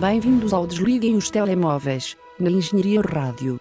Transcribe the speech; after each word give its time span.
Bem-vindos 0.00 0.52
ao 0.52 0.66
Desliguem 0.66 1.16
os 1.16 1.30
Telemóveis, 1.30 2.16
na 2.38 2.50
Engenharia 2.50 3.00
Rádio. 3.00 3.60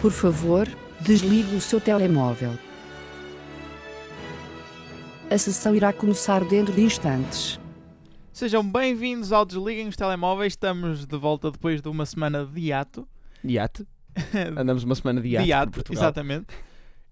Por 0.00 0.10
favor, 0.10 0.66
desligue 1.00 1.54
o 1.54 1.60
seu 1.60 1.80
telemóvel. 1.80 2.52
A 5.30 5.38
sessão 5.38 5.74
irá 5.74 5.92
começar 5.92 6.44
dentro 6.44 6.72
de 6.72 6.82
instantes. 6.82 7.58
Sejam 8.32 8.64
bem-vindos 8.68 9.32
ao 9.32 9.44
Desliguem 9.44 9.88
os 9.88 9.96
Telemóveis. 9.96 10.52
Estamos 10.54 11.06
de 11.06 11.16
volta 11.16 11.50
depois 11.50 11.80
de 11.82 11.88
uma 11.88 12.06
semana 12.06 12.44
de 12.44 12.60
hiato. 12.60 13.06
Iate. 13.44 13.86
Andamos 14.56 14.84
uma 14.84 14.94
semana 14.94 15.20
de 15.20 15.28
iate, 15.28 15.44
De 15.44 15.50
por 15.50 15.56
hiato, 15.56 15.72
Portugal. 15.72 16.02
exatamente. 16.04 16.46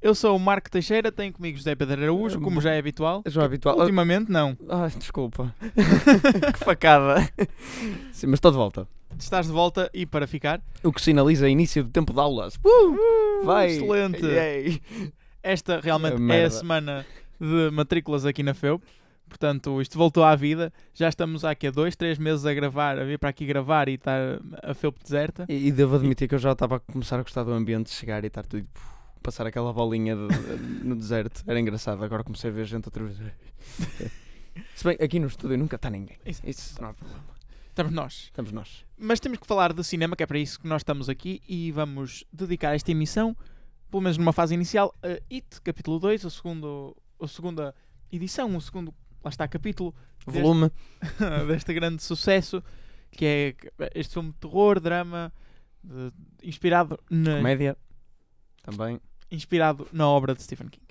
Eu 0.02 0.16
sou 0.16 0.36
o 0.36 0.40
Marco 0.40 0.68
Teixeira, 0.68 1.12
tenho 1.12 1.32
comigo 1.32 1.56
José 1.56 1.76
Pedro 1.76 2.02
Araújo, 2.02 2.40
como 2.40 2.60
já 2.60 2.72
é 2.72 2.78
habitual. 2.78 3.22
Já 3.24 3.42
é 3.42 3.44
habitual. 3.44 3.78
Ultimamente, 3.78 4.32
não. 4.32 4.58
Ai, 4.68 4.90
desculpa. 4.90 5.54
que 6.52 6.58
facada. 6.58 7.20
Sim, 8.10 8.26
mas 8.26 8.34
estou 8.38 8.50
de 8.50 8.56
volta. 8.56 8.88
Estás 9.16 9.46
de 9.46 9.52
volta 9.52 9.88
e 9.94 10.04
para 10.04 10.26
ficar. 10.26 10.60
O 10.82 10.92
que 10.92 11.00
sinaliza 11.00 11.48
início 11.48 11.84
do 11.84 11.90
tempo 11.90 12.12
de 12.12 12.18
aulas. 12.18 12.56
Uh, 12.64 13.44
vai. 13.44 13.68
Excelente. 13.70 14.26
Yay. 14.26 14.82
Esta 15.40 15.78
realmente 15.78 16.16
Ah, 16.30 16.34
é 16.34 16.44
a 16.46 16.50
semana 16.50 17.06
de 17.40 17.70
matrículas 17.70 18.26
aqui 18.26 18.42
na 18.42 18.54
FEUP. 18.54 18.82
Portanto, 19.28 19.80
isto 19.80 19.96
voltou 19.96 20.24
à 20.24 20.34
vida. 20.34 20.72
Já 20.92 21.08
estamos 21.08 21.44
aqui 21.44 21.68
há 21.68 21.70
dois, 21.70 21.94
três 21.94 22.18
meses 22.18 22.44
a 22.44 22.52
gravar, 22.52 22.98
a 22.98 23.04
vir 23.04 23.18
para 23.20 23.30
aqui 23.30 23.46
gravar 23.46 23.88
e 23.88 23.94
está 23.94 24.16
a 24.64 24.74
FEUP 24.74 24.96
deserta. 25.00 25.46
E, 25.48 25.68
e 25.68 25.72
devo 25.72 25.94
admitir 25.94 26.28
que 26.28 26.34
eu 26.34 26.38
já 26.40 26.52
estava 26.52 26.76
a 26.76 26.80
começar 26.80 27.20
a 27.20 27.22
gostar 27.22 27.44
do 27.44 27.52
ambiente, 27.52 27.86
de 27.86 27.92
chegar 27.92 28.24
e 28.24 28.26
estar 28.26 28.44
tudo. 28.44 28.66
Passar 29.22 29.46
aquela 29.46 29.72
bolinha 29.72 30.16
de- 30.16 30.84
no 30.84 30.96
deserto. 30.96 31.42
Era 31.46 31.58
engraçado. 31.60 32.02
Agora 32.04 32.24
comecei 32.24 32.50
a 32.50 32.52
ver 32.52 32.64
gente 32.66 32.86
outra 32.86 33.04
vez. 33.04 33.18
Se 34.74 34.84
bem, 34.84 34.96
aqui 35.00 35.18
no 35.18 35.26
estúdio 35.28 35.56
nunca 35.56 35.76
está 35.76 35.88
ninguém. 35.88 36.16
Isso. 36.26 36.42
Isso 36.44 36.82
não 36.82 36.90
há 36.90 36.94
problema. 36.94 37.22
Estamos 37.70 37.92
nós. 37.92 38.14
Estamos 38.24 38.52
nós. 38.52 38.84
Mas 38.98 39.18
temos 39.20 39.38
que 39.38 39.46
falar 39.46 39.72
de 39.72 39.82
cinema, 39.82 40.14
que 40.14 40.22
é 40.22 40.26
para 40.26 40.38
isso 40.38 40.60
que 40.60 40.66
nós 40.68 40.80
estamos 40.80 41.08
aqui 41.08 41.40
e 41.48 41.72
vamos 41.72 42.24
dedicar 42.32 42.74
esta 42.74 42.90
emissão, 42.90 43.34
pelo 43.90 44.02
menos 44.02 44.18
numa 44.18 44.32
fase 44.32 44.52
inicial, 44.54 44.94
a 45.02 45.08
It, 45.34 45.60
capítulo 45.62 45.98
2, 45.98 46.26
a, 46.26 46.30
segundo, 46.30 46.94
a 47.20 47.26
segunda 47.28 47.74
edição, 48.12 48.54
o 48.54 48.60
segundo, 48.60 48.92
lá 49.24 49.30
está, 49.30 49.48
capítulo 49.48 49.94
Volume. 50.26 50.70
deste 51.48 51.72
grande 51.72 52.02
sucesso, 52.02 52.62
que 53.10 53.24
é 53.24 53.54
este 53.94 54.12
filme 54.14 54.32
de 54.32 54.36
terror, 54.36 54.78
drama, 54.78 55.32
de- 55.82 56.12
inspirado 56.46 56.98
na, 57.08 57.36
Comédia. 57.38 57.76
Também. 58.62 59.00
Inspirado 59.32 59.88
na 59.92 60.06
obra 60.06 60.34
de 60.34 60.42
Stephen 60.42 60.68
King. 60.68 60.84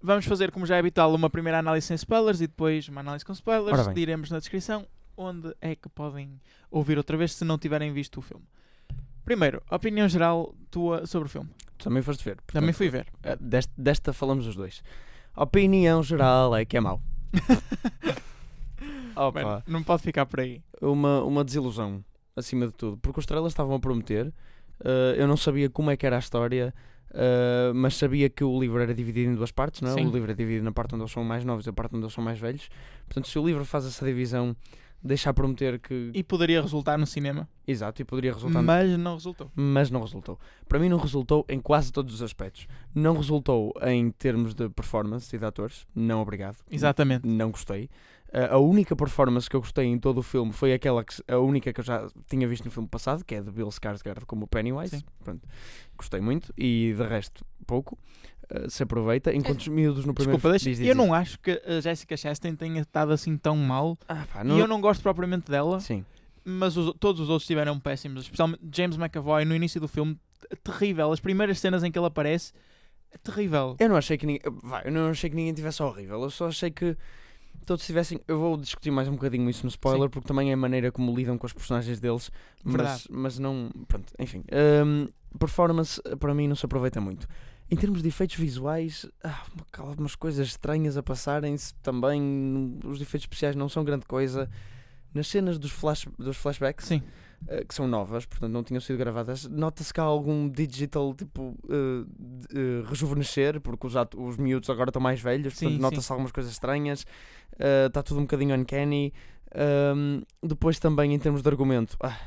Vamos 0.00 0.24
fazer, 0.26 0.50
como 0.52 0.64
já 0.66 0.76
é 0.76 0.78
habitual, 0.78 1.12
uma 1.14 1.28
primeira 1.28 1.58
análise 1.58 1.86
sem 1.88 1.94
spoilers 1.96 2.40
e 2.40 2.46
depois 2.46 2.88
uma 2.88 3.00
análise 3.00 3.24
com 3.24 3.32
spoilers. 3.32 3.86
bem. 3.86 3.94
Diremos 3.94 4.30
na 4.30 4.38
descrição 4.38 4.86
onde 5.16 5.54
é 5.60 5.74
que 5.74 5.88
podem 5.88 6.40
ouvir 6.70 6.96
outra 6.98 7.16
vez 7.16 7.32
se 7.34 7.44
não 7.44 7.58
tiverem 7.58 7.92
visto 7.92 8.18
o 8.18 8.22
filme. 8.22 8.44
Primeiro, 9.24 9.60
opinião 9.70 10.08
geral 10.08 10.54
tua 10.70 11.04
sobre 11.06 11.26
o 11.26 11.30
filme. 11.30 11.50
Tu 11.76 11.84
também 11.84 12.02
foste 12.02 12.22
ver. 12.24 12.36
Também 12.46 12.72
portanto, 12.72 12.76
fui 12.76 12.88
ver. 12.88 13.06
eh, 13.22 13.36
Desta, 13.40 13.72
desta 13.76 14.12
falamos 14.12 14.46
os 14.46 14.54
dois. 14.54 14.82
Opinião 15.36 16.02
geral 16.02 16.54
é 16.54 16.64
que 16.64 16.76
é 16.76 16.80
mau. 16.80 17.02
Opa, 19.16 19.42
Mano, 19.42 19.62
não 19.66 19.82
pode 19.82 20.02
ficar 20.02 20.26
por 20.26 20.40
aí. 20.40 20.62
uma, 20.80 21.22
uma 21.22 21.42
desilusão, 21.44 22.04
acima 22.36 22.66
de 22.66 22.72
tudo. 22.74 22.98
Porque 22.98 23.18
os 23.18 23.26
trailers 23.26 23.52
estavam 23.52 23.74
a 23.74 23.80
prometer. 23.80 24.32
eh, 24.84 25.14
eu 25.16 25.26
não 25.26 25.36
sabia 25.36 25.70
como 25.70 25.90
é 25.90 25.96
que 25.96 26.04
era 26.06 26.16
a 26.16 26.18
história, 26.18 26.74
eh, 27.18 27.72
mas 27.74 27.96
sabia 27.96 28.28
que 28.28 28.44
o 28.44 28.60
livro 28.60 28.78
era 28.78 28.92
dividido 28.94 29.30
em 29.30 29.34
duas 29.34 29.50
partes, 29.50 29.80
não 29.80 29.90
é? 29.90 29.94
O 29.94 30.10
livro 30.10 30.30
é 30.30 30.34
dividido 30.34 30.64
na 30.64 30.72
parte 30.72 30.94
onde 30.94 31.02
eles 31.02 31.12
são 31.12 31.24
mais 31.24 31.44
novos 31.46 31.66
e 31.66 31.70
a 31.70 31.72
parte 31.72 31.96
onde 31.96 32.04
eles 32.04 32.12
são 32.12 32.22
mais 32.22 32.38
velhos. 32.38 32.68
Portanto, 33.06 33.26
se 33.26 33.38
o 33.38 33.46
livro 33.46 33.64
faz 33.64 33.86
essa 33.86 34.04
divisão, 34.04 34.54
deixa 35.02 35.30
a 35.30 35.34
prometer 35.34 35.78
que. 35.78 36.10
E 36.12 36.22
poderia 36.22 36.60
resultar 36.60 36.98
no 36.98 37.06
cinema, 37.06 37.48
Exato, 37.66 38.02
e 38.02 38.04
poderia 38.04 38.34
resultar. 38.34 38.60
mas 38.62 38.98
não 38.98 39.14
resultou. 39.14 39.50
mas 39.54 39.90
não 39.90 40.00
resultou. 40.02 40.38
Para 40.68 40.78
mim 40.78 40.90
não 40.90 40.98
resultou 40.98 41.44
em 41.48 41.58
quase 41.58 41.90
todos 41.90 42.12
os 42.14 42.20
aspectos. 42.22 42.68
Não 42.94 43.16
resultou 43.16 43.72
em 43.82 44.10
termos 44.10 44.54
de 44.54 44.68
performance 44.68 45.34
e 45.34 45.38
de 45.38 45.44
atores. 45.46 45.86
Não 45.94 46.20
obrigado. 46.20 46.58
Exatamente. 46.70 47.26
Não 47.26 47.50
gostei. 47.50 47.88
A 48.32 48.58
única 48.58 48.94
performance 48.96 49.48
que 49.48 49.56
eu 49.56 49.60
gostei 49.60 49.86
em 49.86 49.98
todo 49.98 50.18
o 50.18 50.22
filme 50.22 50.52
foi 50.52 50.72
aquela 50.72 51.02
que 51.04 51.14
a 51.28 51.38
única 51.38 51.72
que 51.72 51.80
eu 51.80 51.84
já 51.84 52.06
tinha 52.28 52.46
visto 52.46 52.64
no 52.64 52.70
filme 52.70 52.88
passado, 52.88 53.24
que 53.24 53.34
é 53.34 53.40
de 53.40 53.50
Bill 53.50 53.68
Skarsgård 53.68 54.24
como 54.26 54.46
Pennywise. 54.46 55.04
Gostei 55.96 56.20
muito 56.20 56.52
e 56.56 56.94
de 56.96 57.02
resto 57.04 57.44
pouco. 57.66 57.98
Uh, 58.52 58.70
se 58.70 58.82
aproveita. 58.82 59.34
Enquanto 59.34 59.60
os 59.60 59.68
miúdos 59.68 60.04
no 60.04 60.14
primeiro 60.14 60.36
Desculpa, 60.36 60.50
deixa, 60.50 60.68
diz, 60.70 60.78
diz, 60.78 60.86
eu 60.86 60.94
diz. 60.94 61.04
não 61.04 61.12
acho 61.12 61.36
que 61.40 61.50
a 61.66 61.80
Jessica 61.80 62.16
Chastain 62.16 62.54
tenha 62.54 62.80
estado 62.82 63.10
assim 63.12 63.36
tão 63.36 63.56
mal. 63.56 63.98
Ah, 64.08 64.24
pá, 64.32 64.44
E 64.44 64.58
eu 64.58 64.68
não 64.68 64.80
gosto 64.80 65.02
propriamente 65.02 65.50
dela, 65.50 65.80
Sim. 65.80 66.04
mas 66.44 66.76
os- 66.76 66.94
todos 67.00 67.20
os 67.20 67.28
outros 67.28 67.42
estiveram 67.42 67.80
péssimos. 67.80 68.22
Especialmente 68.22 68.60
James 68.72 68.96
McAvoy 68.96 69.44
no 69.44 69.52
início 69.54 69.80
do 69.80 69.88
filme, 69.88 70.16
terrível. 70.62 71.10
As 71.10 71.18
primeiras 71.18 71.58
cenas 71.58 71.82
em 71.82 71.90
que 71.90 71.98
ele 71.98 72.06
aparece, 72.06 72.52
é 73.10 73.18
terrível. 73.18 73.74
Eu 73.80 73.88
não 73.88 73.96
achei 73.96 74.16
que 74.16 74.26
ninguém. 74.26 74.42
Vai, 74.62 74.86
eu 74.86 74.92
não 74.92 75.08
achei 75.10 75.28
que 75.28 75.34
ninguém 75.34 75.52
tivesse 75.52 75.82
horrível. 75.82 76.22
Eu 76.22 76.30
só 76.30 76.46
achei 76.46 76.70
que 76.70 76.96
todos 77.66 77.84
tivessem. 77.84 78.20
Eu 78.26 78.38
vou 78.38 78.56
discutir 78.56 78.90
mais 78.90 79.08
um 79.08 79.12
bocadinho 79.12 79.50
isso 79.50 79.64
no 79.64 79.68
spoiler, 79.68 80.04
Sim. 80.04 80.10
porque 80.10 80.28
também 80.28 80.50
é 80.50 80.54
a 80.54 80.56
maneira 80.56 80.90
como 80.92 81.14
lidam 81.14 81.36
com 81.36 81.46
os 81.46 81.52
personagens 81.52 82.00
deles. 82.00 82.30
Mas, 82.64 83.06
mas 83.10 83.38
não. 83.38 83.70
Pronto, 83.86 84.12
enfim. 84.18 84.44
Hum, 84.84 85.08
performance 85.38 86.00
para 86.18 86.32
mim 86.32 86.48
não 86.48 86.56
se 86.56 86.64
aproveita 86.64 87.00
muito. 87.00 87.28
Em 87.68 87.76
termos 87.76 88.00
de 88.00 88.08
efeitos 88.08 88.36
visuais, 88.36 89.06
ah, 89.24 89.42
há 89.72 89.82
algumas 89.82 90.14
coisas 90.14 90.46
estranhas 90.46 90.96
a 90.96 91.02
passarem-se 91.02 91.74
também. 91.76 92.78
Os 92.84 93.00
efeitos 93.00 93.24
especiais 93.24 93.56
não 93.56 93.68
são 93.68 93.84
grande 93.84 94.06
coisa. 94.06 94.48
Nas 95.12 95.26
cenas 95.26 95.58
dos, 95.58 95.72
flash, 95.72 96.06
dos 96.18 96.36
flashbacks, 96.36 96.86
Sim. 96.86 97.02
Eh, 97.48 97.64
que 97.64 97.74
são 97.74 97.86
novas, 97.86 98.24
portanto 98.26 98.50
não 98.52 98.62
tinham 98.64 98.80
sido 98.80 98.96
gravadas, 98.98 99.46
nota-se 99.48 99.92
que 99.92 100.00
há 100.00 100.04
algum 100.04 100.48
digital 100.48 101.14
tipo 101.14 101.56
eh, 101.68 102.04
de- 102.18 102.58
eh, 102.58 102.88
rejuvenescer, 102.88 103.60
porque 103.60 103.86
os, 103.86 103.94
os 104.16 104.36
miúdos 104.36 104.68
agora 104.70 104.90
estão 104.90 105.00
mais 105.02 105.20
velhos, 105.20 105.54
portanto 105.54 105.80
nota-se 105.82 106.12
algumas 106.12 106.32
coisas 106.32 106.52
estranhas, 106.52 107.06
está 107.86 108.02
tudo 108.02 108.18
um 108.20 108.22
bocadinho 108.24 108.54
uncanny. 108.56 109.12
Ahm, 109.54 110.22
depois 110.42 110.78
também 110.78 111.14
em 111.14 111.18
termos 111.18 111.40
de 111.42 111.48
argumento, 111.48 111.96
ah, 112.00 112.18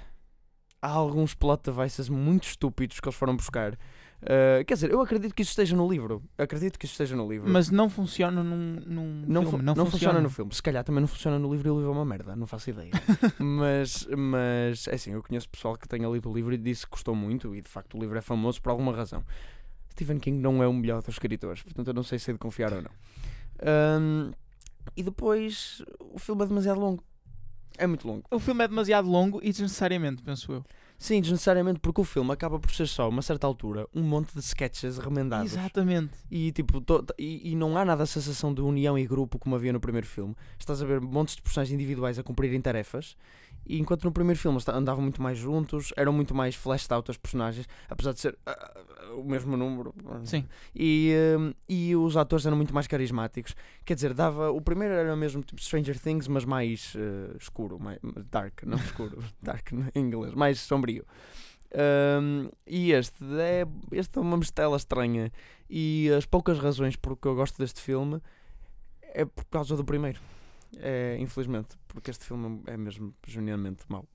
há 0.82 0.90
alguns 0.90 1.34
plot 1.36 1.62
devices 1.70 2.10
muito 2.10 2.46
estúpidos 2.48 3.00
que 3.00 3.08
eles 3.08 3.16
foram 3.18 3.36
buscar. 3.36 3.78
Ah, 4.22 4.64
quer 4.66 4.74
dizer, 4.74 4.92
eu 4.92 5.02
acredito 5.02 5.34
que 5.34 5.42
isso 5.42 5.52
esteja 5.52 5.76
no 5.76 5.90
livro. 5.90 6.22
Acredito 6.38 6.78
que 6.78 6.86
isso 6.86 6.94
esteja 6.94 7.16
no 7.16 7.30
livro. 7.30 7.50
Mas 7.50 7.70
não 7.70 7.90
funciona 7.90 8.44
num, 8.44 8.80
num 8.86 9.24
Não, 9.28 9.42
filme. 9.44 9.46
fu- 9.46 9.58
Não, 9.58 9.64
não 9.64 9.76
funciona. 9.76 9.92
funciona 9.92 10.22
no 10.22 10.30
filme. 10.30 10.54
Se 10.54 10.62
calhar 10.62 10.84
também 10.84 11.02
não 11.02 11.08
funciona 11.08 11.40
no 11.40 11.52
livro 11.52 11.68
e 11.68 11.72
o 11.72 11.76
livro 11.78 11.92
é 11.92 11.96
uma 11.96 12.06
merda, 12.06 12.36
não 12.36 12.46
faço 12.46 12.70
ideia. 12.70 12.92
mas, 13.40 14.08
mas, 14.18 14.88
é 14.88 14.96
assim, 14.96 15.12
eu 15.14 15.24
conheço 15.24 15.48
pessoal 15.50 15.78
que 15.78 15.88
tenha 15.88 16.08
lido 16.10 16.30
o 16.30 16.34
livro 16.34 16.54
e 16.54 16.58
disse 16.58 16.86
que 16.86 16.92
gostou 16.92 17.16
muito 17.16 17.56
e 17.56 17.62
de 17.62 17.70
facto 17.70 17.98
o 17.98 18.00
livro 18.02 18.18
é 18.18 18.22
famoso 18.22 18.62
por 18.62 18.70
alguma 18.72 18.94
razão. 18.94 19.24
Stephen 19.92 20.20
King 20.20 20.40
não 20.42 20.62
é 20.64 20.68
o 20.68 20.74
melhor 20.74 21.02
dos 21.02 21.16
escritores, 21.16 21.62
portanto 21.64 21.88
eu 21.88 21.94
não 21.94 22.04
sei 22.04 22.20
se 22.20 22.30
é 22.30 22.34
de 22.34 22.40
confiar 22.40 22.72
ou 22.74 22.82
não. 22.82 22.92
Ahm, 23.62 24.32
e 24.96 25.04
depois, 25.04 25.84
o 26.00 26.18
filme 26.20 26.44
é 26.44 26.48
demasiado 26.48 26.80
longo. 26.80 27.04
É 27.78 27.86
muito 27.88 28.08
longo. 28.08 28.24
O 28.32 28.40
filme 28.40 28.64
é 28.64 28.68
demasiado 28.68 29.10
longo 29.10 29.40
e 29.42 29.50
desnecessariamente, 29.52 30.22
penso 30.22 30.52
eu. 30.52 30.66
Sim, 31.02 31.22
desnecessariamente 31.22 31.80
porque 31.80 32.02
o 32.02 32.04
filme 32.04 32.30
acaba 32.34 32.60
por 32.60 32.70
ser 32.72 32.86
só, 32.86 33.04
a 33.04 33.08
uma 33.08 33.22
certa 33.22 33.48
altura, 33.48 33.88
um 33.96 34.04
monte 34.04 34.34
de 34.34 34.40
sketches 34.42 34.98
remendados. 34.98 35.54
Exatamente. 35.54 36.12
E, 36.30 36.52
tipo, 36.52 36.82
to- 36.82 37.06
e, 37.18 37.52
e 37.52 37.56
não 37.56 37.78
há 37.78 37.86
nada 37.86 38.04
a 38.04 38.06
sensação 38.06 38.54
de 38.54 38.60
união 38.62 39.00
e 39.00 39.08
grupo 39.08 39.40
como 39.40 39.56
havia 39.56 39.72
no 39.72 39.80
primeiro 39.80 40.06
filme. 40.06 40.36
Estás 40.60 40.82
a 40.82 40.86
ver 40.86 41.00
montes 41.00 41.38
de 41.38 41.42
personagens 41.42 41.74
individuais 41.74 42.20
a 42.20 42.24
cumprirem 42.24 42.60
tarefas. 42.60 43.16
E 43.66 43.80
enquanto 43.80 44.04
no 44.04 44.12
primeiro 44.12 44.40
filme 44.40 44.58
andavam 44.70 45.04
muito 45.04 45.22
mais 45.22 45.38
juntos, 45.38 45.94
eram 45.96 46.12
muito 46.12 46.34
mais 46.34 46.56
flashed 46.56 46.92
out 46.92 47.10
as 47.10 47.18
personagens, 47.18 47.68
apesar 47.88 48.14
de 48.14 48.20
ser 48.20 48.38
ah, 48.46 48.80
o 49.16 49.24
mesmo 49.24 49.56
número. 49.56 49.94
Sim. 50.24 50.46
E, 50.76 51.14
hum, 51.38 51.54
e 51.68 51.96
os 51.96 52.18
atores 52.18 52.46
eram 52.46 52.58
muito 52.58 52.74
mais 52.74 52.88
carismáticos. 52.88 53.56
Quer 53.86 53.96
dizer, 53.96 54.14
dava. 54.14 54.52
O 54.52 54.62
primeiro 54.62 54.94
era 54.94 55.16
mesmo 55.16 55.44
tipo 55.44 55.62
Stranger 55.62 56.00
Things, 56.00 56.28
mas 56.28 56.46
mais 56.46 56.94
eh, 56.96 57.36
escuro, 57.40 57.80
mais 57.80 58.00
dark, 58.32 58.64
não 58.64 58.78
escuro, 58.80 59.24
dark 59.42 59.72
em 59.72 60.00
inglês, 60.00 60.34
mais 60.34 60.60
sombrio. 60.60 61.06
Hum, 62.22 62.50
e 62.66 62.92
este 62.92 63.24
é, 63.40 63.68
este 63.92 64.18
é 64.18 64.22
uma 64.22 64.38
mistela 64.38 64.78
estranha. 64.78 65.32
E 65.70 66.10
as 66.18 66.26
poucas 66.26 66.58
razões 66.58 66.96
por 66.96 67.16
que 67.16 67.28
eu 67.28 67.36
gosto 67.36 67.58
deste 67.58 67.82
filme 67.82 68.22
é 69.02 69.26
por 69.26 69.46
causa 69.46 69.76
do 69.76 69.84
primeiro. 69.84 70.20
É, 70.78 71.18
infelizmente, 71.20 71.70
porque 71.88 72.12
este 72.12 72.26
filme 72.26 72.62
é 72.68 72.78
mesmo 72.78 73.14
genuinamente 73.28 73.84
mau. 73.90 74.06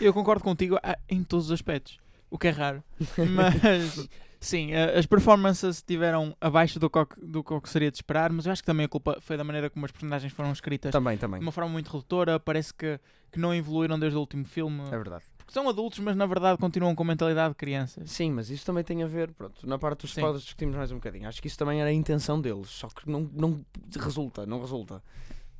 Eu 0.00 0.12
concordo 0.14 0.42
contigo 0.42 0.78
ah, 0.82 0.96
em 1.08 1.22
todos 1.22 1.46
os 1.46 1.52
aspectos. 1.52 1.98
O 2.30 2.38
que 2.38 2.48
é 2.48 2.50
raro. 2.50 2.82
Mas, 3.34 4.08
sim, 4.40 4.74
a- 4.74 4.98
as 4.98 5.06
performances 5.06 5.76
estiveram 5.76 6.36
abaixo 6.40 6.78
do 6.80 6.88
que, 6.90 6.98
do 7.22 7.44
que 7.44 7.68
seria 7.68 7.90
de 7.90 7.98
esperar, 7.98 8.32
mas 8.32 8.46
eu 8.46 8.52
acho 8.52 8.62
que 8.62 8.66
também 8.66 8.86
a 8.86 8.88
culpa 8.88 9.18
foi 9.20 9.36
da 9.36 9.44
maneira 9.44 9.70
como 9.70 9.84
as 9.86 9.92
personagens 9.92 10.32
foram 10.32 10.50
escritas. 10.52 10.90
também, 10.90 11.16
também. 11.18 11.38
De 11.40 11.46
uma 11.46 11.52
forma 11.52 11.70
muito 11.70 11.88
redutora, 11.92 12.40
parece 12.40 12.72
que, 12.74 12.98
que 13.30 13.38
não 13.38 13.54
evoluíram 13.54 13.98
desde 13.98 14.16
o 14.16 14.20
último 14.20 14.44
filme. 14.44 14.82
É 14.88 14.96
verdade. 14.96 15.24
Porque 15.38 15.52
são 15.52 15.68
adultos, 15.68 15.98
mas 15.98 16.16
na 16.16 16.24
verdade 16.26 16.58
continuam 16.58 16.94
com 16.94 17.04
mentalidade 17.04 17.50
de 17.50 17.56
crianças. 17.56 18.10
Sim, 18.10 18.32
mas 18.32 18.48
isso 18.50 18.64
também 18.64 18.82
tem 18.82 19.02
a 19.02 19.06
ver, 19.06 19.30
pronto, 19.32 19.64
na 19.66 19.78
parte 19.78 20.00
dos 20.00 20.12
Sim. 20.14 20.20
spoilers 20.20 20.42
discutimos 20.42 20.74
mais 20.74 20.90
um 20.90 20.94
bocadinho. 20.96 21.28
Acho 21.28 21.40
que 21.42 21.46
isso 21.48 21.58
também 21.58 21.80
era 21.80 21.90
a 21.90 21.92
intenção 21.92 22.40
deles, 22.40 22.68
só 22.70 22.88
que 22.88 23.08
não, 23.08 23.30
não 23.32 23.64
resulta, 24.00 24.46
não 24.46 24.60
resulta. 24.60 25.02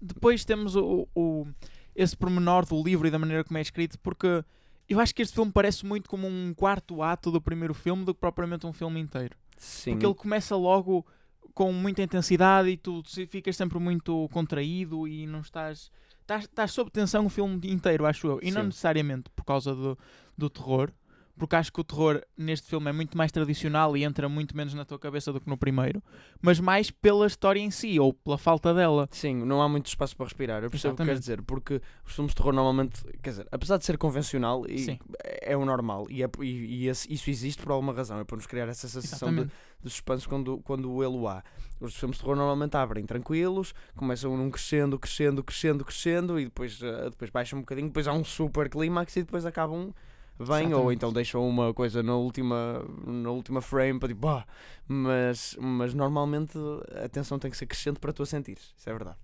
Depois 0.04 0.44
temos 0.44 0.76
o, 0.76 1.08
o- 1.14 1.46
esse 1.94 2.16
pormenor 2.16 2.66
do 2.66 2.82
livro 2.82 3.06
e 3.06 3.10
da 3.10 3.18
maneira 3.18 3.44
como 3.44 3.56
é 3.58 3.60
escrito, 3.60 3.98
porque 4.00 4.44
eu 4.88 5.00
acho 5.00 5.14
que 5.14 5.22
este 5.22 5.34
filme 5.34 5.50
parece 5.52 5.86
muito 5.86 6.08
como 6.10 6.26
um 6.26 6.52
quarto 6.54 7.02
ato 7.02 7.30
do 7.30 7.40
primeiro 7.40 7.72
filme 7.72 8.04
do 8.04 8.12
que 8.14 8.20
propriamente 8.20 8.66
um 8.66 8.72
filme 8.72 9.00
inteiro. 9.00 9.36
Sim. 9.56 9.92
Porque 9.92 10.06
ele 10.06 10.14
começa 10.14 10.54
logo 10.56 11.06
com 11.54 11.72
muita 11.72 12.02
intensidade 12.02 12.68
e 12.68 12.76
tu 12.76 13.02
ficas 13.28 13.56
sempre 13.56 13.78
muito 13.78 14.28
contraído 14.32 15.06
e 15.08 15.26
não 15.26 15.40
estás. 15.40 15.90
Estás, 16.20 16.44
estás 16.44 16.72
sob 16.72 16.90
tensão 16.90 17.26
o 17.26 17.28
filme 17.28 17.60
inteiro, 17.70 18.06
acho 18.06 18.26
eu. 18.26 18.40
E 18.42 18.50
não 18.50 18.62
Sim. 18.62 18.66
necessariamente 18.68 19.30
por 19.36 19.44
causa 19.44 19.74
do, 19.74 19.96
do 20.36 20.48
terror, 20.50 20.90
porque 21.38 21.56
acho 21.56 21.72
que 21.72 21.80
o 21.80 21.84
terror 21.84 22.22
neste 22.38 22.68
filme 22.68 22.88
é 22.88 22.92
muito 22.92 23.16
mais 23.18 23.32
tradicional 23.32 23.96
e 23.96 24.04
entra 24.04 24.28
muito 24.28 24.56
menos 24.56 24.72
na 24.74 24.84
tua 24.84 24.98
cabeça 24.98 25.32
do 25.32 25.40
que 25.40 25.48
no 25.48 25.56
primeiro, 25.56 26.02
mas 26.40 26.60
mais 26.60 26.90
pela 26.90 27.26
história 27.26 27.60
em 27.60 27.70
si 27.70 27.98
ou 27.98 28.12
pela 28.12 28.38
falta 28.38 28.72
dela. 28.72 29.08
Sim, 29.10 29.44
não 29.44 29.60
há 29.60 29.68
muito 29.68 29.86
espaço 29.86 30.16
para 30.16 30.26
respirar. 30.26 30.62
Eu 30.62 30.70
percebo 30.70 30.94
o 30.94 30.96
que 30.96 31.04
queres 31.04 31.20
dizer, 31.20 31.42
porque 31.42 31.80
os 32.06 32.14
filmes 32.14 32.30
de 32.30 32.36
terror 32.36 32.52
normalmente, 32.52 33.02
quer 33.22 33.30
dizer, 33.30 33.48
apesar 33.50 33.76
de 33.78 33.84
ser 33.84 33.98
convencional, 33.98 34.64
e 34.68 34.78
Sim. 34.78 34.98
é 35.42 35.56
o 35.56 35.64
normal, 35.64 36.06
e, 36.08 36.22
é- 36.22 36.30
e- 36.40 36.82
e 36.84 36.88
esse- 36.88 37.12
isso 37.12 37.28
existe 37.30 37.62
por 37.62 37.72
alguma 37.72 37.92
razão, 37.92 38.18
é 38.20 38.24
para 38.24 38.36
nos 38.36 38.46
criar 38.46 38.68
essa 38.68 38.88
sensação 38.88 39.34
de, 39.34 39.44
de 39.44 39.90
suspense 39.90 40.28
quando, 40.28 40.58
quando 40.58 41.02
ele 41.02 41.16
o 41.16 41.26
há. 41.28 41.42
Os 41.80 41.94
filmes 41.96 42.16
de 42.16 42.22
terror 42.22 42.36
normalmente 42.36 42.76
abrem 42.76 43.04
tranquilos, 43.04 43.74
começam 43.96 44.36
num 44.36 44.50
crescendo, 44.50 44.98
crescendo, 44.98 45.42
crescendo, 45.42 45.84
crescendo, 45.84 46.38
e 46.40 46.44
depois, 46.44 46.80
eh, 46.80 47.10
depois 47.10 47.30
baixam 47.30 47.58
um 47.58 47.62
bocadinho, 47.62 47.88
depois 47.88 48.06
há 48.06 48.12
um 48.12 48.22
super 48.24 48.68
clímax 48.70 49.16
e 49.16 49.22
depois 49.24 49.44
acabam 49.44 49.92
ou 50.38 50.44
Exatamente. 50.44 50.94
então 50.96 51.12
deixam 51.12 51.48
uma 51.48 51.72
coisa 51.72 52.02
na 52.02 52.14
última, 52.16 52.84
na 53.06 53.30
última 53.30 53.60
frame 53.60 53.98
para 53.98 54.08
tipo, 54.08 54.20
bah, 54.20 54.44
mas, 54.88 55.56
mas 55.60 55.94
normalmente 55.94 56.58
a 57.04 57.08
tensão 57.08 57.38
tem 57.38 57.50
que 57.50 57.56
ser 57.56 57.66
crescente 57.66 57.98
para 58.00 58.12
tu 58.12 58.22
a 58.22 58.26
sentires, 58.26 58.74
isso 58.76 58.88
é 58.90 58.92
verdade. 58.92 59.18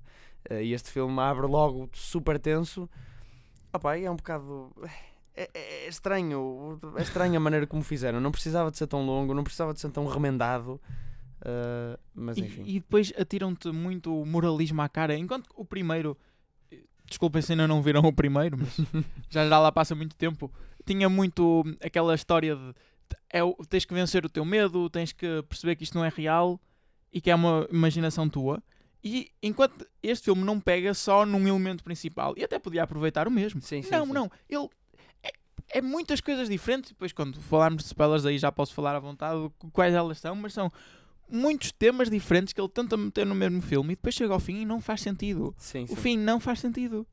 Eh, 0.48 0.64
E 0.64 0.72
este 0.72 0.90
filme 0.90 1.18
abre 1.20 1.46
logo 1.46 1.88
super 1.92 2.38
tenso, 2.38 2.88
Opa, 3.72 3.96
e 3.98 4.04
é 4.04 4.10
um 4.10 4.16
bocado. 4.16 4.72
É, 5.34 5.48
é- 5.54 5.84
é 5.84 5.88
estranho, 5.88 6.78
é 6.96 7.02
estranho 7.02 7.36
a 7.36 7.40
maneira 7.40 7.64
como 7.66 7.82
fizeram. 7.84 8.20
Não 8.20 8.32
precisava 8.32 8.68
de 8.70 8.76
ser 8.78 8.88
tão 8.88 9.06
longo, 9.06 9.32
não 9.32 9.44
precisava 9.44 9.72
de 9.72 9.80
ser 9.80 9.90
tão 9.90 10.06
remendado. 10.06 10.80
eh, 11.44 11.98
mas 12.14 12.36
E, 12.36 12.40
enfim. 12.42 12.62
e 12.66 12.74
depois 12.80 13.12
atiram-te 13.18 13.70
muito 13.70 14.10
moralismo 14.26 14.82
à 14.82 14.88
cara, 14.88 15.14
enquanto 15.16 15.48
o 15.54 15.64
primeiro. 15.64 16.16
Desculpem 17.06 17.42
se 17.42 17.52
ainda 17.52 17.66
não 17.68 17.80
viram 17.82 18.02
o 18.02 18.12
primeiro, 18.12 18.56
mas 18.58 18.76
já 19.30 19.48
já 19.48 19.58
lá 19.58 19.70
passa 19.72 19.94
muito 19.94 20.14
tempo. 20.16 20.50
Tinha 20.90 21.08
muito 21.08 21.62
aquela 21.80 22.16
história 22.16 22.56
de 22.56 22.74
é, 23.32 23.40
tens 23.68 23.84
que 23.84 23.94
vencer 23.94 24.26
o 24.26 24.28
teu 24.28 24.44
medo, 24.44 24.90
tens 24.90 25.12
que 25.12 25.40
perceber 25.42 25.76
que 25.76 25.84
isto 25.84 25.96
não 25.96 26.04
é 26.04 26.08
real 26.08 26.60
e 27.12 27.20
que 27.20 27.30
é 27.30 27.34
uma 27.34 27.66
imaginação 27.70 28.28
tua. 28.28 28.60
E 29.02 29.30
enquanto 29.40 29.86
este 30.02 30.24
filme 30.24 30.42
não 30.42 30.58
pega 30.60 30.92
só 30.92 31.24
num 31.24 31.46
elemento 31.46 31.84
principal, 31.84 32.34
e 32.36 32.42
até 32.42 32.58
podia 32.58 32.82
aproveitar 32.82 33.28
o 33.28 33.30
mesmo. 33.30 33.62
Sim, 33.62 33.82
sim, 33.82 33.90
não, 33.90 34.04
sim. 34.04 34.12
não, 34.12 34.30
ele 34.48 34.68
é, 35.22 35.32
é 35.78 35.80
muitas 35.80 36.20
coisas 36.20 36.48
diferentes. 36.48 36.90
Depois, 36.90 37.12
quando 37.12 37.40
falarmos 37.40 37.84
de 37.84 37.86
spoilers, 37.86 38.26
aí 38.26 38.36
já 38.36 38.50
posso 38.50 38.74
falar 38.74 38.96
à 38.96 38.98
vontade 38.98 39.40
de 39.40 39.70
quais 39.72 39.94
elas 39.94 40.18
são, 40.18 40.34
mas 40.34 40.52
são 40.52 40.72
muitos 41.30 41.72
temas 41.72 42.10
diferentes 42.10 42.52
que 42.52 42.60
ele 42.60 42.68
tenta 42.68 42.96
meter 42.96 43.26
no 43.26 43.34
mesmo 43.34 43.60
filme 43.62 43.92
e 43.92 43.96
depois 43.96 44.14
chega 44.14 44.32
ao 44.32 44.40
fim 44.40 44.62
e 44.62 44.64
não 44.64 44.80
faz 44.80 45.00
sentido. 45.00 45.54
Sim, 45.58 45.86
sim. 45.86 45.92
O 45.92 45.96
fim 45.96 46.16
não 46.16 46.40
faz 46.40 46.60
sentido. 46.60 47.06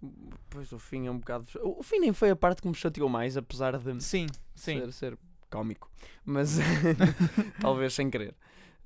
Pois 0.49 0.71
o 0.71 0.79
fim 0.79 1.07
é 1.07 1.11
um 1.11 1.19
bocado. 1.19 1.45
O 1.61 1.83
fim 1.83 1.99
nem 1.99 2.13
foi 2.13 2.29
a 2.29 2.35
parte 2.35 2.61
que 2.61 2.67
me 2.67 2.75
chateou 2.75 3.09
mais, 3.09 3.37
apesar 3.37 3.77
de 3.77 4.03
Sim, 4.03 4.27
sim. 4.55 4.79
ser, 4.79 4.93
ser 4.93 5.17
cómico. 5.49 5.89
Mas 6.25 6.57
talvez 7.61 7.93
sem 7.93 8.09
querer. 8.09 8.35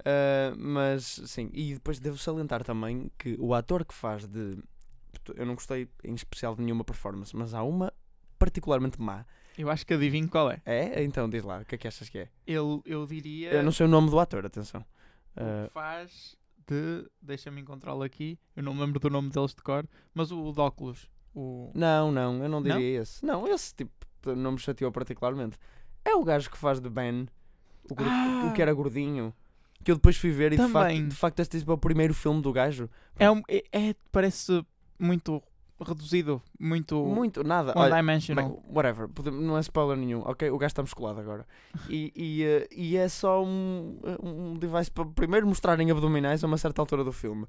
Ah, 0.06 0.54
mas 0.58 1.22
sim, 1.26 1.50
e 1.54 1.74
depois 1.74 2.00
devo 2.00 2.18
salientar 2.18 2.64
também 2.64 3.12
que 3.18 3.36
o 3.40 3.54
ator 3.54 3.86
que 3.86 3.94
faz 3.94 4.28
de. 4.28 4.58
Eu 5.36 5.46
não 5.46 5.56
gostei 5.56 5.88
em 6.04 6.16
especial 6.16 6.56
de 6.56 6.64
nenhuma 6.64 6.84
performance, 6.84 7.36
mas 7.36 7.54
há 7.54 7.64
uma 7.64 7.94
particularmente 8.40 9.00
má. 9.00 9.26
Eu 9.58 9.70
acho 9.70 9.86
que 9.86 9.94
adivinho 9.94 10.28
qual 10.28 10.50
é. 10.50 10.62
É? 10.66 11.04
Então 11.04 11.30
diz 11.30 11.44
lá, 11.44 11.60
o 11.60 11.66
que 11.66 11.76
é 11.76 11.78
que 11.78 11.88
achas 11.88 12.10
que 12.10 12.20
é? 12.20 12.30
Ele, 12.48 12.82
eu 12.86 13.06
diria. 13.06 13.52
Eu 13.52 13.64
não 13.64 13.72
sei 13.72 13.86
o 13.86 13.90
nome 13.90 14.10
do 14.10 14.20
ator, 14.20 14.46
atenção. 14.46 14.84
O 15.36 15.40
Ah, 15.42 15.68
que 15.68 15.74
faz 15.74 16.36
de. 16.68 17.06
Deixa-me 17.22 17.62
encontrá-lo 17.62 18.04
aqui. 18.04 18.40
Eu 18.56 18.64
não 18.64 18.74
me 18.74 18.82
lembro 18.82 19.00
do 19.00 19.10
nome 19.10 19.30
deles 19.30 19.54
de 19.54 19.62
cor, 19.62 19.86
mas 20.14 20.32
o, 20.32 20.42
o 20.44 20.52
de 20.52 20.60
óculos. 20.60 21.10
O... 21.34 21.72
não, 21.74 22.12
não, 22.12 22.34
eu 22.44 22.50
não 22.50 22.60
Não? 22.60 22.62
diria 22.62 23.02
esse. 23.02 23.26
Não, 23.26 23.48
esse 23.48 23.74
tipo 23.74 23.92
não 24.36 24.52
me 24.54 24.60
chateou 24.60 24.92
particularmente. 24.92 25.58
É 26.04 26.14
o 26.16 26.24
gajo 26.24 26.50
que 26.52 26.58
faz 26.58 26.80
de 26.82 26.90
Ben, 26.90 27.28
o, 27.90 27.96
gor- 27.96 28.08
Ah! 28.10 28.48
o 28.50 28.54
que 28.54 28.62
era 28.62 28.74
gordinho. 28.74 29.34
Que 29.84 29.92
eu 29.92 29.96
depois 29.96 30.16
fui 30.18 30.30
ver 30.32 30.54
e 30.54 30.58
de 30.58 30.68
facto, 30.68 31.08
de 31.08 31.16
facto 31.16 31.40
este 31.40 31.58
tipo, 31.60 31.72
é 31.72 31.74
o 31.74 31.78
primeiro 31.78 32.14
filme 32.14 32.40
do 32.42 32.52
gajo. 32.54 32.88
É, 33.18 33.32
um- 33.32 33.42
é, 33.48 33.64
é- 33.72 33.96
Parece 34.12 34.64
muito 35.00 35.42
reduzido. 35.84 36.42
Muito. 36.60 37.04
Muito, 37.06 37.44
nada. 37.44 37.72
one 37.72 37.92
Olha, 37.92 37.96
dimensional. 37.96 38.50
Bem, 38.50 38.74
whatever, 38.74 39.10
não 39.32 39.58
é 39.58 39.62
spoiler 39.62 39.98
nenhum, 39.98 40.22
ok? 40.26 40.50
O 40.50 40.58
gajo 40.58 40.72
está 40.72 40.82
musculado 40.82 41.20
agora. 41.20 41.46
E, 41.90 42.12
e, 42.16 42.44
eh, 42.44 42.68
e 42.72 42.98
é 42.98 43.08
só 43.08 43.44
um, 43.44 44.00
um 44.22 44.54
device 44.58 44.92
para 44.92 45.06
primeiro 45.06 45.48
mostrarem 45.48 45.90
abdominais 45.92 46.44
a 46.44 46.48
uma 46.48 46.58
certa 46.58 46.82
altura 46.82 47.04
do 47.04 47.12
filme. 47.12 47.46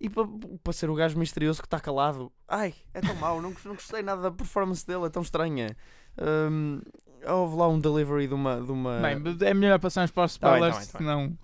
E 0.00 0.10
para, 0.10 0.26
para 0.62 0.72
ser 0.72 0.90
o 0.90 0.94
gajo 0.94 1.18
misterioso 1.18 1.60
que 1.60 1.66
está 1.66 1.78
calado. 1.78 2.30
Ai, 2.48 2.74
é 2.92 3.00
tão 3.00 3.14
mau, 3.16 3.40
não, 3.40 3.54
não 3.64 3.74
gostei 3.74 4.02
nada 4.02 4.22
da 4.22 4.30
performance 4.30 4.86
dele, 4.86 5.06
é 5.06 5.08
tão 5.08 5.22
estranha. 5.22 5.76
Hum, 6.50 6.80
houve 7.26 7.56
lá 7.56 7.68
um 7.68 7.78
delivery 7.78 8.26
de 8.26 8.34
uma. 8.34 8.60
De 8.60 8.72
uma... 8.72 9.00
Bem, 9.00 9.48
é 9.48 9.54
melhor 9.54 9.78
passarmos 9.78 10.10
para 10.10 10.24
os 10.24 10.36
Tá 10.36 10.52
bem, 10.52 10.60
tá 10.60 10.68
spoilers, 10.68 10.86
bem, 10.86 10.92
tá 10.92 10.98
senão 10.98 11.38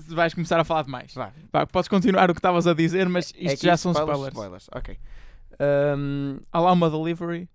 se 0.00 0.14
vais 0.14 0.34
começar 0.34 0.58
a 0.58 0.64
falar 0.64 0.82
demais. 0.82 1.14
Vá. 1.14 1.32
Vá, 1.52 1.66
podes 1.66 1.88
continuar 1.88 2.30
o 2.30 2.34
que 2.34 2.38
estavas 2.38 2.66
a 2.66 2.74
dizer, 2.74 3.08
mas 3.08 3.26
isto 3.26 3.52
É 3.52 3.56
que 3.56 3.66
já 3.66 3.74
isso, 3.74 3.82
são 3.82 3.92
spoilers. 3.92 4.28
spoilers. 4.28 4.66
Ok. 4.74 4.98
Hum, 5.96 6.38
Há 6.52 6.60
lá 6.60 6.72
uma 6.72 6.90
delivery. 6.90 7.48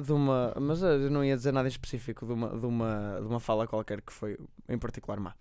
de 0.00 0.12
uma, 0.12 0.54
mas 0.60 0.82
eh, 0.82 0.94
eu 0.94 1.10
não 1.10 1.24
ia 1.24 1.36
dizer 1.36 1.52
nada 1.52 1.66
em 1.66 1.70
específico 1.70 2.24
de 2.26 2.32
uma, 2.32 2.48
de 2.56 2.66
uma, 2.66 3.18
de 3.20 3.26
uma 3.26 3.40
fala 3.40 3.66
qualquer 3.66 4.00
que 4.00 4.12
foi 4.12 4.38
em 4.68 4.78
particular 4.78 5.18
má. 5.18 5.34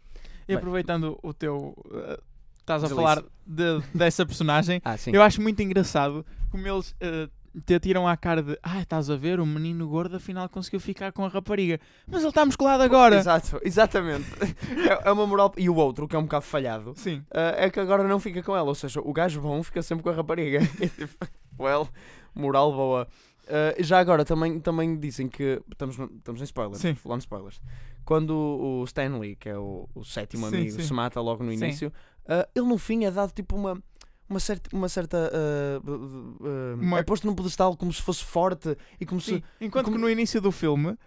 E 0.44 0.48
Bem. 0.48 0.56
aproveitando 0.58 1.20
o 1.22 1.34
teu. 1.34 1.76
uh, 1.78 2.22
estás 2.60 2.84
a 2.84 2.90
falar 2.90 3.22
de- 3.46 3.82
dessa 3.94 4.26
personagem. 4.26 4.82
Ah. 4.86 4.96
Eu 5.12 5.22
acho 5.22 5.42
muito 5.42 5.62
engraçado 5.62 6.26
como 6.50 6.66
eles 6.68 6.92
uh, 6.92 7.30
te 7.66 7.76
atiram 7.76 8.08
à 8.08 8.16
cara 8.18 8.42
de. 8.42 8.58
Ah, 8.64 8.80
estás 8.82 9.10
a 9.10 9.16
ver? 9.18 9.40
O 9.40 9.46
menino 9.46 9.88
gordo 9.88 10.16
afinal 10.18 10.48
conseguiu 10.50 10.80
ficar 10.80 11.12
com 11.12 11.26
a 11.26 11.28
rapariga. 11.28 11.80
Mas 12.08 12.22
ele 12.22 12.30
está 12.30 12.46
musculado 12.46 12.82
agora. 12.82 13.16
Exato, 13.18 13.60
exatamente. 13.64 14.26
é, 14.90 15.10
é 15.10 15.12
uma 15.12 15.28
moral. 15.28 15.52
E 15.58 15.70
o 15.70 15.76
outro, 15.76 16.08
que 16.08 16.16
é 16.16 16.20
um 16.20 16.24
bocado 16.24 16.46
falhado, 16.46 16.94
Sim. 16.96 17.24
ah, 17.32 17.54
é 17.58 17.70
que 17.70 17.80
agora 17.80 18.04
não 18.08 18.20
fica 18.20 18.42
com 18.42 18.56
ela. 18.56 18.68
Ou 18.70 18.76
seja, 18.76 19.02
o 19.02 19.12
gajo 19.14 19.40
bom 19.42 19.62
fica 19.62 19.82
sempre 19.84 20.04
com 20.04 20.10
a 20.10 20.14
rapariga. 20.14 20.60
Well, 21.60 21.88
moral 22.36 22.72
boa. 22.72 23.08
Ah, 23.48 23.76
já 23.80 24.00
agora 24.00 24.24
também, 24.26 24.60
também 24.60 24.98
dizem 25.00 25.28
que. 25.28 25.62
Estamos, 25.72 25.98
estamos 25.98 26.42
em 26.42 26.44
spoilers, 26.44 26.82
Sim. 26.82 26.96
falando 26.96 27.22
spoilers. 27.22 27.62
Quando 28.06 28.32
o 28.32 28.84
Stanley, 28.86 29.36
que 29.36 29.50
é 29.50 29.58
o, 29.58 29.88
o 29.94 30.04
sétimo 30.04 30.50
Sim, 30.50 30.56
amigo, 30.56 30.72
sim. 30.78 30.84
se 30.88 30.94
mata 30.94 31.20
logo 31.20 31.44
no 31.44 31.52
início, 31.52 31.92
ah, 32.28 32.48
ele 32.56 32.66
no 32.68 32.78
fim 32.78 33.06
é 33.06 33.12
dado 33.12 33.32
tipo 33.32 33.56
uma. 33.56 33.82
Uma 34.30 34.40
certa. 34.42 34.76
Uma 34.76 34.90
certa 34.90 35.32
ah, 35.34 36.74
Uma- 36.76 37.00
É 37.00 37.04
posto 37.04 37.26
num 37.26 37.34
pedestal 37.36 37.76
como 37.78 37.92
se 37.94 38.02
fosse 38.02 38.24
forte 38.24 38.78
e 39.00 39.06
como 39.06 39.22
se. 39.22 39.42
Enquanto 39.62 39.86
como- 39.86 39.96
que 39.98 40.02
no 40.02 40.10
início 40.10 40.42
do 40.42 40.52
filme. 40.52 40.90
uh, 40.90 40.98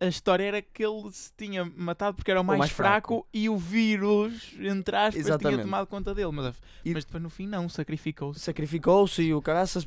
a, 0.00 0.06
história 0.06 0.44
era 0.44 0.62
que 0.62 0.84
ele 0.84 1.10
se 1.12 1.32
tinha 1.36 1.64
matado 1.76 2.16
porque 2.16 2.30
era 2.30 2.40
o 2.40 2.44
mais, 2.44 2.58
mais 2.58 2.70
fraco, 2.70 3.14
fraco. 3.14 3.28
e 3.32 3.48
o 3.48 3.56
vírus, 3.56 4.52
entre 4.60 4.94
aspas, 4.96 5.14
tinha 5.14 5.28
Exatamente. 5.28 5.62
tomado 5.62 5.86
conta 5.86 6.14
dele. 6.14 6.30
Mas, 6.32 6.54
E- 6.84 6.92
mas 6.92 7.04
depois 7.04 7.22
no 7.22 7.30
fim 7.30 7.46
não, 7.46 7.68
sacrificou-se. 7.68 8.40
sacrificou-se 8.40 9.22
e 9.22 9.34
o 9.34 9.40
caraças, 9.40 9.86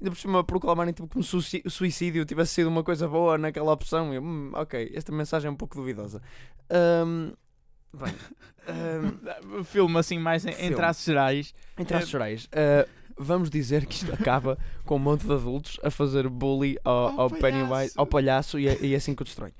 ainda 0.00 0.10
por 0.10 0.16
cima 0.16 0.42
proclamarem 0.44 0.92
tipo, 0.92 1.08
como 1.08 1.24
o 1.24 1.38
o 1.66 1.70
suicídio 1.70 2.24
tivesse 2.24 2.54
sido 2.54 2.68
uma 2.68 2.82
coisa 2.82 3.06
boa 3.08 3.38
naquela 3.38 3.72
opção. 3.72 4.12
Eu, 4.12 4.22
"Hum, 4.22 4.50
ok, 4.54 4.90
esta 4.94 5.12
mensagem 5.12 5.48
é 5.48 5.50
um 5.50 5.56
pouco 5.56 5.76
duvidosa. 5.76 6.20
Ahm, 6.70 7.32
bem, 7.94 8.14
O 9.60 9.64
filme, 9.64 9.98
assim, 9.98 10.18
mais 10.18 10.44
em, 10.44 10.50
em 10.50 10.72
traços 10.74 11.04
gerais. 11.04 11.54
em 11.78 11.84
traços 11.84 12.10
gerais, 12.10 12.48
ah, 12.52 12.86
vamos 13.16 13.48
dizer 13.50 13.86
que 13.86 13.94
isto 13.94 14.12
acaba 14.14 14.58
com 14.84 14.96
um 14.96 14.98
monte 14.98 15.26
de 15.26 15.32
adultos 15.32 15.78
a 15.82 15.90
fazer 15.90 16.28
bully 16.28 16.78
ao, 16.84 17.08
Ao 17.08 17.20
ao 17.22 17.30
Pennywise, 17.30 17.68
palhaço. 17.68 18.00
ao 18.00 18.06
palhaço 18.06 18.58
e 18.58 18.68
é, 18.68 18.78
e 18.84 18.92
é 18.94 18.96
assim 18.96 19.14
que 19.14 19.22
o 19.22 19.24
destrói. 19.24 19.52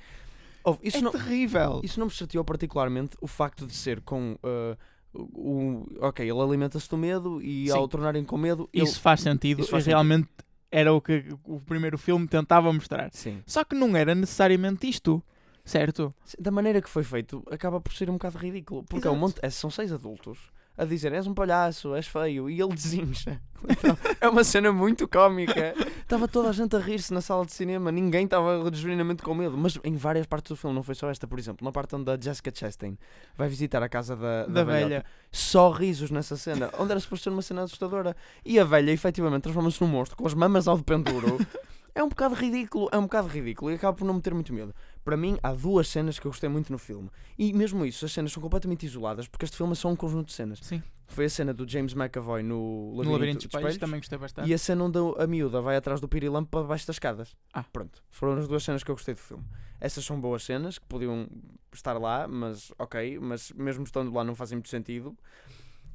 Ouve, 0.65 0.81
isso 0.83 0.99
é 0.99 1.01
não, 1.01 1.13
terrível. 1.13 1.81
Isso 1.85 1.99
não 2.01 2.07
me 2.07 2.13
chateou 2.13 2.45
particularmente 2.45 3.17
o 3.21 3.27
facto 3.27 3.67
de 3.67 3.75
ser 3.75 4.01
com. 4.01 4.37
ah, 4.43 4.77
o, 5.15 5.87
ok, 6.01 6.29
ele 6.29 6.41
alimenta-se 6.41 6.89
do 6.91 6.97
medo 6.99 7.41
e 7.41 7.67
Sim. 7.69 7.73
ao 7.73 7.89
tornarem 7.89 8.25
com 8.25 8.37
medo. 8.37 8.69
ele- 8.73 8.85
Isso 8.85 9.01
faz 9.01 9.21
sentido. 9.21 9.61
isso 9.63 9.71
faz 9.71 9.87
realmente 9.87 10.29
era 10.71 10.93
o 10.93 11.01
que 11.01 11.25
o 11.45 11.61
primeiro 11.61 11.97
filme 11.97 12.27
tentava 12.27 12.71
mostrar. 12.73 13.09
Sim. 13.13 13.43
Só 13.47 13.65
que 13.65 13.75
não 13.75 13.97
era 13.97 14.15
necessariamente 14.15 14.87
isto, 14.89 15.23
certo? 15.65 16.13
Da 16.39 16.51
maneira 16.51 16.83
que 16.83 16.91
foi 16.91 17.03
feito, 17.05 17.43
acaba 17.51 17.81
por 17.81 17.93
ser 17.95 18.11
um 18.11 18.15
bocado 18.15 18.37
ridículo. 18.37 18.83
Porque 18.85 19.07
é 19.07 19.11
um 19.11 19.17
monte, 19.17 19.39
é- 19.43 19.49
são 19.49 19.71
seis 19.71 19.91
adultos 19.93 20.39
a 20.77 20.85
dizer 20.85 21.13
és 21.13 21.27
um 21.27 21.35
palhaço, 21.35 21.95
és 21.95 22.07
feio, 22.07 22.49
e 22.51 22.61
ele 22.61 22.73
desincha. 22.75 23.41
Então, 23.69 23.97
é 24.21 24.29
uma 24.29 24.45
cena 24.45 24.71
muito 24.71 25.09
cómica. 25.09 25.75
Estava 26.03 26.29
toda 26.29 26.51
a 26.51 26.53
gente 26.53 26.77
a 26.77 26.79
rir-se 26.79 27.13
na 27.13 27.21
sala 27.21 27.45
de 27.47 27.53
cinema, 27.53 27.91
ninguém 27.91 28.25
estava 28.27 28.71
genuinamente 28.73 29.23
com 29.23 29.35
medo. 29.35 29.57
Mas 29.57 29.79
em 29.83 29.97
várias 29.97 30.27
partes 30.27 30.51
do 30.51 30.57
filme, 30.57 30.75
não 30.77 30.83
foi 30.83 30.95
só 30.95 31.11
esta, 31.11 31.27
por 31.27 31.39
exemplo, 31.39 31.65
na 31.65 31.73
parte 31.73 31.97
onde 31.97 32.11
a 32.11 32.19
Jessica 32.21 32.53
Chastain 32.55 32.97
vai 33.37 33.49
visitar 33.49 33.83
a 33.83 33.89
casa 33.89 34.15
da, 34.15 34.47
Da 34.47 34.63
velhota. 34.65 34.89
velha. 34.89 35.05
Só 35.33 35.71
risos 35.71 36.11
nessa 36.11 36.37
cena, 36.37 36.71
onde 36.79 36.91
era 36.93 37.01
suposto 37.01 37.25
ser 37.25 37.31
uma 37.31 37.43
cena 37.43 37.63
assustadora. 37.63 38.15
E 38.45 38.59
a 38.61 38.65
velha, 38.65 38.91
efetivamente, 38.93 39.43
transforma-se 39.43 39.83
num 39.83 39.89
monstro 39.89 40.17
com 40.17 40.27
as 40.27 40.35
mamas 40.35 40.69
ao 40.69 40.77
de 40.77 40.85
penduro. 40.85 41.39
É 41.97 42.05
um 42.05 42.11
bocado 42.11 42.35
ridículo, 42.35 42.91
é 42.93 42.99
um 42.99 43.05
bocado 43.05 43.27
ridículo 43.27 43.71
e 43.71 43.75
acaba 43.77 43.97
por 43.97 44.05
não 44.05 44.13
me 44.13 44.21
ter 44.21 44.35
muito 44.35 44.53
medo. 44.53 44.75
Para 45.07 45.17
mim, 45.17 45.39
há 45.41 45.53
duas 45.53 45.87
cenas 45.87 46.19
que 46.19 46.27
eu 46.27 46.33
gostei 46.33 46.49
muito 46.49 46.73
no 46.73 46.79
filme. 46.79 47.09
E 47.39 47.53
mesmo 47.53 47.87
isso, 47.87 48.05
as 48.05 48.11
cenas 48.11 48.33
são 48.33 48.43
completamente 48.43 48.85
isoladas, 48.85 49.29
porque 49.29 49.45
este 49.45 49.57
filme 49.57 49.71
é 49.71 49.77
só 49.77 49.89
um 49.89 49.95
conjunto 49.95 50.27
de 50.27 50.33
cenas. 50.33 50.59
Sim. 50.61 50.83
Foi 51.07 51.27
a 51.27 51.31
cena 51.31 51.55
do 51.55 51.65
James 51.71 51.95
McAvoy 51.95 52.43
no 52.43 52.89
Labirinto, 52.89 53.05
No 53.05 53.13
Labirinto 53.13 53.39
de 53.39 53.47
Espelhos 53.57 53.77
também 53.79 54.01
gostei 54.01 54.19
bastante. 54.19 54.51
e 54.51 54.53
a 54.53 54.59
cena 54.59 54.83
onde 54.83 54.99
a 55.17 55.27
miúda 55.29 55.61
vai 55.61 55.77
atrás 55.77 56.01
do 56.01 56.09
pirilampo 56.09 56.51
para 56.51 56.67
baixo 56.67 56.89
das 56.89 56.97
escadas. 56.97 57.37
Ah. 57.55 57.63
Pronto. 57.73 58.03
Foram 58.11 58.33
as 58.37 58.49
duas 58.49 58.65
cenas 58.65 58.83
que 58.83 58.91
eu 58.91 58.97
gostei 58.97 59.15
do 59.15 59.21
filme. 59.21 59.45
Essas 59.81 60.05
são 60.05 60.21
boas 60.21 60.43
cenas, 60.43 60.77
que 60.77 60.87
podiam 60.87 61.29
estar 61.73 61.97
lá, 61.99 62.27
mas 62.27 62.73
ok, 62.77 63.21
mas 63.21 63.53
mesmo 63.53 63.85
estando 63.85 64.13
lá 64.13 64.25
não 64.25 64.35
fazem 64.35 64.57
muito 64.57 64.69
sentido. 64.71 65.17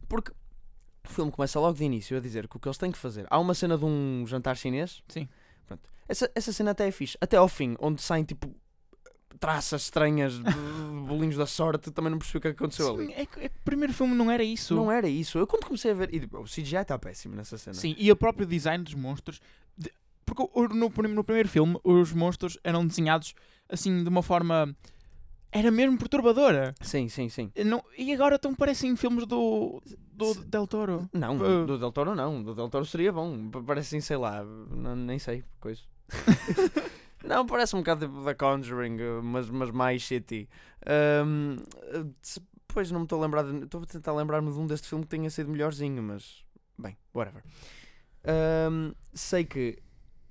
Porque 0.07 0.31
o 1.05 1.09
filme 1.09 1.29
começa 1.33 1.59
logo 1.59 1.77
de 1.77 1.83
início 1.83 2.15
a 2.15 2.21
dizer 2.21 2.47
que 2.47 2.55
o 2.55 2.59
que 2.61 2.67
eles 2.69 2.77
têm 2.77 2.93
que 2.93 2.97
fazer. 2.97 3.27
Há 3.29 3.37
uma 3.37 3.53
cena 3.53 3.77
de 3.77 3.83
um 3.83 4.23
jantar 4.25 4.55
chinês. 4.55 5.03
Sim. 5.09 5.27
Pronto. 5.67 5.89
Essa, 6.07 6.31
essa 6.33 6.53
cena 6.53 6.71
até 6.71 6.87
é 6.87 6.91
fixe. 6.91 7.17
Até 7.19 7.35
ao 7.35 7.49
fim, 7.49 7.75
onde 7.77 8.01
saem 8.01 8.23
tipo 8.23 8.55
traças 9.39 9.83
estranhas 9.83 10.33
de 10.33 10.43
bolinhos 11.07 11.37
da 11.37 11.45
sorte, 11.45 11.91
também 11.91 12.11
não 12.11 12.17
percebi 12.19 12.37
o 12.37 12.41
que 12.41 12.47
aconteceu 12.49 12.93
ali. 12.93 13.07
Sim, 13.07 13.13
é, 13.13 13.25
que, 13.25 13.39
é 13.39 13.49
que 13.49 13.55
o 13.57 13.63
primeiro 13.63 13.93
filme 13.93 14.13
não 14.15 14.29
era 14.31 14.43
isso. 14.43 14.75
Não 14.75 14.91
era 14.91 15.07
isso. 15.07 15.37
Eu 15.37 15.47
quando 15.47 15.65
comecei 15.65 15.91
a 15.91 15.93
ver. 15.93 16.13
E, 16.13 16.27
o 16.35 16.43
CGI 16.43 16.77
está 16.77 16.97
péssimo 16.99 17.35
nessa 17.35 17.57
cena. 17.57 17.73
Sim, 17.75 17.95
e 17.97 18.11
o 18.11 18.15
próprio 18.15 18.45
design 18.45 18.83
dos 18.83 18.93
monstros. 18.93 19.39
de- 19.77 19.91
porque 20.25 20.43
o- 20.53 20.67
no, 20.69 20.89
prim- 20.89 21.09
no 21.13 21.23
primeiro 21.23 21.49
filme, 21.49 21.77
os 21.83 22.13
monstros 22.13 22.57
eram 22.63 22.85
desenhados 22.85 23.33
assim 23.67 24.03
de 24.03 24.09
uma 24.09 24.21
forma. 24.23 24.75
Era 25.53 25.69
mesmo 25.69 25.97
perturbadora. 25.97 26.73
Sim, 26.79 27.09
sim, 27.09 27.27
sim. 27.27 27.51
Não, 27.65 27.83
e 27.97 28.13
agora 28.13 28.35
estão 28.37 28.55
parecem 28.55 28.95
filmes 28.95 29.25
do, 29.25 29.81
do 30.13 30.33
Del 30.45 30.65
Toro. 30.65 31.09
Não, 31.11 31.35
Uh, 31.35 31.65
do 31.65 31.77
Del 31.77 31.91
Toro 31.91 32.15
não. 32.15 32.41
Do 32.41 32.55
Del 32.55 32.69
Toro 32.69 32.85
seria 32.85 33.11
bom. 33.11 33.49
Pa- 33.49 33.61
Parece 33.61 33.87
assim, 33.97 33.99
sei 34.05 34.15
lá, 34.15 34.45
nem 34.95 35.19
sei, 35.19 35.43
coisa. 35.59 35.81
não, 37.35 37.45
parece 37.45 37.75
um 37.75 37.79
bocado 37.79 38.05
tipo 38.07 38.23
da 38.23 38.35
Conjuring, 38.35 38.97
uh, 39.01 39.23
mas, 39.23 39.49
mas 39.49 39.71
mais 39.71 40.01
shitty. 40.01 40.47
Um, 41.25 41.55
uh, 41.55 42.13
se- 42.21 42.41
pois 42.67 42.91
não 42.91 42.99
me 43.01 43.05
estou 43.05 43.19
a 43.19 43.21
lembrar. 43.25 43.43
de- 43.43 43.63
Estou 43.63 43.81
a 43.81 43.85
tentar 43.85 44.13
lembrar-me 44.13 44.51
de 44.51 44.57
um 44.59 44.65
deste 44.67 44.87
filme 44.87 45.03
que 45.03 45.09
tenha 45.09 45.29
sido 45.29 45.49
melhorzinho, 45.49 46.01
mas. 46.03 46.43
Bem, 46.77 46.97
whatever. 47.13 47.43
Um, 48.25 48.93
sei 49.13 49.43
que 49.43 49.77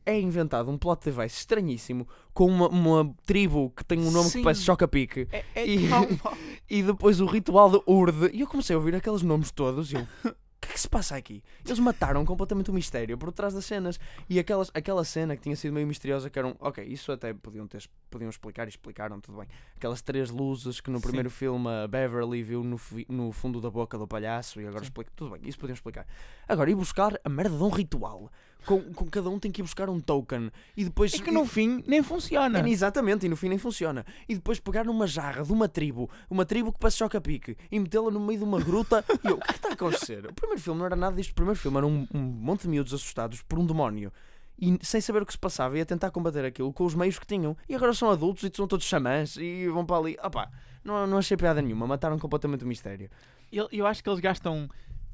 é 0.07 0.19
inventado 0.19 0.71
um 0.71 0.79
plot 0.79 1.05
device 1.05 1.37
estranhíssimo 1.39 2.07
com 2.33 2.47
uma, 2.47 2.69
uma 2.69 3.15
tribo 3.27 3.71
que 3.77 3.85
tem 3.85 3.99
um 4.01 4.11
nome 4.11 4.31
Sim. 4.31 4.39
que 4.39 4.45
parece 4.45 4.63
choca-pique. 4.63 5.29
É, 5.31 5.45
é 5.55 5.67
E-. 5.67 5.89
E 6.69 6.83
depois 6.85 7.21
o 7.21 7.27
ritual 7.27 7.69
de 7.71 7.83
Urde. 7.87 8.31
E 8.33 8.41
eu 8.43 8.47
comecei 8.47 8.75
a 8.75 8.79
ouvir 8.79 8.95
aqueles 8.95 9.23
nomes 9.23 9.51
todos 9.51 9.93
e 9.93 9.97
eu. 9.97 10.07
O 10.71 10.73
que 10.73 10.75
é 10.75 10.75
que 10.75 10.81
se 10.81 10.89
passa 10.89 11.17
aqui? 11.17 11.43
Eles 11.65 11.81
mataram 11.81 12.25
completamente 12.25 12.71
o 12.71 12.73
mistério 12.73 13.19
por 13.19 13.33
trás 13.33 13.53
das 13.53 13.65
cenas. 13.65 13.99
E 14.29 14.39
aquelas, 14.39 14.71
aquela 14.73 15.03
cena 15.05 15.35
que 15.35 15.43
tinha 15.43 15.57
sido 15.57 15.73
meio 15.73 15.85
misteriosa, 15.85 16.31
que 16.31 16.39
eram. 16.39 16.55
Ok, 16.61 16.85
isso 16.85 17.11
até 17.11 17.35
podiam, 17.35 17.67
ter, 17.67 17.83
podiam 18.09 18.31
explicar 18.31 18.67
e 18.67 18.69
explicaram, 18.69 19.21
tudo 19.21 19.39
bem. 19.39 19.49
Aquelas 19.75 20.01
três 20.01 20.31
luzes 20.31 20.81
que 20.81 20.89
no 20.89 20.99
Sim. 20.99 21.03
primeiro 21.03 21.29
filme 21.29 21.69
a 21.69 21.89
Beverly 21.89 22.41
viu 22.45 22.63
no, 22.63 22.81
no 23.09 23.33
fundo 23.33 23.61
da 23.61 23.69
boca 23.69 23.99
do 23.99 24.07
palhaço 24.07 24.61
e 24.61 24.65
agora 24.65 24.85
Sim. 24.85 24.85
explica. 24.85 25.11
Tudo 25.17 25.33
bem, 25.33 25.41
isso 25.49 25.59
podiam 25.59 25.75
explicar. 25.75 26.07
Agora, 26.47 26.71
ir 26.71 26.77
buscar 26.77 27.19
a 27.25 27.29
merda 27.29 27.57
de 27.57 27.63
um 27.65 27.71
ritual. 27.71 28.31
Com, 28.67 28.81
com 28.93 29.07
cada 29.07 29.29
um 29.29 29.39
tem 29.39 29.51
que 29.51 29.61
ir 29.61 29.65
buscar 29.65 29.89
um 29.89 30.01
token. 30.01 30.51
E 30.77 30.85
depois. 30.85 31.15
É 31.15 31.19
que 31.19 31.31
no 31.31 31.47
fim 31.47 31.83
nem 31.87 32.03
funciona. 32.03 32.61
É, 32.61 32.69
exatamente, 32.69 33.27
e 33.27 33.29
no 33.29 33.37
fim 33.37 33.49
nem 33.49 33.59
funciona. 33.59 34.05
E 34.29 34.35
depois 34.35 34.61
pegar 34.61 34.85
numa 34.85 35.07
jarra 35.07 35.43
de 35.43 35.53
uma 35.53 35.69
tribo, 35.69 36.11
uma 36.29 36.45
tribo 36.45 36.73
que 36.73 36.79
parece 36.79 36.99
choca-pique, 36.99 37.57
e 37.71 37.79
metê-la 37.79 38.11
no 38.11 38.21
meio 38.21 38.39
de 38.39 38.45
uma 38.45 38.61
gruta. 38.61 39.05
e 39.25 39.29
eu, 39.29 39.37
o 39.37 39.39
que 39.39 39.51
é 39.51 39.53
que 39.53 39.59
está 39.59 39.69
a 39.71 39.73
acontecer? 39.73 40.27
O 40.27 40.33
primeiro 40.33 40.61
filme 40.61 40.79
não 40.79 40.87
era 40.87 40.97
nada 40.97 41.17
disto. 41.17 41.31
O 41.31 41.35
primeiro 41.35 41.59
filme 41.59 41.79
era 41.79 41.87
um, 41.87 42.07
um 42.15 42.21
monte 42.21 42.63
de 42.63 42.69
miúdos 42.69 42.95
assustados 42.95 43.43
por 43.43 43.59
um 43.59 43.67
demónio. 43.67 44.13
E 44.61 44.79
sem 44.83 45.01
saber 45.01 45.23
o 45.23 45.27
que 45.27 45.33
se 45.33 45.39
passava, 45.39 45.79
e 45.79 45.81
a 45.81 45.87
tentar 45.87 46.11
combater 46.11 46.45
aquilo 46.45 46.71
com 46.73 46.85
os 46.85 46.95
meios 46.95 47.19
que 47.19 47.27
tinham. 47.27 47.57
E 47.67 47.75
agora 47.75 47.95
são 47.95 48.11
adultos 48.11 48.45
e 48.45 48.51
são 48.55 48.67
todos 48.67 48.85
xamãs 48.85 49.37
e 49.37 49.67
vão 49.69 49.87
para 49.87 49.97
ali. 49.97 50.19
Opá, 50.23 50.51
não, 50.85 51.07
não 51.07 51.17
achei 51.17 51.37
piada 51.37 51.63
nenhuma. 51.63 51.87
Mataram 51.87 52.19
completamente 52.19 52.65
o 52.65 52.69
mistério. 52.69 53.11
Eu, 53.51 53.69
eu 53.73 53.87
acho 53.87 54.03
que 54.03 54.11
eles 54.11 54.21
gastam 54.21 54.69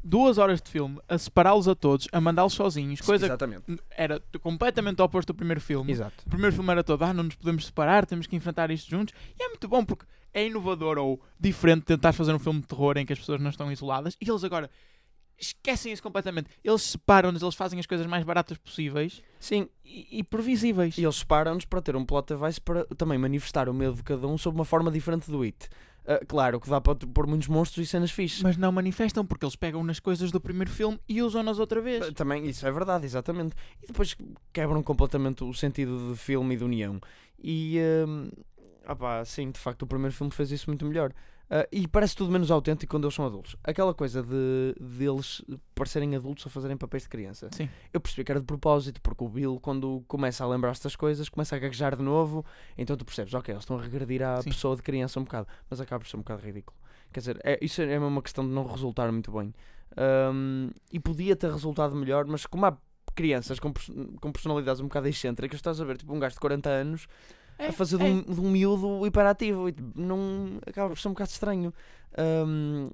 duas 0.07 0.39
horas 0.39 0.63
de 0.63 0.71
filme 0.71 1.01
a 1.09 1.19
separá-los 1.19 1.67
a 1.67 1.75
todos, 1.75 2.09
a 2.13 2.21
mandá-los 2.21 2.55
sozinhos, 2.55 3.01
coisa 3.01 3.27
Exatamente. 3.27 3.65
que 3.65 3.79
era 3.91 4.23
completamente 4.41 5.03
oposto 5.03 5.33
do 5.33 5.37
primeiro 5.37 5.61
filme. 5.61 5.91
Exato. 5.91 6.25
O 6.27 6.31
primeiro 6.31 6.55
filme 6.55 6.71
era 6.71 6.85
todo, 6.85 7.03
ah, 7.03 7.13
não 7.13 7.25
nos 7.25 7.35
podemos 7.35 7.67
separar, 7.67 8.07
temos 8.07 8.27
que 8.27 8.37
enfrentar 8.37 8.71
isto 8.71 8.89
juntos. 8.89 9.13
E 9.39 9.43
é 9.43 9.49
muito 9.49 9.67
bom 9.69 9.85
porque 9.85 10.07
é 10.33 10.47
inovador 10.47 10.99
ou 10.99 11.21
diferente 11.39 11.85
tentar 11.85 12.13
fazer 12.13 12.33
um 12.33 12.39
filme 12.39 12.61
de 12.61 12.67
terror 12.67 12.97
em 12.97 13.05
que 13.05 13.13
as 13.13 13.19
pessoas 13.19 13.41
não 13.41 13.51
estão 13.51 13.71
isoladas. 13.73 14.17
E 14.21 14.31
eles 14.31 14.45
agora 14.45 14.71
esquecem 15.39 15.93
isso 15.93 16.03
completamente. 16.03 16.49
Eles 16.63 16.83
separam-nos, 16.83 17.43
eles 17.43 17.55
fazem 17.55 17.79
as 17.79 17.87
coisas 17.87 18.07
mais 18.07 18.25
baratas 18.25 18.57
possíveis 18.59 19.23
Sim, 19.39 19.69
e, 19.85 20.21
e 20.21 20.23
previsíveis. 20.23 20.97
E 20.97 21.03
eles 21.05 21.17
separam-nos 21.17 21.65
para 21.65 21.83
ter 21.83 21.97
um 21.97 22.05
plot 22.05 22.35
device 22.35 22.61
para 22.61 22.85
também 22.97 23.19
manifestar 23.19 23.69
o 23.69 23.75
medo 23.75 23.97
de 23.97 24.03
cada 24.03 24.27
um 24.27 24.39
sob 24.39 24.57
uma 24.57 24.65
forma 24.65 24.91
diferente 24.91 25.31
do 25.31 25.43
It. 25.43 25.69
Ah, 26.07 26.21
claro 26.27 26.61
que 26.61 26.71
dá 26.71 26.81
para 26.81 26.95
pôr 26.95 27.27
muitos 27.27 27.49
monstros 27.49 27.87
e 27.87 27.91
cenas 27.91 28.11
fixes. 28.11 28.43
Mas 28.43 28.57
não 28.57 28.71
manifestam 28.71 29.27
porque 29.27 29.45
eles 29.45 29.57
pegam 29.57 29.83
nas 29.83 29.99
coisas 29.99 30.31
do 30.31 30.41
primeiro 30.41 30.71
filme 30.71 30.99
e 31.09 31.21
usam-nas 31.21 31.59
outra 31.59 31.81
vez. 31.81 32.13
Também, 32.13 32.47
isso 32.47 32.67
é 32.67 32.71
verdade, 32.71 33.05
exatamente. 33.05 33.55
E 33.83 33.89
depois 33.89 34.17
quebram 34.53 34.83
completamente 34.83 35.43
o 35.43 35.53
sentido 35.53 36.13
de 36.13 36.17
filme 36.17 36.55
e 36.55 36.59
de 36.59 36.65
união. 36.65 37.01
E, 37.43 37.79
hum, 38.07 38.31
opá, 38.89 39.25
sim, 39.25 39.51
de 39.51 39.59
facto, 39.59 39.83
o 39.83 39.87
primeiro 39.87 40.15
filme 40.15 40.33
fez 40.33 40.53
isso 40.53 40.71
muito 40.71 40.87
melhor. 40.87 41.13
Ah, 41.49 41.67
e 41.71 41.87
parece 41.87 42.17
tudo 42.17 42.31
menos 42.31 42.51
autêntico 42.51 42.91
quando 42.91 43.05
eles 43.05 43.15
são 43.15 43.25
adultos. 43.25 43.57
Aquela 43.63 43.95
coisa 43.95 44.23
de 44.23 44.75
deles 44.81 45.43
parecerem 45.75 46.17
adultos 46.17 46.47
a 46.47 46.51
fazerem 46.51 46.77
papéis 46.77 47.05
de 47.05 47.09
criança. 47.09 47.49
Sim. 47.53 47.69
Eu 47.93 48.01
percebi 48.01 48.25
que 48.25 48.33
era 48.33 48.41
de 48.41 48.47
propósito, 48.47 49.01
porque 49.01 49.23
o 49.23 49.29
Bill, 49.29 49.61
quando 49.61 50.05
começa 50.09 50.45
a 50.45 50.49
lembrar-se 50.49 50.83
das 50.83 50.97
coisas, 50.97 51.29
começa 51.29 51.55
a 51.55 51.59
gaguejar 51.59 51.97
de 51.97 52.03
novo. 52.03 52.45
Então 52.77 52.97
tu 52.97 53.05
percebes, 53.05 53.33
ok, 53.35 53.53
eles 53.53 53.63
estão 53.63 53.79
a 53.79 53.83
regredir 53.83 54.23
à 54.23 54.43
Sim. 54.43 54.51
pessoa 54.51 54.75
de 54.77 54.83
criança 54.83 55.21
um 55.21 55.25
bocado. 55.25 55.47
Mas 55.71 55.81
acaba 55.81 56.01
por 56.01 56.09
ser 56.09 56.17
um 56.17 56.21
bocado 56.21 56.43
ridículo. 56.43 56.77
Quer 57.13 57.21
dizer, 57.21 57.41
é, 57.45 57.59
isso 57.63 57.81
é 57.81 57.99
uma 57.99 58.23
questão 58.23 58.45
de 58.45 58.53
não 58.53 58.67
resultar 58.67 59.11
muito 59.13 59.31
bem. 59.31 59.55
Ahm, 59.97 60.71
e 60.93 60.99
podia 60.99 61.37
ter 61.37 61.51
resultado 61.51 61.95
melhor, 61.95 62.27
mas 62.27 62.45
como 62.45 62.67
há 62.67 62.77
crianças 63.15 63.59
com, 63.59 63.73
com 64.21 64.33
personalidades 64.33 64.81
um 64.81 64.85
bocado 64.85 65.09
excêntricas, 65.09 65.59
estás 65.59 65.81
a 65.81 65.85
ver, 65.85 65.97
tipo 65.97 66.13
um 66.15 66.19
gajo 66.19 66.35
de 66.35 66.41
40 66.41 66.69
anos 66.69 67.07
É, 67.59 67.69
a 67.69 67.73
fazer 67.73 67.99
de 67.99 68.05
é. 68.05 68.07
um, 68.07 68.23
de 68.23 68.41
um 68.41 68.51
miúdo 68.51 69.07
hiperativo 69.07 69.73
tipo, 69.73 69.99
não 69.99 70.59
acaba 70.67 70.91
por 70.91 70.99
ser 70.99 71.09
um 71.09 71.13
bocado 71.13 71.31
estranho. 71.31 71.73
Ahm, 72.17 72.91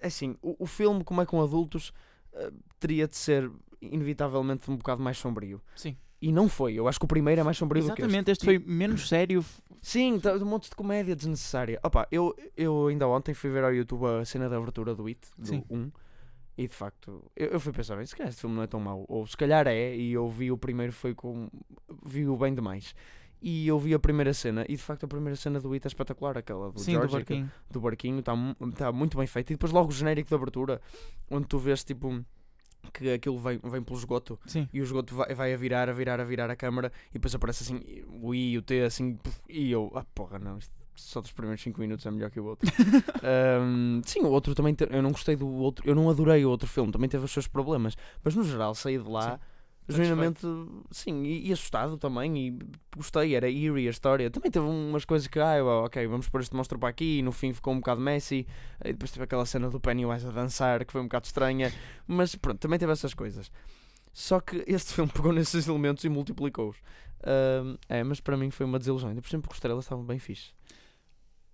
é 0.00 0.06
assim, 0.08 0.36
o, 0.42 0.64
o 0.64 0.66
filme, 0.66 1.02
como 1.02 1.22
é 1.22 1.26
com 1.26 1.40
adultos, 1.42 1.92
ah, 2.34 2.52
teria 2.78 3.08
de 3.08 3.16
ser 3.16 3.50
inevitavelmente 3.80 4.70
um 4.70 4.76
bocado 4.76 5.02
mais 5.02 5.18
sombrio. 5.18 5.60
Sim. 5.74 5.96
E 6.20 6.32
não 6.32 6.48
foi. 6.48 6.74
Eu 6.74 6.88
acho 6.88 6.98
que 6.98 7.04
o 7.04 7.08
primeiro 7.08 7.40
é 7.40 7.44
mais 7.44 7.56
sombrio 7.56 7.82
do 7.82 7.94
que 7.94 8.02
Exatamente, 8.02 8.30
este 8.30 8.44
foi 8.44 8.58
menos 8.58 9.08
sério. 9.08 9.44
Sim, 9.80 10.18
tá, 10.18 10.34
um 10.34 10.44
monte 10.44 10.70
de 10.70 10.76
comédia 10.76 11.14
desnecessária. 11.14 11.78
Opa, 11.82 12.08
eu, 12.10 12.34
eu 12.56 12.86
ainda 12.86 13.06
ontem 13.06 13.34
fui 13.34 13.50
ver 13.50 13.62
ao 13.62 13.74
YouTube 13.74 14.06
a 14.06 14.24
cena 14.24 14.48
da 14.48 14.56
abertura 14.56 14.94
do 14.94 15.06
It, 15.06 15.20
do 15.36 15.46
Sim. 15.46 15.64
1, 15.68 15.90
e 16.56 16.68
de 16.68 16.74
facto, 16.74 17.22
eu, 17.36 17.48
eu 17.48 17.60
fui 17.60 17.72
pensar, 17.72 17.96
bem, 17.96 18.06
se 18.06 18.16
calhar 18.16 18.30
este 18.30 18.40
filme 18.40 18.56
não 18.56 18.62
é 18.62 18.66
tão 18.66 18.80
mau. 18.80 19.04
Ou 19.08 19.26
se 19.26 19.36
calhar 19.36 19.66
é, 19.66 19.94
e 19.94 20.12
eu 20.12 20.28
vi 20.30 20.50
o 20.50 20.56
primeiro 20.56 20.92
foi 20.92 21.14
com. 21.14 21.50
vi-o 22.04 22.36
bem 22.36 22.54
demais. 22.54 22.94
E 23.46 23.68
eu 23.68 23.78
vi 23.78 23.92
a 23.92 23.98
primeira 23.98 24.32
cena, 24.32 24.64
e 24.66 24.74
de 24.74 24.82
facto 24.82 25.04
a 25.04 25.06
primeira 25.06 25.36
cena 25.36 25.60
do 25.60 25.70
It 25.74 25.86
é 25.86 25.88
espetacular, 25.88 26.38
aquela 26.38 26.72
do 26.72 26.80
Sim, 26.80 26.92
George, 26.92 27.08
do 27.08 27.12
barquinho. 27.18 27.52
do 27.70 27.80
barquinho, 27.80 28.18
está 28.20 28.32
tá 28.74 28.90
muito 28.90 29.18
bem 29.18 29.26
feito. 29.26 29.50
E 29.50 29.54
depois 29.54 29.70
logo 29.70 29.90
o 29.90 29.92
genérico 29.92 30.30
de 30.30 30.34
abertura, 30.34 30.80
onde 31.30 31.46
tu 31.46 31.58
vês 31.58 31.84
tipo 31.84 32.24
que 32.90 33.10
aquilo 33.10 33.38
vem, 33.38 33.60
vem 33.62 33.82
pelo 33.82 33.98
esgoto 33.98 34.38
Sim. 34.46 34.66
e 34.72 34.80
o 34.80 34.84
esgoto 34.84 35.14
vai, 35.14 35.34
vai 35.34 35.52
a 35.52 35.56
virar, 35.58 35.90
a 35.90 35.92
virar, 35.92 36.20
a 36.20 36.24
virar 36.24 36.50
a 36.50 36.56
câmara 36.56 36.90
e 37.10 37.14
depois 37.14 37.34
aparece 37.34 37.64
assim 37.64 37.82
o 38.22 38.34
I 38.34 38.52
e 38.52 38.58
o 38.58 38.62
T 38.62 38.80
assim 38.82 39.18
e 39.46 39.70
eu, 39.70 39.92
ah 39.94 40.04
porra, 40.14 40.38
não, 40.38 40.56
isto 40.56 40.72
só 40.94 41.20
dos 41.20 41.32
primeiros 41.32 41.62
5 41.62 41.78
minutos 41.78 42.06
é 42.06 42.10
melhor 42.10 42.30
que 42.30 42.40
o 42.40 42.44
outro. 42.44 42.70
Ahm, 43.22 44.00
sim, 44.06 44.20
o 44.20 44.28
outro 44.30 44.54
também, 44.54 44.74
eu 44.90 45.02
não 45.02 45.12
gostei 45.12 45.36
do 45.36 45.46
outro, 45.48 45.86
eu 45.86 45.94
não 45.94 46.08
adorei 46.08 46.44
o 46.44 46.50
outro 46.50 46.68
filme, 46.68 46.92
também 46.92 47.08
teve 47.10 47.24
os 47.24 47.32
seus 47.32 47.46
problemas, 47.46 47.94
mas 48.22 48.34
no 48.34 48.42
geral 48.44 48.74
saí 48.74 48.96
de 48.96 49.08
lá. 49.08 49.32
Sim, 49.32 49.38
Genuinamente, 49.86 50.40
sim, 50.90 51.24
e, 51.24 51.48
e 51.48 51.52
assustado 51.52 51.98
também, 51.98 52.38
e 52.38 52.58
gostei, 52.96 53.34
era 53.34 53.50
eerie 53.50 53.86
a 53.86 53.90
história. 53.90 54.30
Também 54.30 54.50
teve 54.50 54.64
umas 54.64 55.04
coisas 55.04 55.28
que, 55.28 55.38
ah, 55.38 55.62
ok, 55.84 56.06
vamos 56.06 56.28
pôr 56.28 56.40
este 56.40 56.56
monstro 56.56 56.78
para 56.78 56.88
aqui, 56.88 57.18
e 57.18 57.22
no 57.22 57.32
fim 57.32 57.52
ficou 57.52 57.72
um 57.74 57.80
bocado 57.80 58.00
messy. 58.00 58.46
E 58.82 58.92
depois 58.92 59.10
teve 59.10 59.24
aquela 59.24 59.44
cena 59.44 59.68
do 59.68 59.78
Pennywise 59.78 60.26
a 60.26 60.30
dançar, 60.30 60.84
que 60.84 60.92
foi 60.92 61.02
um 61.02 61.04
bocado 61.04 61.26
estranha, 61.26 61.70
mas 62.06 62.34
pronto, 62.34 62.58
também 62.58 62.78
teve 62.78 62.92
essas 62.92 63.12
coisas. 63.12 63.50
Só 64.12 64.40
que 64.40 64.64
este 64.66 64.92
filme 64.94 65.10
pegou 65.12 65.32
nesses 65.32 65.68
elementos 65.68 66.02
e 66.04 66.08
multiplicou-os. 66.08 66.76
Ahm, 67.22 67.76
é, 67.88 68.02
mas 68.04 68.20
para 68.20 68.36
mim 68.36 68.50
foi 68.50 68.64
uma 68.64 68.78
desilusão. 68.78 69.08
Ainda 69.10 69.20
por 69.20 69.28
exemplo, 69.28 69.42
porque 69.42 69.54
os 69.54 69.58
estrelas 69.58 69.84
estavam 69.84 70.04
bem 70.04 70.18
fixe. 70.18 70.52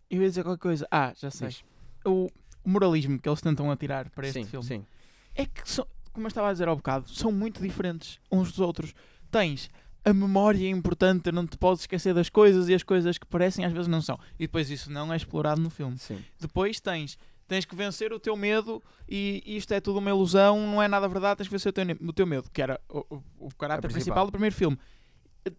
Eu 0.09 0.21
ia 0.23 0.29
dizer 0.29 0.43
qualquer 0.43 0.61
coisa. 0.63 0.87
Ah, 0.91 1.13
já 1.17 1.31
sei. 1.31 1.49
Diz. 1.49 1.65
O 2.05 2.29
moralismo 2.65 3.19
que 3.19 3.29
eles 3.29 3.41
tentam 3.41 3.71
atirar 3.71 4.11
para 4.11 4.27
este 4.27 4.43
sim, 4.45 4.49
filme 4.49 4.67
sim. 4.67 4.87
é 5.35 5.47
que 5.47 5.69
são- 5.69 5.87
como 6.13 6.27
eu 6.27 6.29
estava 6.29 6.49
a 6.49 6.53
dizer 6.53 6.69
ao 6.69 6.77
bocado, 6.77 7.09
são 7.11 7.31
muito 7.33 7.63
diferentes 7.63 8.19
uns 8.31 8.51
dos 8.51 8.61
outros. 8.61 8.95
Tens 9.31 9.71
a 10.05 10.15
memória 10.15 10.67
é 10.67 10.71
importante, 10.71 11.31
não 11.31 11.47
te 11.47 11.59
podes 11.59 11.83
esquecer 11.83 12.15
das 12.15 12.29
coisas 12.31 12.69
e 12.69 12.75
as 12.75 12.83
coisas 12.83 13.19
que 13.19 13.27
parecem 13.27 13.65
às 13.65 13.73
vezes 13.73 13.87
não 13.87 14.01
são. 14.01 14.19
E 14.39 14.45
depois 14.47 14.71
isso 14.71 14.91
não 14.91 15.13
é 15.13 15.17
explorado 15.17 15.61
no 15.61 15.69
filme. 15.69 15.99
Sim. 15.99 16.19
Depois 16.41 16.81
tens, 16.81 17.19
tens 17.47 17.67
que 17.67 17.77
vencer 17.77 18.11
o 18.13 18.19
teu 18.19 18.35
medo 18.35 18.83
e 19.09 19.43
isto 19.45 19.73
é 19.73 19.81
tudo 19.81 19.99
uma 19.99 20.09
ilusão, 20.09 20.59
não 20.67 20.83
é 20.83 20.89
nada 20.89 21.07
verdade, 21.07 21.37
tens 21.39 21.49
que 21.49 21.53
vencer 21.53 21.69
o 21.69 21.73
teu, 21.73 21.85
o 22.09 22.13
teu 22.15 22.27
medo, 22.27 22.51
que 22.51 22.63
era 22.63 22.81
o, 22.89 23.05
o- 23.15 23.23
o 23.47 23.55
caráter 23.55 23.83
principal. 23.83 23.93
principal 23.93 24.27
do 24.27 24.33
primeiro 24.33 24.55
filme. 24.55 24.79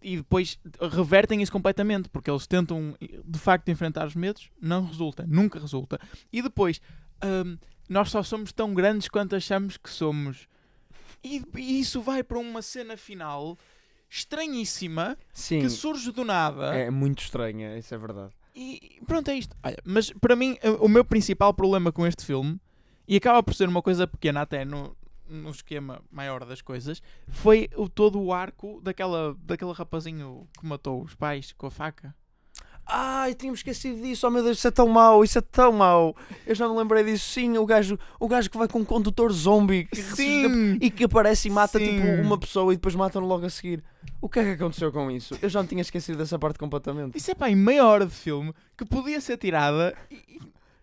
E 0.02 0.16
depois 0.16 0.58
revertem 0.92 1.42
isso 1.42 1.50
completamente, 1.52 2.08
porque 2.08 2.30
eles 2.30 2.46
tentam 2.46 2.96
de 3.00 3.38
facto 3.38 3.68
enfrentar 3.68 4.06
os 4.06 4.14
medos, 4.14 4.48
não 4.60 4.84
resulta, 4.86 5.24
nunca 5.26 5.58
resulta. 5.58 5.98
E 6.32 6.40
depois, 6.42 6.80
hum, 7.24 7.56
nós 7.92 8.10
só 8.10 8.22
somos 8.22 8.52
tão 8.52 8.74
grandes 8.74 9.08
quanto 9.08 9.36
achamos 9.36 9.76
que 9.76 9.90
somos. 9.90 10.48
E, 11.22 11.42
e 11.56 11.80
isso 11.80 12.00
vai 12.00 12.22
para 12.22 12.38
uma 12.38 12.62
cena 12.62 12.96
final 12.96 13.56
estranhíssima 14.10 15.16
Sim. 15.32 15.60
que 15.60 15.70
surge 15.70 16.10
do 16.10 16.24
nada. 16.24 16.74
É 16.74 16.90
muito 16.90 17.22
estranha, 17.22 17.78
isso 17.78 17.94
é 17.94 17.98
verdade. 17.98 18.32
E 18.54 19.00
pronto, 19.06 19.30
é 19.30 19.34
isto. 19.34 19.56
Olha, 19.62 19.78
mas 19.84 20.10
para 20.10 20.36
mim, 20.36 20.58
o 20.80 20.86
o 20.86 20.88
meu 20.88 21.04
principal 21.04 21.54
problema 21.54 21.90
com 21.92 22.06
este 22.06 22.24
filme, 22.24 22.60
e 23.06 23.16
acaba 23.16 23.42
por 23.42 23.54
ser 23.54 23.68
uma 23.68 23.80
coisa 23.80 24.06
pequena 24.06 24.42
até 24.42 24.64
no, 24.64 24.96
no 25.26 25.50
esquema 25.50 26.02
maior 26.10 26.44
das 26.44 26.60
coisas, 26.60 27.02
foi 27.28 27.68
o, 27.76 27.88
todo 27.88 28.20
o 28.20 28.32
arco 28.32 28.80
daquela, 28.82 29.34
daquele 29.42 29.72
rapazinho 29.72 30.46
que 30.58 30.66
matou 30.66 31.02
os 31.02 31.14
pais 31.14 31.52
com 31.52 31.66
a 31.66 31.70
faca. 31.70 32.14
Ai, 32.94 33.34
tínhamos 33.34 33.60
esquecido 33.60 34.02
disso. 34.02 34.26
Oh 34.26 34.30
meu 34.30 34.42
Deus, 34.42 34.58
isso 34.58 34.68
é 34.68 34.70
tão 34.70 34.86
mau, 34.86 35.24
isso 35.24 35.38
é 35.38 35.40
tão 35.40 35.72
mau. 35.72 36.14
Eu 36.46 36.54
já 36.54 36.68
me 36.68 36.76
lembrei 36.76 37.02
disso. 37.02 37.30
Sim, 37.30 37.56
o 37.56 37.64
gajo, 37.64 37.98
o 38.20 38.28
gajo 38.28 38.50
que 38.50 38.58
vai 38.58 38.68
com 38.68 38.80
um 38.80 38.84
condutor 38.84 39.32
zombie 39.32 39.86
que 39.86 39.96
ressuscita 40.00 40.48
e 40.84 40.90
que 40.90 41.04
aparece 41.04 41.48
e 41.48 41.50
mata 41.50 41.78
Sim. 41.78 41.86
tipo 41.86 42.06
uma 42.22 42.38
pessoa 42.38 42.70
e 42.72 42.76
depois 42.76 42.94
mata-no 42.94 43.26
logo 43.26 43.46
a 43.46 43.50
seguir. 43.50 43.82
O 44.20 44.28
que 44.28 44.40
é 44.40 44.44
que 44.44 44.50
aconteceu 44.62 44.92
com 44.92 45.10
isso? 45.10 45.36
Eu 45.40 45.48
já 45.48 45.62
me 45.62 45.68
tinha 45.68 45.80
esquecido 45.80 46.18
dessa 46.18 46.38
parte 46.38 46.58
completamente. 46.58 47.16
Isso 47.16 47.30
é 47.30 47.34
pá, 47.34 47.48
em 47.48 47.56
meia 47.56 47.86
hora 47.86 48.04
de 48.04 48.12
filme 48.14 48.52
que 48.76 48.84
podia 48.84 49.20
ser 49.22 49.38
tirada. 49.38 49.96
e- 50.10 50.38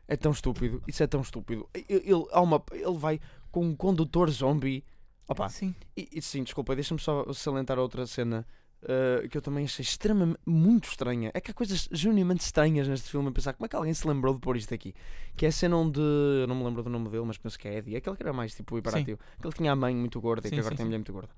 É 0.08 0.16
tão 0.18 0.32
estúpido, 0.32 0.82
isso 0.88 1.04
é 1.04 1.08
tão 1.08 1.22
estúpido. 1.22 1.70
Ele, 1.74 2.01
ele, 2.06 2.25
há 2.32 2.42
uma, 2.42 2.60
ele 2.74 2.98
vai 2.98 3.20
com 3.51 3.63
um 3.63 3.75
condutor 3.75 4.28
zombie. 4.32 4.84
Opa, 5.28 5.48
Sim. 5.48 5.75
e, 5.96 6.10
e 6.12 6.22
sim, 6.24 6.44
desculpa, 6.44 6.74
deixa-me 6.74 7.00
só 7.00 7.32
salientar 7.34 7.78
outra 7.78 8.08
cena 8.08 8.44
uh, 8.84 9.28
que 9.30 9.38
eu 9.38 9.42
também 9.42 9.66
achei 9.66 9.84
extremamente, 9.84 10.40
muito 10.46 10.88
estranha. 10.90 11.32
É 11.34 11.42
que 11.42 11.52
há 11.52 11.54
coisas 11.54 11.88
genuinamente 11.92 12.42
estranhas 12.44 12.88
neste 12.88 13.10
filme 13.10 13.30
a 13.30 13.32
pensar 13.32 13.54
como 13.54 13.66
é 13.66 13.70
que 13.70 13.76
alguém 13.76 13.94
se 13.94 14.08
lembrou 14.08 14.34
de 14.34 14.40
pôr 14.40 14.58
isto 14.58 14.74
aqui. 14.74 14.94
Que 15.36 15.46
é 15.46 15.50
a 15.50 15.52
cena 15.52 15.76
onde, 15.78 16.00
eu 16.00 16.48
não 16.48 16.56
me 16.56 16.64
lembro 16.64 16.84
do 16.84 16.90
nome 16.90 17.10
dele, 17.10 17.24
mas 17.26 17.38
penso 17.38 17.58
que 17.58 17.68
é 17.68 17.78
Eddie, 17.78 17.96
aquele 17.96 18.16
que 18.16 18.24
era 18.24 18.34
mais 18.34 18.54
tipo 18.56 18.78
hiperativo. 18.78 19.20
Aquele 19.38 19.52
que 19.54 19.58
tinha 19.60 19.72
a 19.72 19.76
mãe 19.76 19.96
muito 19.96 20.20
gorda 20.22 20.48
e 20.48 20.50
Sim, 20.50 20.56
que 20.56 20.60
agora 20.60 20.74
sim, 20.74 20.78
tem 20.78 20.84
a 20.84 20.88
mulher 20.88 20.98
muito 21.00 21.14
gorda. 21.14 21.30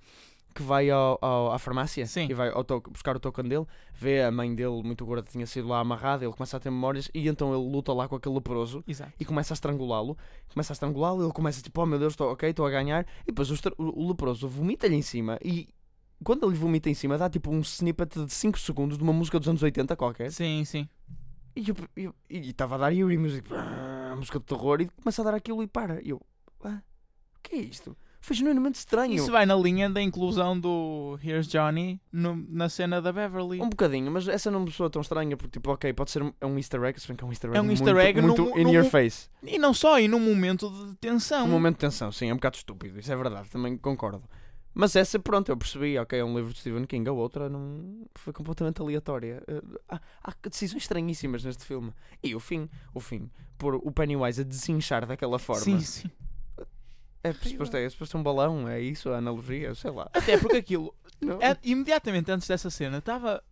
Que 0.54 0.64
vai 0.64 0.90
ao, 0.90 1.18
ao- 1.22 1.54
à 1.54 1.58
farmácia 1.58 2.06
Sim. 2.06 2.28
e 2.30 2.34
vai 2.34 2.52
buscar 2.92 3.16
o 3.16 3.20
token 3.22 3.48
dele, 3.48 3.66
vê 3.94 4.22
a 4.22 4.30
mãe 4.30 4.54
dele 4.54 4.84
muito 4.84 5.06
gorda 5.06 5.26
tinha 5.32 5.46
sido 5.48 5.70
lá 5.70 5.80
amarrada, 5.80 6.26
ele 6.26 6.34
começa 6.34 6.58
a 6.58 6.60
ter 6.60 6.70
memórias 6.70 7.10
e 7.14 7.26
então 7.30 7.54
ele 7.56 7.72
luta 7.72 7.94
lá 7.94 8.06
com 8.10 8.18
aquele 8.18 8.36
leproso 8.36 8.84
Exato. 8.86 9.14
e 9.18 9.24
começa 9.24 9.54
a 9.54 9.56
estrangulá-lo. 9.56 10.18
Começa 10.54 10.74
a 10.74 10.76
estrangulá-lo, 10.76 11.24
ele 11.24 11.32
começa 11.32 11.62
tipo, 11.62 11.82
oh 11.82 11.86
meu 11.86 11.98
Deus, 11.98 12.12
estou 12.12 12.30
ok, 12.34 12.50
estou 12.50 12.66
a 12.66 12.70
ganhar. 12.70 13.06
E 13.24 13.28
depois 13.28 13.50
o- 13.50 13.56
o 13.78 14.10
leproso 14.10 14.46
vomita-lhe 14.50 14.96
em 14.96 15.02
cima 15.02 15.40
e 15.42 15.70
quando 16.24 16.46
ele 16.48 16.56
vomita 16.56 16.90
em 16.90 16.94
cima 16.94 17.18
dá 17.18 17.30
tipo 17.30 17.52
um 17.52 17.60
snippet 17.62 18.26
de 18.26 18.34
5 18.34 18.60
segundos 18.60 18.98
de 18.98 19.04
uma 19.04 19.14
música 19.14 19.40
dos 19.40 19.48
anos 19.50 19.62
80 19.64 19.96
qualquer. 19.96 20.32
Sim, 20.32 20.64
sim. 20.66 20.88
E 21.56 21.66
e 22.30 22.50
estava 22.50 22.76
a 22.76 22.78
dar 22.78 22.92
Yuri 22.92 23.18
Music, 23.18 23.48
a 23.54 24.16
música 24.16 24.40
de 24.40 24.46
terror, 24.46 24.80
e 24.82 24.88
começa 24.88 25.22
a 25.22 25.26
dar 25.26 25.34
aquilo 25.36 25.62
e 25.62 25.68
para. 25.68 26.02
E 26.02 26.10
eu, 26.12 26.22
ah, 26.64 26.82
o 27.38 27.40
que 27.44 27.56
é 27.56 27.60
isto? 27.60 27.96
Foi 28.24 28.36
genuinamente 28.36 28.78
estranho. 28.78 29.16
Isso 29.16 29.32
vai 29.32 29.48
na 29.48 29.56
linha 29.56 29.90
da 29.90 30.00
inclusão 30.00 30.58
do 30.58 31.18
Here's 31.24 31.48
Johnny 31.48 32.00
no- 32.12 32.36
na 32.50 32.70
cena 32.70 33.02
da 33.02 33.12
Beverly. 33.12 33.60
Um 33.60 33.68
bocadinho, 33.68 34.12
mas 34.12 34.28
essa 34.28 34.52
não 34.52 34.60
me 34.60 34.72
soa 34.72 34.92
tão 34.92 35.02
estranha 35.02 35.36
porque, 35.36 35.54
tipo, 35.54 35.72
ok, 35.72 35.92
pode 35.92 36.12
ser 36.12 36.22
um, 36.22 36.32
é 36.40 36.46
um 36.46 36.56
easter 36.58 36.82
egg, 36.84 37.02
se 37.02 37.08
bem 37.08 37.18
que 37.18 37.24
é 37.24 37.28
um 37.28 37.32
easter 37.32 37.50
egg, 37.50 37.58
É 37.58 37.62
um 37.62 37.72
easter 37.72 37.94
muito, 37.96 38.08
egg 38.08 38.22
muito 38.22 38.44
num- 38.44 38.58
in 38.60 38.64
num- 38.66 38.74
your 38.74 38.86
face. 38.86 39.28
E 39.44 39.58
não 39.58 39.74
só, 39.74 40.00
e 40.00 40.08
num 40.08 40.20
momento 40.20 40.70
de 40.70 40.96
tensão. 40.98 41.46
Um 41.48 41.50
momento 41.50 41.74
de 41.78 41.80
tensão, 41.80 42.12
sim, 42.12 42.30
é 42.30 42.34
um 42.34 42.36
bocado 42.38 42.58
estúpido, 42.58 43.00
isso 43.00 43.12
é 43.12 43.16
verdade, 43.16 43.50
também 43.50 43.76
concordo. 43.76 44.22
Mas 44.74 44.96
essa, 44.96 45.20
pronto, 45.20 45.50
eu 45.50 45.58
percebi, 45.58 45.98
ok, 45.98 46.20
é 46.20 46.24
um 46.24 46.36
livro 46.36 46.54
de 46.54 46.60
Stephen 46.60 46.86
King, 46.86 47.10
a 47.10 47.12
outra 47.12 47.50
não 47.50 48.06
foi 48.16 48.32
completamente 48.32 48.82
aleatória. 48.82 49.44
Eh, 49.48 49.62
há, 49.90 50.00
há 50.24 50.34
decisões 50.50 50.84
estranhíssimas 50.84 51.44
neste 51.44 51.66
filme. 51.66 51.94
E 52.24 52.34
o 52.34 52.40
fim, 52.40 52.70
o 52.94 53.00
fim, 53.02 53.30
por 53.58 53.76
o 53.76 53.92
Pennywise 53.92 54.42
a 54.42 54.44
desinchar 54.46 55.06
daquela 55.06 55.38
forma. 55.38 55.62
Sim, 55.64 55.80
sim. 55.82 56.10
É 57.24 57.34
suposto, 57.34 57.78
é 57.78 57.88
suposto 57.90 58.18
um 58.18 58.24
balão, 58.24 58.68
é 58.68 58.80
isso, 58.82 59.10
a 59.12 59.18
analogia, 59.18 59.76
sei 59.76 59.92
lá. 59.92 60.10
Até 60.14 60.38
porque 60.38 60.58
aquilo, 60.58 60.96
Não. 61.22 61.40
é- 61.42 61.58
imediatamente 61.64 62.32
antes 62.32 62.48
dessa 62.48 62.70
cena, 62.70 62.98
estava. 62.98 63.44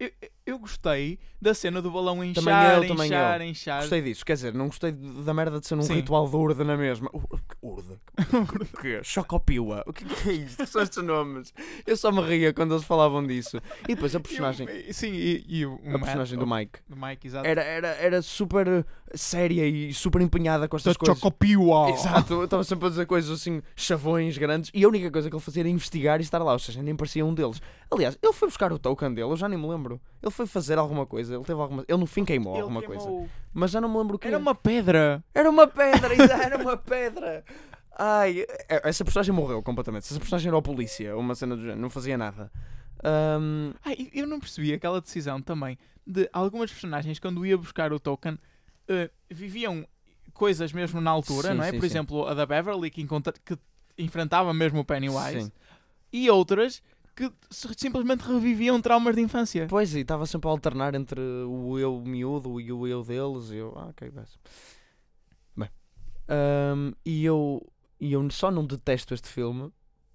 Eu, 0.00 0.10
eu 0.46 0.58
gostei 0.60 1.18
da 1.42 1.52
cena 1.52 1.82
do 1.82 1.90
balão 1.90 2.22
inchar, 2.22 2.44
Também 2.44 2.54
eu, 2.84 2.86
também 2.88 3.06
inchar, 3.08 3.40
eu. 3.40 3.46
inchar. 3.48 3.80
Gostei 3.80 4.00
disso, 4.00 4.24
quer 4.24 4.34
dizer, 4.34 4.54
não 4.54 4.66
gostei 4.66 4.92
da 4.92 5.34
merda 5.34 5.58
de 5.58 5.66
ser 5.66 5.74
um 5.74 5.82
Sim. 5.82 5.94
ritual 5.94 6.28
de 6.28 6.36
urda 6.36 6.62
na 6.64 6.76
mesma. 6.76 7.10
Ur- 7.12 7.40
Urda? 7.60 8.00
O 8.72 8.80
quê? 8.80 9.00
Chocopiwa? 9.02 9.82
O 9.86 9.92
que 9.92 10.04
que 10.04 10.30
é 10.30 10.32
isto? 10.34 10.64
São 10.66 10.82
estes 10.82 11.02
nomes. 11.02 11.52
Eu 11.84 11.96
só 11.96 12.12
me 12.12 12.20
ria 12.22 12.52
quando 12.52 12.74
eles 12.74 12.84
falavam 12.84 13.26
disso. 13.26 13.58
E 13.88 13.94
depois 13.96 14.14
a 14.14 14.20
personagem, 14.20 14.68
sim, 14.92 15.10
e, 15.12 15.44
e 15.48 15.66
o, 15.66 15.74
a 15.94 15.98
personagem 15.98 16.38
do 16.38 16.46
Mike. 16.46 16.78
do 16.88 16.96
Mike, 16.96 17.26
exato. 17.26 17.46
Era, 17.46 17.62
era, 17.64 17.88
era 17.96 18.22
super 18.22 18.86
séria 19.14 19.66
e 19.66 19.92
super 19.92 20.20
empenhada 20.22 20.68
com 20.68 20.76
estas 20.76 20.94
Da 20.94 20.98
coisas. 20.98 21.18
Chocopiwa. 21.18 21.90
Exato, 21.90 22.34
eu 22.34 22.44
estava 22.44 22.62
sempre 22.62 22.86
a 22.86 22.90
dizer 22.90 23.06
coisas 23.06 23.30
assim, 23.40 23.60
chavões 23.74 24.38
grandes, 24.38 24.70
e 24.72 24.84
a 24.84 24.88
única 24.88 25.10
coisa 25.10 25.28
que 25.28 25.34
ele 25.34 25.42
fazia 25.42 25.62
era 25.62 25.68
investigar 25.68 26.20
e 26.20 26.22
estar 26.22 26.38
lá, 26.42 26.52
ou 26.52 26.58
seja, 26.58 26.80
nem 26.82 26.94
parecia 26.94 27.24
um 27.26 27.34
deles. 27.34 27.60
Aliás, 27.90 28.16
ele 28.22 28.32
foi 28.32 28.46
buscar 28.48 28.72
o 28.72 28.78
token 28.78 29.12
dele, 29.12 29.30
eu 29.32 29.36
já 29.36 29.48
nem 29.48 29.58
me 29.58 29.66
lembro. 29.66 29.87
Ele 30.22 30.30
foi 30.30 30.46
fazer 30.46 30.78
alguma 30.78 31.06
coisa, 31.06 31.34
ele 31.34 31.44
teve 31.44 31.60
alguma. 31.60 31.84
Ele 31.88 31.98
no 31.98 32.06
fim 32.06 32.24
queimou 32.24 32.54
Ele 32.54 32.62
alguma 32.62 32.82
coisa. 32.82 33.04
queimou- 33.04 33.28
Mas 33.52 33.70
já 33.70 33.80
não 33.80 33.88
me 33.88 33.96
lembro 33.98 34.16
o 34.16 34.18
que 34.18 34.26
Era 34.28 34.38
uma 34.38 34.54
pedra. 34.54 35.22
Era 35.34 35.48
uma 35.50 35.66
pedra, 35.66 36.08
era 36.44 36.58
uma 36.58 36.76
pedra. 36.76 37.44
Ai, 37.98 38.44
é- 38.68 38.88
essa 38.88 39.04
personagem 39.04 39.34
morreu 39.34 39.62
completamente. 39.62 40.04
Essa 40.04 40.18
personagem 40.18 40.48
era 40.48 40.56
o 40.56 40.62
polícia, 40.62 41.16
uma 41.16 41.34
cena 41.34 41.56
do 41.56 41.62
género, 41.62 41.80
não 41.80 41.90
fazia 41.90 42.16
nada. 42.18 42.50
Ah, 43.84 43.92
e 43.96 44.10
eu 44.12 44.26
não 44.26 44.40
percebi 44.40 44.72
aquela 44.72 45.00
decisão 45.00 45.40
também 45.40 45.78
de 46.06 46.28
algumas 46.32 46.70
personagens, 46.70 47.18
quando 47.18 47.44
ia 47.44 47.56
buscar 47.56 47.92
o 47.92 48.00
token, 48.00 48.38
eh, 48.88 49.10
viviam 49.30 49.86
coisas 50.32 50.72
mesmo 50.72 51.00
na 51.00 51.10
altura, 51.10 51.48
Sim, 51.50 51.54
não 51.54 51.64
é? 51.64 51.70
sim, 51.70 51.76
Por 51.78 51.80
sim. 51.82 51.86
exemplo, 51.86 52.26
a 52.26 52.32
da 52.34 52.46
Beverly, 52.46 52.90
que, 52.90 53.02
encontra- 53.02 53.34
que 53.44 53.58
enfrentava 53.98 54.54
mesmo 54.54 54.80
o 54.80 54.84
Pennywise, 54.84 55.42
sim. 55.42 55.52
e 56.12 56.30
outras 56.30 56.82
que 57.18 57.32
simplesmente 57.76 58.20
reviviam 58.20 58.80
traumas 58.80 59.16
de 59.16 59.20
infância. 59.22 59.66
Pois, 59.68 59.92
e 59.94 60.00
estava 60.00 60.24
sempre 60.24 60.46
a 60.48 60.52
alternar 60.52 60.94
entre 60.94 61.20
o 61.20 61.76
eu 61.76 62.00
miúdo 62.00 62.60
e 62.60 62.72
o 62.72 62.86
eu 62.86 63.02
deles. 63.02 63.50
E 63.50 63.56
eu, 63.56 63.72
ah, 63.76 63.88
ok, 63.88 64.08
bem. 64.08 64.24
Bem, 65.56 65.68
ahm, 66.28 66.92
e 67.04 67.24
eu, 67.24 67.60
e 68.00 68.12
eu 68.12 68.30
só 68.30 68.50
não 68.52 68.64
detesto 68.64 69.14
este 69.14 69.28
filme 69.28 69.72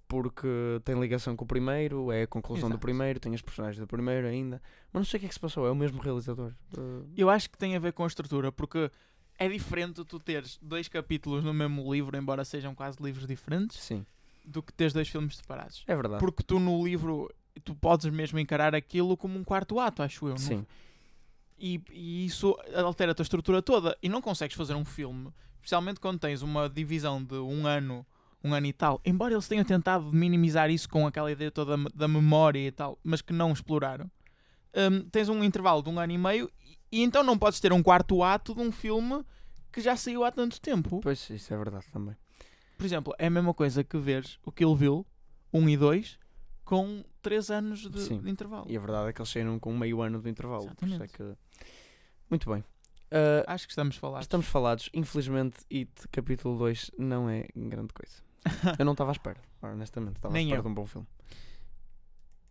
porque 0.08 0.46
tem 0.84 0.98
ligação 0.98 1.34
com 1.36 1.44
o 1.44 1.48
primeiro, 1.48 2.10
é 2.12 2.22
a 2.22 2.26
conclusão 2.26 2.68
do 2.68 2.74
Exato. 2.74 2.80
primeiro, 2.82 3.18
tem 3.20 3.34
as 3.34 3.42
personagens 3.42 3.80
do 3.80 3.86
primeiro 3.86 4.26
ainda. 4.26 4.62
Mas 4.92 5.00
não 5.00 5.04
sei 5.04 5.18
o 5.18 5.20
que 5.20 5.26
é 5.26 5.28
que 5.28 5.34
se 5.34 5.40
passou, 5.40 5.66
é 5.66 5.70
o 5.70 5.74
mesmo 5.74 6.00
realizador. 6.00 6.52
Ah, 6.78 7.02
Eu 7.16 7.28
acho 7.28 7.50
que 7.50 7.58
tem 7.58 7.74
a 7.76 7.78
ver 7.78 7.92
com 7.92 8.04
a 8.04 8.06
estrutura, 8.06 8.50
porque 8.52 8.90
é 9.38 9.48
diferente 9.48 10.04
tu 10.04 10.18
teres 10.20 10.58
dois 10.62 10.88
capítulos 10.88 11.42
no 11.44 11.52
mesmo 11.52 11.92
livro, 11.92 12.16
embora 12.16 12.44
sejam 12.44 12.74
quase 12.74 12.96
livros 13.02 13.26
diferentes, 13.26 13.78
sim, 13.80 14.06
do 14.44 14.62
que 14.62 14.72
teres 14.72 14.92
dois 14.92 15.08
filmes 15.08 15.36
separados. 15.36 15.82
é 15.86 15.94
verdade. 15.94 16.20
Porque 16.20 16.42
tu 16.42 16.58
no 16.60 16.84
livro 16.84 17.30
tu 17.64 17.74
podes 17.74 18.06
mesmo 18.12 18.38
encarar 18.38 18.74
aquilo 18.74 19.16
como 19.16 19.38
um 19.38 19.44
quarto 19.44 19.78
ato, 19.80 20.02
acho 20.02 20.26
eu. 20.26 20.30
não- 20.32 20.38
Sim, 20.38 20.66
E, 21.58 21.80
e 21.90 22.26
isso 22.26 22.56
altera 22.74 23.12
a 23.12 23.14
tua 23.14 23.22
estrutura 23.22 23.62
toda. 23.62 23.96
E 24.02 24.08
não 24.08 24.20
consegues 24.20 24.56
fazer 24.56 24.74
um 24.74 24.84
filme, 24.84 25.32
especialmente 25.56 26.00
quando 26.00 26.18
tens 26.18 26.42
uma 26.42 26.68
divisão 26.68 27.22
de 27.22 27.36
um 27.36 27.64
ano, 27.66 28.04
um 28.42 28.52
ano 28.52 28.66
e 28.66 28.72
tal. 28.72 29.00
Embora 29.04 29.32
eles 29.34 29.46
tenham 29.48 29.64
tentado 29.64 30.12
minimizar 30.12 30.68
isso 30.68 30.88
com 30.88 31.06
aquela 31.06 31.30
ideia 31.30 31.50
toda 31.50 31.76
da 31.94 32.08
memória 32.08 32.58
e 32.66 32.72
tal, 32.72 32.98
mas 33.04 33.22
que 33.22 33.32
não 33.32 33.52
exploraram. 33.52 34.10
hum, 34.74 35.08
tens 35.10 35.28
um 35.28 35.42
intervalo 35.44 35.80
de 35.82 35.88
um 35.88 35.98
ano 36.00 36.12
e 36.12 36.18
meio 36.18 36.50
e, 36.60 36.76
e 36.98 37.02
então 37.04 37.22
não 37.22 37.38
podes 37.38 37.60
ter 37.60 37.72
um 37.72 37.82
quarto 37.82 38.22
ato 38.24 38.52
de 38.54 38.60
um 38.60 38.72
filme 38.72 39.24
que 39.72 39.80
já 39.80 39.96
saiu 39.96 40.24
há 40.24 40.32
tanto 40.32 40.60
tempo. 40.60 40.98
pois 41.00 41.30
isso 41.30 41.54
é 41.54 41.56
verdade 41.56 41.86
também. 41.92 42.16
Por 42.76 42.84
exemplo, 42.84 43.14
é 43.18 43.26
a 43.26 43.30
mesma 43.30 43.54
coisa 43.54 43.82
que 43.84 43.96
veres 43.98 44.38
o 44.44 44.50
Kill 44.52 44.74
Bill 44.76 45.06
1 45.52 45.68
e 45.68 45.76
2 45.76 46.18
com 46.64 47.04
3 47.22 47.50
anos 47.50 47.88
de, 47.90 48.00
Sim. 48.00 48.18
de 48.20 48.30
intervalo. 48.30 48.66
E 48.68 48.76
a 48.76 48.80
verdade 48.80 49.08
é 49.08 49.12
que 49.12 49.20
eles 49.20 49.30
saíram 49.30 49.58
com 49.58 49.76
meio 49.76 50.00
ano 50.02 50.20
de 50.20 50.28
intervalo. 50.30 50.66
por 50.74 50.86
isso 50.88 51.00
é 51.02 51.04
Exatamente. 51.04 51.36
que... 51.58 51.64
Muito 52.30 52.50
bem. 52.50 52.64
Ah, 53.10 53.54
Acho 53.54 53.66
que 53.66 53.72
estamos 53.72 53.96
falados. 53.96 54.24
estamos 54.24 54.46
falados. 54.46 54.90
Infelizmente, 54.92 55.58
It 55.72 56.08
capítulo 56.10 56.58
2 56.58 56.90
não 56.98 57.28
é 57.30 57.46
grande 57.54 57.92
coisa. 57.92 58.22
Eu 58.78 58.84
não 58.84 58.92
estava 58.92 59.10
à 59.10 59.12
espera, 59.12 59.38
honestamente. 59.62 60.16
Estava 60.16 60.32
à 60.32 60.34
Nem 60.34 60.44
espera 60.46 60.58
eu. 60.58 60.62
de 60.62 60.68
um 60.68 60.74
bom 60.74 60.86
filme. 60.86 61.06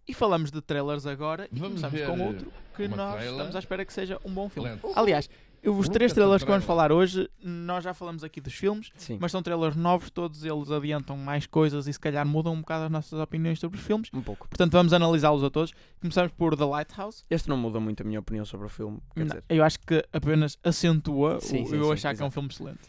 E 0.07 0.13
falamos 0.13 0.51
de 0.51 0.62
trailers 0.62 1.05
agora 1.05 1.47
e 1.51 1.59
Vamos 1.59 1.81
começamos 1.81 1.99
ver, 1.99 2.07
com 2.07 2.27
outro 2.27 2.51
que 2.75 2.88
nós 2.88 3.13
trailer. 3.15 3.31
estamos 3.33 3.55
à 3.55 3.59
espera 3.59 3.86
que 3.86 3.93
seja 3.93 4.19
um 4.25 4.33
bom 4.33 4.49
filme. 4.49 4.69
Lento. 4.69 4.91
Aliás, 4.95 5.29
Eu, 5.63 5.78
os 5.78 5.88
três 5.88 6.12
de 6.12 6.15
trailers 6.15 6.43
que 6.43 6.49
vamos 6.49 6.65
falar 6.65 6.91
hoje, 6.91 7.30
nós 7.41 7.86
já 7.86 7.93
falamos 7.93 8.21
aqui 8.21 8.41
dos 8.41 8.54
filmes, 8.54 8.91
Sim. 8.97 9.17
mas 9.21 9.32
são 9.32 9.41
trailers 9.41 9.78
novos, 9.78 10.10
todos 10.10 10.43
eles 10.43 10.69
adiantam 10.69 11.15
mais 11.15 11.47
coisas 11.47 11.88
e 11.88 11.93
se 11.93 11.99
calhar 11.99 12.28
mudam 12.28 12.52
um 12.52 12.60
bocado 12.60 12.84
as 12.84 12.91
nossas 12.91 13.17
opiniões 13.17 13.62
sobre 13.62 13.80
os 13.80 13.86
filmes. 13.86 14.10
Um 14.13 14.21
pouco. 14.21 14.49
Portanto, 14.49 14.73
vamos 14.73 14.91
analisá-los 14.91 15.41
a 15.41 15.49
todos. 15.49 15.73
Começamos 16.02 16.34
por 16.34 16.58
The 16.58 16.65
Lighthouse. 16.65 17.23
Este 17.30 17.47
não 17.47 17.56
muda 17.56 17.80
muito 17.80 18.02
a 18.02 18.06
minha 18.06 18.19
opinião 18.19 18.43
sobre 18.43 18.65
o 18.65 18.69
filme. 18.69 18.99
Não, 19.15 19.26
dizer, 19.26 19.41
eu 19.47 19.63
acho 19.63 19.80
que 19.80 20.06
apenas 20.12 20.60
acentua 20.62 21.39
Sim, 21.39 21.63
o, 21.63 21.67
sim, 21.67 21.76
eu 21.78 21.86
sim, 21.86 21.93
achar 21.93 22.13
que 22.13 22.21
é 22.21 22.26
um 22.26 22.32
filme 22.32 22.49
excelente. 22.49 22.82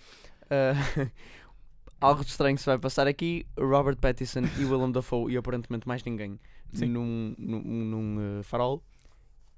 Uh, 0.42 1.10
algo 2.00 2.24
de 2.24 2.30
estranho 2.30 2.58
se 2.58 2.66
vai 2.66 2.76
passar 2.76 3.06
aqui. 3.06 3.46
Robert 3.56 3.98
Pattinson 3.98 4.42
e 4.58 4.64
Willem 4.64 4.90
Dafoe 4.90 5.32
e 5.32 5.36
aparentemente 5.36 5.86
mais 5.86 6.02
ninguém 6.02 6.40
Sim. 6.72 6.86
num, 6.86 7.36
num, 7.38 7.60
num, 7.62 8.40
uh, 8.40 8.42
farol. 8.42 8.82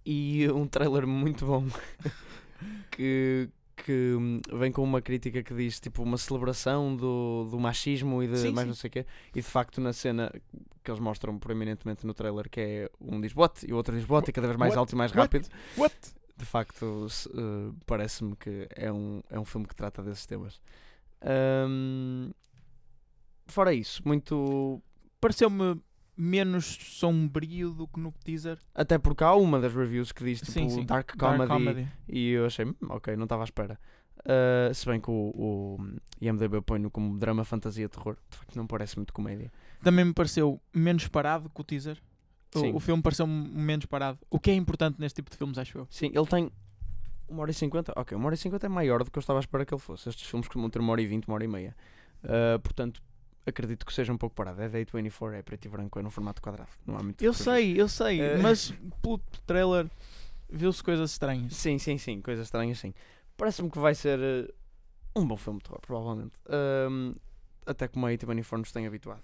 E 0.05 0.47
um 0.51 0.67
trailer 0.67 1.07
muito 1.07 1.47
bom 1.47 1.65
que, 2.91 3.49
que 3.77 4.15
hum, 4.15 4.41
vem 4.59 4.73
com 4.73 4.83
uma 4.83 5.01
crítica 5.01 5.43
que 5.43 5.55
diz 5.55 5.81
tipo 5.81 6.03
uma 6.03 6.17
celebração 6.17 6.97
do, 6.97 7.49
do 7.51 7.59
machismo 7.59 8.23
e 8.23 8.29
de 8.29 8.39
Sim, 8.39 8.53
mais 8.53 8.65
sim. 8.65 8.69
não 8.69 8.75
sei 8.75 8.89
o 8.89 8.91
quê. 8.93 9.07
E 9.35 9.41
de 9.41 9.47
facto 9.47 9.81
na 9.81 9.93
cena 9.93 10.33
que 10.83 10.91
eles 10.91 11.01
mostram 11.01 11.39
proeminentemente 11.39 12.07
no 12.07 12.15
trailer 12.15 12.49
que 12.49 12.61
é 12.61 12.91
um 13.01 13.21
diz 13.21 13.35
what 13.35 13.67
e 13.69 13.73
o 13.73 13.77
outro 13.77 13.97
diz 13.97 14.09
what 14.09 14.29
e 14.29 14.33
cada 14.33 14.47
vez 14.47 14.59
mais 14.59 14.71
What? 14.71 14.79
alto 14.79 14.93
e 14.93 14.97
mais 14.97 15.11
What? 15.11 15.21
rápido. 15.21 15.49
What? 15.77 15.97
De 16.37 16.45
facto 16.45 17.07
uh, 17.07 17.75
parece-me 17.87 18.37
que 18.37 18.69
é 18.75 18.93
um, 18.93 19.23
é 19.31 19.39
um 19.39 19.45
filme 19.45 19.67
que 19.67 19.75
trata 19.75 20.03
desses 20.03 20.27
temas. 20.27 20.61
Hum, 21.69 22.31
fora 23.47 23.73
isso, 23.73 24.03
muito. 24.05 24.83
Pareceu-me 25.21 25.81
menos 26.17 26.65
sombrio 26.81 27.71
do 27.71 27.87
que 27.87 28.01
no 28.01 28.13
teaser. 28.25 28.59
Até 28.75 28.99
porque 28.99 29.23
há 29.23 29.35
uma 29.35 29.61
das 29.61 29.75
reviews 29.75 30.13
que 30.13 30.25
diz 30.25 30.41
tipo 30.41 30.53
Sim, 30.53 30.69
sim. 30.71 30.85
Dark, 30.87 31.15
Dark 31.17 31.37
comedy, 31.49 31.53
Comedy. 31.53 31.89
e 32.09 32.31
eu 32.31 32.47
achei, 32.47 32.65
"Hum, 32.65 32.75
ok, 32.89 33.15
não 33.17 33.25
estava 33.25 33.43
à 33.43 33.45
espera. 33.45 33.79
Uh, 34.21 34.75
se 34.75 34.85
bem 34.87 35.01
que 35.01 35.11
o, 35.11 35.15
o 35.15 35.79
IMDB 36.21 36.61
põe-no 36.63 36.91
como 36.91 37.17
drama, 37.19 37.45
fantasia, 37.45 37.89
terror, 37.89 38.17
de 38.31 38.37
facto 38.37 38.57
não 38.57 38.67
parece 38.67 38.97
muito 38.97 39.13
comédia. 39.13 39.53
Também 39.83 40.05
me 40.05 40.13
pareceu 40.15 40.61
menos 40.75 41.07
parado 41.07 41.49
que 41.51 41.61
o 41.61 41.65
teaser. 41.65 41.99
O, 42.55 42.77
o 42.77 42.81
filme 42.81 43.03
pareceu 43.03 43.27
menos 43.27 43.85
parado. 43.87 44.19
O 44.31 44.41
que 44.41 44.51
é 44.51 44.55
importante 44.55 44.99
neste 44.99 45.17
tipo 45.17 45.31
de 45.31 45.37
filmes, 45.37 45.59
acho 45.59 45.79
eu. 45.79 45.87
Sim, 45.91 46.07
ele 46.15 46.27
tem 46.27 46.51
uma 47.29 47.43
hora 47.43 47.51
e 47.51 47.55
cinquenta, 47.55 47.93
ok, 47.95 48.17
uma 48.17 48.27
hora 48.27 48.35
e 48.35 48.39
cinquenta 48.39 48.67
é 48.67 48.69
maior 48.69 49.05
do 49.05 49.11
que 49.11 49.19
eu 49.19 49.21
estava 49.21 49.39
à 49.39 49.41
espera 49.41 49.65
que 49.67 49.75
ele 49.75 49.81
fosse. 49.81 50.09
Estes 50.09 50.27
filmes 50.29 50.49
costumam 50.49 50.71
ter 50.71 50.79
uma 50.81 50.91
hora 50.93 51.03
e 51.03 51.07
vinte, 51.07 51.27
uma 51.29 51.35
hora 51.35 51.45
e 51.45 51.49
meia. 51.49 51.77
Uh, 52.25 52.59
portanto, 52.61 53.03
acredito 53.47 53.87
que 53.87 53.93
seja 53.93 54.13
um 54.13 54.19
pouco 54.19 54.35
parado. 54.35 54.61
É 54.61 54.69
Day 54.69 54.85
24, 54.85 55.37
é 55.39 55.43
preto 55.43 55.65
e 55.65 55.69
branco, 55.69 55.99
é 55.99 56.03
no 56.03 56.11
formato 56.11 56.43
quadrado. 56.43 56.71
Não 56.87 56.97
há 56.97 57.03
muito 57.03 57.23
Eu 57.23 57.33
sei, 57.33 57.81
eu 57.81 57.89
sei, 57.89 58.21
Eh. 58.21 58.37
mas 58.39 58.73
pelo 59.01 59.19
trailer 59.47 59.89
viu-se 60.51 60.83
coisas 60.83 61.13
estranhas. 61.13 61.55
Sim, 61.55 61.79
sim, 61.79 61.97
sim, 61.99 62.21
coisas 62.21 62.47
estranhas, 62.47 62.79
sim. 62.79 62.93
Parece-me 63.37 63.71
que 63.71 63.79
vai 63.79 63.95
ser 63.95 64.19
uh, 64.19 65.21
um 65.21 65.27
bom 65.27 65.37
filme 65.37 65.59
de 65.59 65.65
terror, 65.65 65.81
provavelmente. 65.81 66.33
Um, 66.91 67.13
até 67.65 67.89
como 67.89 68.07
a 68.07 68.11
A24 68.11 68.59
nos 68.59 68.73
tem 68.73 68.87
habituado. 68.87 69.23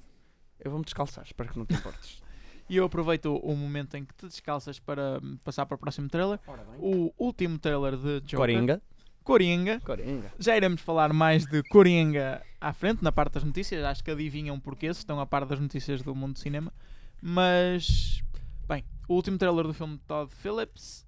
Eu 0.60 0.70
vou-me 0.70 0.84
descalçar, 0.84 1.24
espero 1.24 1.50
que 1.50 1.58
não 1.58 1.66
te 1.66 1.74
importes. 1.74 2.22
E 2.68 2.76
eu 2.76 2.84
aproveito 2.84 3.36
o 3.36 3.54
momento 3.54 3.96
em 3.96 4.04
que 4.04 4.14
te 4.14 4.24
descalças 4.26 4.78
para 4.78 5.18
hum, 5.22 5.36
passar 5.44 5.66
para 5.66 5.74
o 5.74 5.78
próximo 5.78 6.08
trailer. 6.08 6.38
O 6.78 7.12
último 7.18 7.58
trailer 7.58 7.96
de 7.96 8.20
Joker. 8.20 8.36
Coringa. 8.38 8.82
Coringa. 9.22 9.80
Coringa. 9.80 10.32
Já 10.38 10.56
iremos 10.56 10.80
falar 10.80 11.12
mais 11.12 11.44
de 11.44 11.62
Coringa 11.64 12.40
à 12.62 12.72
frente, 12.72 13.02
na 13.02 13.10
parte 13.12 13.34
das 13.34 13.44
notícias. 13.44 13.84
Acho 13.84 14.02
que 14.04 14.10
adivinham 14.10 14.58
porquê, 14.60 14.92
se 14.94 15.00
estão 15.00 15.20
a 15.20 15.26
par 15.26 15.44
das 15.44 15.58
notícias 15.60 16.02
do 16.02 16.14
mundo 16.14 16.34
do 16.34 16.38
cinema. 16.38 16.72
Mas, 17.20 18.22
bem, 18.66 18.84
o 19.08 19.14
último 19.14 19.38
trailer 19.38 19.66
do 19.66 19.72
filme 19.74 19.94
de 19.96 20.02
Todd 20.04 20.30
Phillips, 20.34 21.06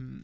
um, 0.00 0.22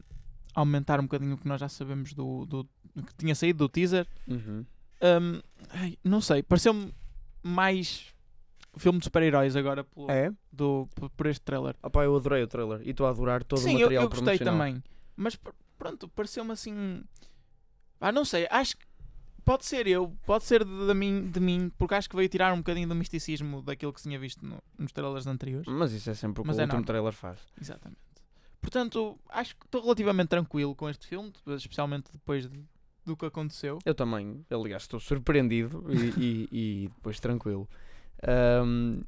aumentar 0.53 0.99
um 0.99 1.03
bocadinho 1.03 1.35
o 1.35 1.37
que 1.37 1.47
nós 1.47 1.59
já 1.59 1.67
sabemos 1.69 2.13
do, 2.13 2.45
do 2.45 2.63
que 2.95 3.13
tinha 3.17 3.35
saído 3.35 3.59
do 3.59 3.69
teaser. 3.69 4.07
Uhum. 4.27 4.65
Um, 5.01 5.41
ai, 5.71 5.97
não 6.03 6.21
sei, 6.21 6.41
pareceu-me 6.41 6.93
mais 7.43 8.13
filme 8.77 8.99
de 8.99 9.05
super-heróis 9.05 9.55
agora 9.55 9.83
pelo, 9.83 10.09
É? 10.09 10.31
do, 10.51 10.87
por, 11.15 11.27
este 11.27 11.41
trailer. 11.41 11.75
Opá, 11.83 12.03
eu 12.03 12.15
adorei 12.15 12.43
o 12.43 12.47
trailer 12.47 12.81
e 12.85 12.91
estou 12.91 13.05
a 13.05 13.09
adorar 13.09 13.43
todo 13.43 13.59
Sim, 13.59 13.75
o 13.75 13.79
eu, 13.79 13.79
material 13.81 14.03
eu 14.03 14.09
gostei 14.09 14.37
promocional. 14.37 14.67
também. 14.67 14.83
Mas 15.15 15.35
pr- 15.35 15.51
pronto, 15.77 16.07
pareceu-me 16.09 16.51
assim. 16.51 17.03
Ah, 17.99 18.11
não 18.11 18.25
sei, 18.25 18.47
acho 18.49 18.75
que 18.77 18.84
pode 19.45 19.63
ser 19.65 19.87
eu, 19.87 20.11
pode 20.25 20.43
ser 20.43 20.65
de, 20.65 20.87
de 20.87 20.93
mim, 20.93 21.29
de 21.29 21.39
mim, 21.39 21.71
porque 21.77 21.93
acho 21.93 22.09
que 22.09 22.15
veio 22.15 22.27
tirar 22.27 22.51
um 22.53 22.57
bocadinho 22.57 22.87
do 22.89 22.95
misticismo 22.95 23.61
daquilo 23.61 23.93
que 23.93 24.01
se 24.01 24.09
tinha 24.09 24.19
visto 24.19 24.45
no- 24.45 24.61
nos 24.77 24.91
trailers 24.91 25.27
anteriores. 25.27 25.67
Mas 25.67 25.93
isso 25.93 26.09
é 26.09 26.13
sempre 26.15 26.41
o 26.41 26.43
que 26.43 26.47
Mas 26.47 26.57
o 26.57 26.61
é 26.61 26.63
último 26.63 26.83
trailer 26.83 27.13
faz. 27.13 27.37
Exatamente. 27.61 27.99
Portanto, 28.59 29.17
acho 29.29 29.55
que 29.55 29.65
estou 29.65 29.81
relativamente 29.83 30.29
tranquilo 30.29 30.75
com 30.75 30.89
este 30.89 31.05
filme, 31.07 31.31
especialmente 31.55 32.11
depois 32.11 32.49
de- 32.49 32.63
do 33.05 33.15
que 33.15 33.25
aconteceu. 33.25 33.77
Eu 33.85 33.93
também, 33.93 34.43
aliás, 34.49 34.81
estou 34.83 34.99
surpreendido 34.99 35.85
e, 35.93 36.07
e- 36.19 36.49
e 36.51 36.87
depois 36.95 37.19
tranquilo. 37.19 37.69
Ahm, 38.27 39.01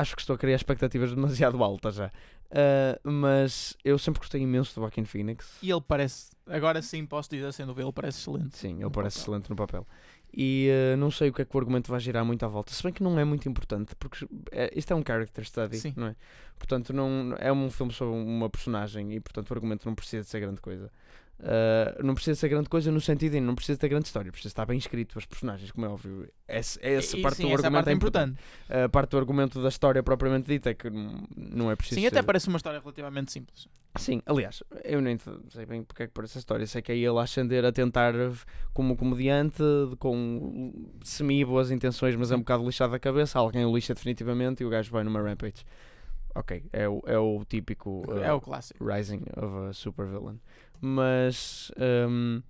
acho 0.00 0.14
que 0.16 0.22
estou 0.22 0.34
a 0.34 0.38
criar 0.38 0.56
expectativas 0.56 1.10
demasiado 1.14 1.62
altas 1.62 1.94
já. 1.96 2.10
Ah, 2.50 2.98
mas 3.04 3.76
eu 3.84 3.98
sempre 3.98 4.20
gostei 4.20 4.40
imenso 4.40 4.74
do 4.74 4.80
Joaquin 4.82 5.04
Phoenix. 5.04 5.58
E 5.62 5.70
ele 5.70 5.80
parece, 5.86 6.30
agora 6.46 6.80
sim 6.82 7.04
posso 7.04 7.28
dizer 7.30 7.52
sem 7.52 7.66
dúvida, 7.66 7.84
ele 7.86 7.92
parece 7.92 8.18
excelente. 8.20 8.56
Sim, 8.56 8.80
ele 8.80 8.90
parece 8.90 9.18
papel. 9.18 9.22
excelente 9.34 9.50
no 9.50 9.56
papel. 9.56 9.86
E 10.32 10.68
ah, 10.92 10.96
não 10.96 11.10
sei 11.10 11.30
o 11.30 11.32
que 11.32 11.42
é 11.42 11.44
que 11.44 11.56
o 11.56 11.58
argumento 11.60 11.90
vai 11.90 12.00
girar 12.00 12.24
muito 12.24 12.44
à 12.44 12.48
volta. 12.48 12.72
Se 12.72 12.82
bem 12.82 12.92
que 12.92 13.02
não 13.02 13.18
é 13.18 13.24
muito 13.24 13.48
importante, 13.48 13.94
porque 13.96 14.26
é- 14.52 14.70
isto 14.76 14.90
é 14.92 14.96
um 14.96 15.02
character 15.06 15.44
study, 15.44 15.78
Sim. 15.78 15.94
não 15.96 16.06
é? 16.08 16.16
Portanto, 16.58 16.92
não, 16.92 17.34
é 17.38 17.52
um 17.52 17.70
filme 17.70 17.92
sobre 17.92 18.14
uma 18.14 18.48
personagem 18.50 19.12
e, 19.14 19.20
portanto, 19.20 19.50
o 19.50 19.54
argumento 19.54 19.86
não 19.86 19.94
precisa 19.94 20.22
de 20.22 20.28
ser 20.28 20.40
grande 20.40 20.60
coisa. 20.60 20.90
Ah, 21.40 21.96
não 22.02 22.14
precisa 22.14 22.34
ser 22.38 22.48
grande 22.48 22.68
coisa 22.68 22.90
no 22.90 23.00
sentido 23.00 23.32
de 23.32 23.40
não 23.40 23.54
precisa 23.54 23.78
ter 23.78 23.88
grande 23.88 24.06
história, 24.06 24.30
precisa 24.32 24.48
estar 24.50 24.66
bem 24.66 24.76
escrito, 24.76 25.18
as 25.18 25.24
personagens, 25.24 25.70
como 25.70 25.86
é 25.86 25.88
óbvio. 25.88 26.28
Essa, 26.48 26.78
essa 26.82 27.16
E- 27.16 27.22
parte 27.22 27.36
sim, 27.36 27.42
do 27.44 27.48
argumento 27.54 27.72
parte 27.74 27.88
é 27.88 27.92
é 27.92 27.94
importante. 27.94 28.30
importante. 28.32 28.84
A 28.84 28.88
parte 28.88 29.10
do 29.10 29.18
argumento 29.18 29.62
da 29.62 29.68
história 29.68 30.02
propriamente 30.02 30.46
dita 30.48 30.70
é 30.70 30.74
que 30.74 30.90
não, 30.90 31.22
não 31.36 31.70
é 31.70 31.76
preciso. 31.76 32.00
Sim, 32.00 32.06
até 32.08 32.16
ser- 32.16 32.22
parece 32.24 32.48
uma 32.48 32.56
história 32.56 32.80
relativamente 32.80 33.30
simples. 33.32 33.68
Sim, 33.96 34.20
aliás, 34.26 34.62
eu 34.84 35.00
nem 35.00 35.16
sei 35.50 35.64
bem 35.64 35.82
porque 35.82 36.02
é 36.04 36.06
que 36.06 36.12
parece 36.12 36.38
a 36.38 36.40
história. 36.40 36.66
Sei 36.66 36.82
que 36.82 36.92
é 36.92 36.96
ele 36.96 37.18
a 37.18 37.22
ascender 37.22 37.64
a 37.64 37.72
tentar 37.72 38.14
como 38.72 38.96
comediante, 38.96 39.62
com 39.98 40.90
semi-boas 41.02 41.70
intenções, 41.70 42.14
mas 42.16 42.30
é 42.30 42.36
um 42.36 42.40
bocado 42.40 42.64
lixado 42.64 42.90
da 42.92 42.98
cabeça. 42.98 43.38
Alguém 43.38 43.64
o 43.64 43.74
lixa 43.74 43.94
definitivamente 43.94 44.62
e 44.62 44.66
o 44.66 44.70
gajo 44.70 44.90
vai 44.90 45.04
numa 45.04 45.20
rampage. 45.22 45.64
Ok, 46.34 46.62
é 46.72 46.88
o, 46.88 47.02
é 47.06 47.18
o 47.18 47.42
típico 47.48 48.04
uh, 48.08 48.18
É 48.18 48.32
o 48.32 48.40
clássico. 48.40 48.84
Rising 48.84 49.22
of 49.36 49.70
a 49.70 49.72
Supervillain. 49.72 50.38
Mas 50.80 51.72
hum, 52.08 52.42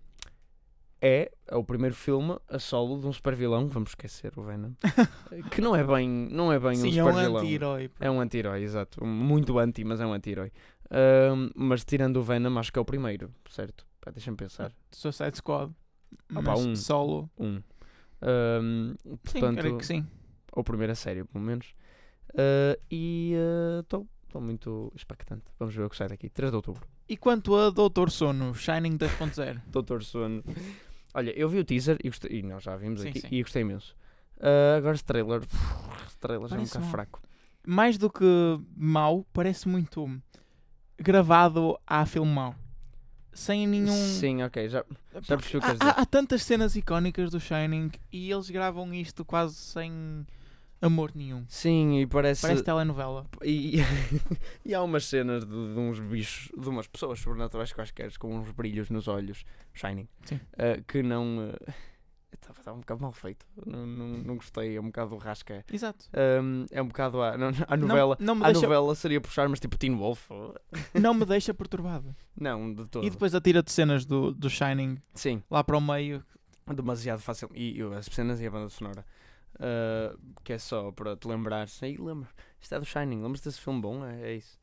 é, 1.01 1.31
é 1.47 1.57
o 1.57 1.63
primeiro 1.63 1.95
filme 1.95 2.37
a 2.49 2.59
solo 2.59 3.01
de 3.01 3.07
um 3.07 3.13
supervilão, 3.13 3.69
vamos 3.69 3.91
esquecer 3.91 4.33
o 4.37 4.43
Venom, 4.43 4.73
que 5.53 5.61
não 5.61 5.75
é 5.75 5.85
bem, 5.85 6.09
não 6.09 6.53
é 6.53 6.59
bem 6.59 6.73
um 6.73 6.75
Sim, 6.75 6.99
é 6.99 7.05
um 7.05 7.17
anti-herói. 7.17 7.91
É 8.01 8.11
um 8.11 8.21
anti-herói, 8.21 8.63
exato. 8.63 9.05
Muito 9.05 9.59
anti, 9.59 9.85
mas 9.85 10.01
é 10.01 10.07
um 10.07 10.13
anti-herói. 10.13 10.51
Ahm, 10.91 11.51
mas 11.55 11.85
tirando 11.85 12.17
o 12.17 12.23
Venom, 12.23 12.59
acho 12.59 12.73
que 12.73 12.79
é 12.79 12.83
o 12.83 12.85
primeiro, 12.85 13.33
certo? 13.49 13.87
Deixa-me 14.13 14.39
pensar. 14.39 14.73
Suicide 14.91 15.37
Squad. 15.37 15.71
Ah, 16.35 16.43
pá, 16.43 16.55
um. 16.55 16.75
solo. 16.75 17.31
Um. 17.39 17.61
Sim, 18.23 18.97
portanto, 19.23 19.59
creio 19.59 19.77
que 19.77 19.87
sim. 19.87 20.07
ou 20.53 20.65
primeiro 20.65 20.93
a 20.93 20.97
sério, 20.97 21.27
pelo 21.27 21.45
menos. 21.45 21.75
Ah, 22.35 22.77
e 22.91 23.35
estou 23.81 24.07
muito 24.41 24.91
expectante. 24.97 25.45
Vamos 25.59 25.75
ver 25.75 25.85
o 25.85 25.91
que 25.91 25.97
sai 25.97 26.09
daqui. 26.09 26.29
3 26.31 26.51
de 26.51 26.57
outubro. 26.57 26.89
E 27.09 27.17
quanto 27.17 27.57
a 27.57 27.71
Doutor 27.71 28.11
Sono, 28.11 28.55
Shining 28.55 28.99
2.0? 28.99 29.63
Doutor 29.69 30.05
Sono. 30.05 30.45
Olha, 31.15 31.31
eu 31.31 31.49
vi 31.49 31.59
o 31.59 31.65
teaser 31.65 31.97
e, 32.05 32.09
gostei, 32.09 32.39
e 32.39 32.43
nós 32.43 32.63
já 32.63 32.77
vimos 32.77 33.01
Sim, 33.01 33.09
aqui 33.09 33.21
sim. 33.21 33.29
e 33.31 33.43
gostei 33.43 33.63
imenso. 33.63 33.97
Ah, 34.41 34.77
agora 34.77 34.95
esse 34.95 35.05
trailer, 35.05 35.43
esse 36.07 36.19
trailer 36.19 36.49
já 36.49 36.57
é 36.57 36.59
um 36.59 36.63
Parece 36.63 36.73
bocado 36.75 36.91
fraco. 36.91 37.23
Mais 37.67 37.99
do 37.99 38.11
que 38.11 38.25
mau, 38.77 39.27
parece 39.33 39.69
muito 39.69 40.21
gravado 40.99 41.79
a 41.87 42.05
filme 42.07 42.31
mau. 42.31 42.55
Sem 43.33 43.67
nenhum. 43.67 43.95
Sim, 43.95 44.43
ok, 44.43 44.69
já, 44.69 44.85
já 45.23 45.37
percebi 45.37 45.59
o 45.59 45.61
que 45.61 45.85
há, 45.85 45.91
há 45.91 46.07
tantas 46.07 46.43
cenas 46.43 46.75
icónicas 46.75 47.31
do 47.31 47.39
Shining 47.39 47.91
e 48.13 48.31
eles 48.31 48.51
gravam 48.51 48.93
isto 48.93 49.25
quase 49.25 49.55
sem 49.55 50.27
amor 50.81 51.13
nenhum. 51.15 51.45
Sim, 51.49 52.01
e 52.01 52.07
parece. 52.07 52.43
Parece 52.43 52.63
telenovela. 52.63 53.27
E, 53.43 53.79
e 54.65 54.75
há 54.75 54.83
umas 54.83 55.05
cenas 55.07 55.45
de, 55.45 55.51
de 55.51 55.79
uns 55.79 56.01
bichos, 56.01 56.51
de 56.57 56.69
umas 56.69 56.87
pessoas 56.87 57.21
sobrenaturais 57.21 57.73
quaisquer, 57.73 58.17
com 58.19 58.37
uns 58.37 58.51
brilhos 58.51 58.91
nos 58.91 59.09
olhos, 59.09 59.45
Shining, 59.75 60.09
eh, 60.57 60.83
que 60.87 61.03
não. 61.03 61.53
eh, 61.67 61.73
Estava 62.41 62.77
um 62.77 62.81
bocado 62.81 63.01
mal 63.01 63.13
feito, 63.13 63.47
não, 63.67 63.87
não, 63.87 64.09
não 64.19 64.37
gostei, 64.37 64.77
é 64.77 64.81
um 64.81 64.87
bocado 64.87 65.17
rasca. 65.17 65.65
Exato. 65.73 66.07
Um, 66.15 66.67
é 66.71 66.81
um 66.81 66.87
bocado 66.87 67.21
a, 67.21 67.37
não, 67.37 67.51
a 67.67 67.77
novela. 67.77 68.17
Não, 68.21 68.35
não, 68.35 68.45
a 68.45 68.53
deixa, 68.53 68.63
novela 68.67 68.95
seria 68.95 69.21
puxar, 69.21 69.49
mas 69.49 69.59
tipo 69.59 69.77
Teen 69.77 69.97
Wolf. 69.97 70.29
não 70.95 71.15
me 71.15 71.25
deixa 71.25 71.53
perturbado. 71.53 72.15
Não, 72.39 72.73
de 72.73 72.87
todo. 72.87 73.05
E 73.05 73.11
depois 73.11 73.35
atira 73.35 73.63
de 73.63 73.73
cenas 73.73 74.05
do, 74.05 74.33
do 74.33 74.49
Shining 74.49 74.99
Sim, 75.15 75.43
lá 75.51 75.65
para 75.65 75.77
o 75.77 75.81
meio. 75.81 76.25
demasiado 76.75 77.21
fácil. 77.21 77.51
E, 77.55 77.79
e 77.79 77.83
as 77.95 78.07
cenas 78.07 78.41
e 78.41 78.47
a 78.47 78.51
banda 78.51 78.69
sonora. 78.69 79.05
Uh, 79.59 80.17
que 80.45 80.53
é 80.53 80.59
só 80.59 80.93
para 80.93 81.17
te 81.17 81.27
lembrares. 81.27 81.83
Aí 81.83 81.97
lembra, 81.97 82.29
isto 82.61 82.75
é 82.75 82.79
do 82.79 82.85
Shining, 82.87 83.23
lembras 83.23 83.41
desse 83.41 83.61
filme 83.61 83.81
bom? 83.81 84.05
É, 84.05 84.31
é 84.31 84.35
isso. 84.37 84.59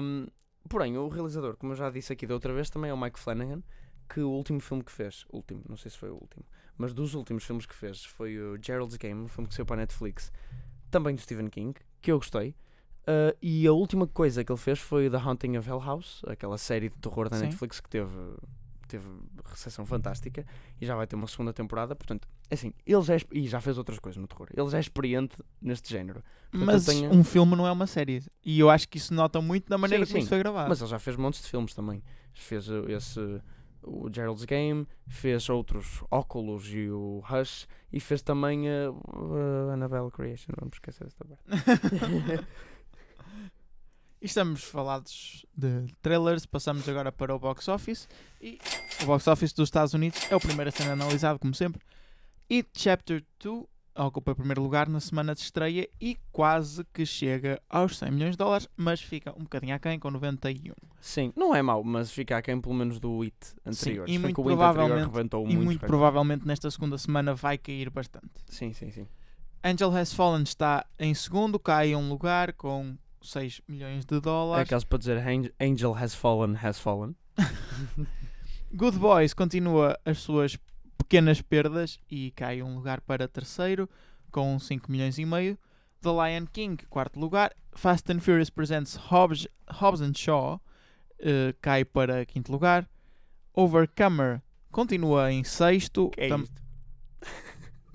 Um, 0.00 0.26
porém, 0.68 0.98
o 0.98 1.08
realizador, 1.08 1.56
como 1.56 1.72
eu 1.72 1.76
já 1.76 1.88
disse 1.90 2.12
aqui 2.12 2.26
da 2.26 2.34
outra 2.34 2.52
vez, 2.52 2.68
também 2.68 2.90
é 2.90 2.94
o 2.94 3.00
Mike 3.00 3.18
Flanagan, 3.18 3.62
que 4.08 4.20
o 4.20 4.30
último 4.30 4.60
filme 4.60 4.82
que 4.82 4.90
fez, 4.90 5.24
último, 5.30 5.62
não 5.68 5.76
sei 5.76 5.90
se 5.90 5.98
foi 5.98 6.10
o 6.10 6.14
último, 6.14 6.44
mas 6.76 6.92
dos 6.92 7.14
últimos 7.14 7.44
filmes 7.44 7.66
que 7.66 7.74
fez 7.74 8.04
foi 8.04 8.38
o 8.38 8.58
Gerald's 8.60 8.96
Game, 8.96 9.20
um 9.22 9.28
filme 9.28 9.48
que 9.48 9.54
saiu 9.54 9.66
para 9.66 9.76
a 9.76 9.80
Netflix, 9.80 10.32
também 10.90 11.14
do 11.14 11.20
Stephen 11.20 11.48
King, 11.48 11.78
que 12.00 12.10
eu 12.10 12.18
gostei. 12.18 12.56
Uh, 13.02 13.36
e 13.40 13.66
a 13.66 13.72
última 13.72 14.06
coisa 14.06 14.44
que 14.44 14.52
ele 14.52 14.60
fez 14.60 14.78
foi 14.78 15.08
The 15.08 15.16
Haunting 15.16 15.56
of 15.56 15.68
Hell 15.68 15.80
House, 15.80 16.22
aquela 16.26 16.58
série 16.58 16.90
de 16.90 16.98
terror 16.98 17.28
da 17.28 17.36
Sim. 17.36 17.46
Netflix 17.46 17.80
que 17.80 17.88
teve, 17.88 18.10
teve 18.86 19.08
recepção 19.46 19.86
fantástica 19.86 20.44
e 20.80 20.84
já 20.84 20.94
vai 20.94 21.06
ter 21.06 21.16
uma 21.16 21.26
segunda 21.26 21.52
temporada. 21.52 21.96
Portanto, 21.96 22.28
assim, 22.50 22.72
ele 22.86 23.02
já 23.02 23.14
é, 23.16 23.20
e 23.32 23.46
já 23.48 23.60
fez 23.60 23.78
outras 23.78 23.98
coisas 23.98 24.20
no 24.20 24.26
terror. 24.26 24.48
Ele 24.56 24.68
já 24.70 24.78
é 24.78 24.80
experiente 24.80 25.36
neste 25.60 25.90
género. 25.90 26.22
Portanto, 26.50 26.66
Mas 26.66 26.86
tenho- 26.86 27.10
um 27.12 27.22
filme 27.24 27.54
não 27.56 27.66
é 27.66 27.72
uma 27.72 27.86
série. 27.86 28.22
E 28.44 28.58
eu 28.58 28.70
acho 28.70 28.88
que 28.88 28.96
isso 28.98 29.12
nota 29.14 29.40
muito 29.40 29.68
da 29.68 29.76
maneira 29.78 30.04
Sim, 30.06 30.12
como 30.12 30.20
sim. 30.20 30.22
isso 30.22 30.28
foi 30.30 30.38
gravado. 30.38 30.68
Mas 30.68 30.80
ele 30.80 30.90
já 30.90 30.98
fez 30.98 31.16
montes 31.16 31.42
de 31.42 31.48
filmes 31.48 31.74
também. 31.74 32.02
Fez 32.34 32.68
uh, 32.68 32.88
esse 32.88 33.20
o 33.82 34.12
Gerald's 34.12 34.44
Game, 34.44 34.86
fez 35.06 35.48
outros 35.48 36.02
Oculus 36.10 36.66
e 36.68 36.90
o 36.90 37.22
Hush 37.30 37.66
e 37.92 38.00
fez 38.00 38.22
também 38.22 38.68
uh, 38.68 38.92
uh, 38.92 39.70
Annabelle 39.72 40.10
Creation. 40.10 40.52
Vamos 40.58 40.76
esquecer 40.76 41.06
esta 41.06 41.24
parte. 41.24 41.42
E 44.20 44.26
estamos 44.26 44.64
falados 44.64 45.46
de 45.56 45.86
trailers, 46.02 46.44
passamos 46.44 46.88
agora 46.88 47.12
para 47.12 47.32
o 47.34 47.38
box 47.38 47.68
office. 47.68 48.08
E 48.40 48.58
o 49.02 49.06
box 49.06 49.28
office 49.28 49.52
dos 49.52 49.68
Estados 49.68 49.94
Unidos 49.94 50.26
é 50.28 50.34
o 50.34 50.40
primeiro 50.40 50.68
a 50.68 50.72
ser 50.72 50.90
analisado, 50.90 51.38
como 51.38 51.54
sempre. 51.54 51.80
It 52.50 52.68
Chapter 52.74 53.22
2 53.42 53.64
ocupa 53.96 54.30
o 54.30 54.34
primeiro 54.34 54.62
lugar 54.62 54.88
na 54.88 55.00
semana 55.00 55.34
de 55.34 55.40
estreia 55.40 55.88
e 56.00 56.16
quase 56.30 56.84
que 56.94 57.04
chega 57.04 57.60
aos 57.68 57.98
100 57.98 58.10
milhões 58.12 58.30
de 58.32 58.36
dólares, 58.38 58.68
mas 58.76 59.00
fica 59.02 59.32
um 59.36 59.42
bocadinho 59.42 59.74
aquém 59.74 59.98
com 59.98 60.08
91. 60.10 60.72
Sim, 61.00 61.32
não 61.36 61.52
é 61.54 61.60
mau, 61.60 61.82
mas 61.82 62.10
fica 62.12 62.36
aquém 62.36 62.60
pelo 62.60 62.74
menos 62.76 63.00
do 63.00 63.22
It 63.22 63.36
anterior. 63.66 64.08
e 64.08 64.12
Se 64.12 64.18
bem 64.18 64.32
muito 64.32 64.42
provavelmente- 64.42 65.52
e 65.52 65.56
muito 65.56 65.80
provavelmente 65.86 66.46
nesta 66.46 66.70
segunda 66.70 66.96
semana 66.96 67.34
vai 67.34 67.58
cair 67.58 67.90
bastante. 67.90 68.30
Sim, 68.46 68.72
sim, 68.72 68.90
sim. 68.92 69.06
Angel 69.64 69.94
Has 69.94 70.12
Fallen 70.12 70.44
está 70.44 70.86
em 70.98 71.12
segundo, 71.14 71.58
cai 71.58 71.94
um 71.96 72.08
lugar 72.08 72.52
com 72.52 72.96
6 73.20 73.60
milhões 73.66 74.04
de 74.06 74.16
É 74.16 74.20
dólares. 74.20 74.62
aqueles 74.62 74.84
para 74.84 74.98
dizer 74.98 75.18
"Ang- 75.26 75.52
Angel 75.60 75.92
has 75.96 76.14
fallen, 76.14 76.56
has 76.62 76.78
fallen. 76.78 77.16
Good 78.72 78.98
Boys 78.98 79.34
continua 79.34 79.98
as 80.04 80.18
suas 80.18 80.56
pequenas 81.08 81.40
perdas 81.40 81.98
e 82.10 82.30
cai 82.32 82.62
um 82.62 82.74
lugar 82.74 83.00
para 83.00 83.26
terceiro 83.26 83.88
com 84.30 84.58
5 84.58 84.92
milhões 84.92 85.18
e 85.18 85.24
meio. 85.24 85.58
The 86.02 86.10
Lion 86.10 86.46
King, 86.52 86.84
quarto 86.86 87.18
lugar. 87.18 87.52
Fast 87.72 88.12
and 88.12 88.20
Furious 88.20 88.50
Presents 88.50 88.94
Hobbs, 88.94 89.48
Hobbs 89.70 90.02
and 90.02 90.12
Shaw 90.14 90.60
eh, 91.18 91.54
cai 91.62 91.82
para 91.84 92.26
quinto 92.26 92.52
lugar. 92.52 92.86
Overcomer 93.54 94.42
continua 94.70 95.32
em 95.32 95.42
sexto. 95.44 96.10
Que 96.10 96.20
é? 96.22 96.28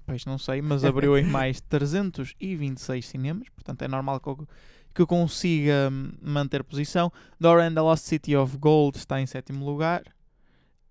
Pois 0.06 0.26
não 0.26 0.38
sei, 0.38 0.62
mas 0.62 0.84
abriu 0.84 1.18
em 1.18 1.24
mais 1.24 1.62
326 1.62 3.08
cinemas, 3.08 3.48
portanto 3.48 3.84
é 3.84 3.88
normal 3.88 4.20
que 4.20 4.28
eu, 4.28 4.48
que 4.94 5.02
eu 5.02 5.08
consiga 5.08 5.90
hum, 5.90 6.12
manter 6.22 6.62
posição. 6.62 7.10
Dora 7.40 7.66
and 7.66 7.74
the 7.74 7.80
Lost 7.80 8.04
City 8.04 8.36
of 8.36 8.58
Gold 8.58 8.98
está 8.98 9.22
em 9.22 9.26
sétimo 9.26 9.66
lugar, 9.66 10.04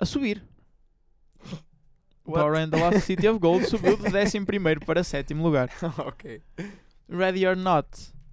a 0.00 0.06
subir. 0.06 0.42
What? 2.24 2.58
And 2.58 2.70
the 2.70 2.78
Lost 2.78 3.00
City 3.06 3.28
of 3.28 3.38
Gold 3.38 3.66
subiu 3.66 3.96
de 3.96 4.10
décimo 4.10 4.46
primeiro 4.46 4.84
para 4.84 5.02
sétimo 5.02 5.42
lugar. 5.42 5.70
ok. 5.98 6.40
Ready 7.08 7.46
or 7.46 7.56
Not 7.56 7.88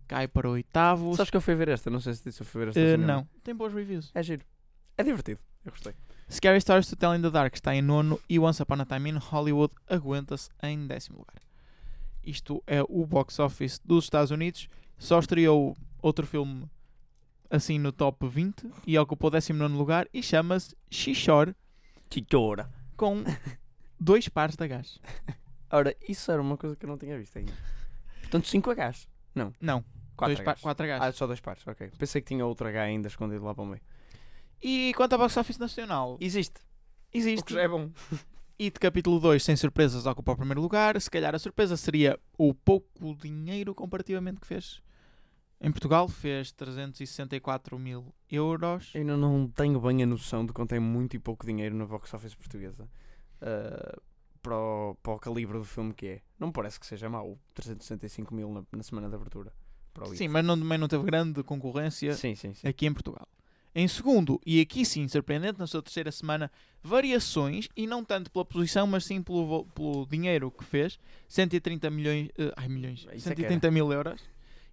cai 0.08 0.28
para 0.28 0.48
o 0.48 0.52
oitavo. 0.52 1.16
Sabes 1.16 1.30
que 1.30 1.38
eu 1.38 1.42
fui 1.42 1.56
ver 1.56 1.70
esta? 1.70 1.90
Não 1.90 2.00
sei 2.00 2.14
se 2.14 2.24
disse 2.24 2.42
eu 2.42 2.46
fui 2.46 2.62
ver 2.62 2.70
esta. 2.70 2.80
cinema. 2.80 3.06
não, 3.06 3.28
tem 3.44 3.56
boas 3.56 3.74
reviews. 3.74 4.12
É 4.14 4.24
giro. 4.24 4.44
É 4.98 5.04
divertido. 5.04 5.40
Eu 5.66 5.72
gostei. 5.72 5.94
Scary 6.32 6.62
Stories 6.62 6.88
to 6.88 6.96
Tell 6.96 7.16
in 7.16 7.22
the 7.22 7.30
Dark 7.30 7.56
está 7.56 7.76
em 7.76 7.82
nono 7.82 8.20
e 8.30 8.38
Once 8.38 8.62
Upon 8.62 8.82
a 8.82 8.86
Time 8.86 9.10
in 9.10 9.18
Hollywood 9.18 9.74
aguenta-se 9.88 10.50
em 10.62 10.86
décimo 10.86 11.18
lugar. 11.20 11.42
Isto 12.24 12.64
é 12.68 12.84
o 12.84 13.06
box 13.06 13.40
office 13.40 13.80
dos 13.84 14.04
Estados 14.04 14.30
Unidos. 14.30 14.68
Só 14.98 15.20
estreou 15.20 15.76
outro 16.02 16.28
filme 16.28 16.70
assim 17.50 17.80
no 17.80 17.92
top 17.92 18.28
20 18.28 18.70
e 18.86 18.98
ocupou 18.98 19.30
o 19.30 19.32
19 19.32 19.74
lugar 19.74 20.08
e 20.14 20.22
chama-se 20.22 20.76
Xixor 20.92 21.56
Chichora. 22.12 22.70
com 22.96 23.24
dois 24.00 24.30
pares 24.30 24.56
de 24.56 24.68
gás. 24.68 25.00
Ora, 25.72 25.96
isso 26.08 26.32
era 26.32 26.42
uma 26.42 26.58
coisa 26.58 26.76
que 26.76 26.86
eu 26.86 26.90
não 26.90 26.98
tinha 26.98 27.18
visto 27.18 27.38
ainda. 27.38 27.54
Portanto, 28.22 28.48
5 28.48 28.72
Hs. 28.72 29.08
Não, 29.36 29.84
4 30.16 30.36
dois 30.36 30.46
pa 30.46 30.54
Hs. 30.54 30.62
quatro 30.62 30.86
Hs. 30.86 31.02
Ah, 31.02 31.12
só 31.12 31.28
dois 31.28 31.40
pares, 31.40 31.66
ok. 31.68 31.92
Pensei 31.98 32.22
que 32.22 32.28
tinha 32.28 32.46
outro 32.46 32.68
H 32.68 32.82
ainda 32.82 33.08
escondido 33.08 33.44
lá 33.44 33.54
para 33.54 33.64
o 33.64 33.68
meio. 33.68 33.82
E 34.62 34.94
quanto 34.96 35.14
ao 35.14 35.20
box 35.20 35.38
office 35.38 35.58
nacional, 35.58 36.18
Existe. 36.20 36.60
O 36.60 37.18
existe. 37.18 37.46
que 37.46 37.54
já 37.54 37.62
é 37.62 37.68
bom. 37.68 37.90
E 38.62 38.66
de 38.66 38.78
capítulo 38.78 39.22
2, 39.22 39.42
sem 39.42 39.56
surpresas, 39.56 40.06
ocupa 40.06 40.34
o 40.34 40.36
primeiro 40.36 40.60
lugar. 40.60 41.00
Se 41.00 41.10
calhar 41.10 41.34
a 41.34 41.40
surpresa 41.40 41.78
seria 41.78 42.20
o 42.38 42.54
pouco 42.54 43.16
dinheiro 43.16 43.74
comparativamente 43.74 44.42
que 44.42 44.46
fez 44.46 44.82
em 45.62 45.72
Portugal. 45.72 46.10
Fez 46.10 46.52
364 46.52 47.80
mil 47.80 48.14
euros. 48.30 48.92
Eu 48.94 49.00
ainda 49.00 49.16
não 49.16 49.48
tenho 49.48 49.80
bem 49.80 50.04
a 50.04 50.06
noção 50.06 50.46
de 50.46 50.52
quanto 50.52 50.74
é 50.74 50.80
muito 50.80 51.16
e 51.16 51.20
pouco 51.20 51.46
dinheiro 51.46 51.74
na 51.74 51.86
box 51.86 52.14
office 52.14 52.36
portuguesa. 52.36 52.86
Ah, 53.42 54.00
para, 54.42 54.56
o, 54.56 54.96
para 55.02 55.14
o 55.14 55.20
calibre 55.20 55.58
do 55.58 55.66
filme 55.66 55.94
que 55.94 56.08
é. 56.08 56.22
Não 56.40 56.48
me 56.48 56.54
parece 56.54 56.80
que 56.80 56.86
seja 56.86 57.10
mau. 57.10 57.38
365 57.54 58.34
mil 58.34 58.52
na, 58.52 58.64
na 58.72 58.84
semana 58.84 59.10
de 59.10 59.16
abertura. 59.16 59.54
Sim, 60.16 60.30
mas 60.30 60.46
não, 60.46 60.58
também 60.58 60.78
não 60.78 60.88
teve 60.88 61.04
grande 61.04 61.44
concorrência 61.44 62.14
sim, 62.14 62.34
sim, 62.36 62.54
sim. 62.54 62.68
aqui 62.68 62.86
em 62.86 62.94
Portugal. 62.94 63.28
Em 63.76 63.88
segundo, 63.88 64.40
e 64.46 64.62
aqui 64.62 64.86
sim, 64.86 65.08
surpreendente, 65.08 65.60
na 65.60 65.68
sua 65.68 65.82
terceira 65.82 66.12
semana, 66.12 66.52
variações, 66.82 67.70
e 67.76 67.86
não 67.86 68.04
tanto 68.04 68.32
pela 68.32 68.44
posição, 68.44 68.88
mas 68.88 69.06
sim 69.06 69.22
pelo, 69.22 69.66
pelo 69.66 70.06
dinheiro 70.08 70.50
que 70.50 70.64
fez, 70.64 71.00
130 71.28 71.90
milhões, 71.90 72.30
eh, 72.38 72.52
ai 72.56 72.68
milhões, 72.68 73.02
Isso 73.14 73.30
é 73.30 73.36
que 73.36 73.42
130 73.42 73.70
mil 73.70 73.92
euros, 73.94 74.22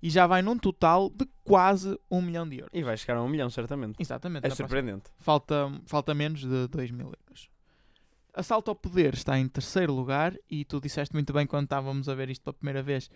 e 0.03 0.09
já 0.09 0.27
vai 0.27 0.41
num 0.41 0.59
total 0.59 1.11
de 1.11 1.27
quase 1.45 1.99
1 2.11 2.23
milhão 2.23 2.49
de 2.49 2.59
euros. 2.59 2.71
E 2.73 2.83
vai 2.83 2.97
chegar 2.97 3.19
a 3.19 3.23
um 3.23 3.29
milhão, 3.29 3.51
certamente. 3.51 3.97
Exatamente. 4.01 4.47
É 4.47 4.49
próxima- 4.49 4.69
surpreendente. 4.69 5.11
falta, 5.19 5.71
falta 5.87 6.15
menos 6.15 6.41
de 6.41 6.67
2 6.69 6.91
mil 6.91 7.07
euros. 7.07 7.51
Assalto 8.37 8.71
ao 8.71 8.77
Poder 8.77 9.15
está 9.15 9.39
em 9.39 9.49
terceiro 9.49 9.95
lugar 9.95 10.37
e 10.51 10.63
tu 10.63 10.79
disseste 10.79 11.15
muito 11.15 11.33
bem 11.33 11.47
quando 11.47 11.65
estávamos 11.65 12.07
a 12.07 12.15
ver 12.15 12.29
isto 12.29 12.43
pela 12.43 12.53
primeira 12.53 12.83
vez. 12.83 13.11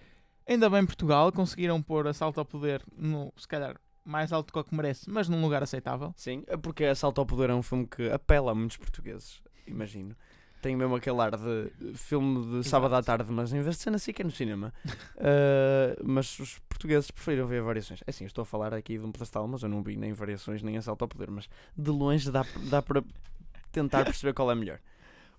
Ainda 0.48 0.70
bem 0.70 0.84
Portugal, 0.86 1.30
conseguiram 1.30 1.82
pôr 1.82 2.06
Assalto 2.08 2.40
ao 2.40 2.46
Poder 2.46 2.82
no, 2.96 3.30
se 3.36 3.46
calhar, 3.46 3.76
mais 4.02 4.32
alto 4.32 4.50
que 4.50 4.58
o 4.58 4.64
que 4.64 4.74
merece, 4.74 5.10
mas 5.10 5.28
num 5.28 5.42
lugar 5.42 5.62
aceitável. 5.62 6.14
Sim, 6.16 6.42
é 6.46 6.56
porque 6.56 6.86
Assalto 6.86 7.20
ao 7.20 7.26
Poder 7.26 7.50
é 7.50 7.54
um 7.54 7.62
filme 7.62 7.86
que 7.86 8.10
apela 8.10 8.52
a 8.52 8.54
muitos 8.54 8.78
portugueses, 8.78 9.42
imagino. 9.66 10.16
Tem 10.62 10.74
mesmo 10.74 10.96
aquele 10.96 11.20
ar 11.20 11.36
de 11.36 11.70
filme 11.94 12.62
de 12.62 12.66
sábado 12.66 12.94
à 12.94 13.02
tarde, 13.02 13.30
mas 13.30 13.52
em 13.52 13.60
vez 13.60 13.76
de 13.76 13.82
ser 13.82 13.94
assim 13.94 14.14
que 14.14 14.22
é 14.22 14.24
no 14.24 14.30
cinema. 14.30 14.72
Uh, 15.16 16.00
mas 16.04 16.38
os 16.38 16.58
portugueses 16.60 17.10
preferiram 17.10 17.46
ver 17.46 17.62
variações. 17.62 18.00
É 18.06 18.10
assim, 18.10 18.24
estou 18.24 18.42
a 18.42 18.46
falar 18.46 18.72
aqui 18.72 18.96
de 18.96 19.04
um 19.04 19.12
pedestal, 19.12 19.46
mas 19.46 19.62
eu 19.62 19.68
não 19.68 19.82
vi 19.82 19.96
nem 19.96 20.14
variações 20.14 20.62
nem 20.62 20.78
Assalto 20.78 21.04
ao 21.04 21.08
Poder. 21.08 21.30
Mas 21.30 21.46
de 21.76 21.90
longe 21.90 22.30
dá, 22.30 22.44
dá 22.70 22.80
para 22.80 23.02
tentar 23.70 24.04
perceber 24.04 24.32
qual 24.32 24.50
é 24.50 24.54
melhor. 24.54 24.80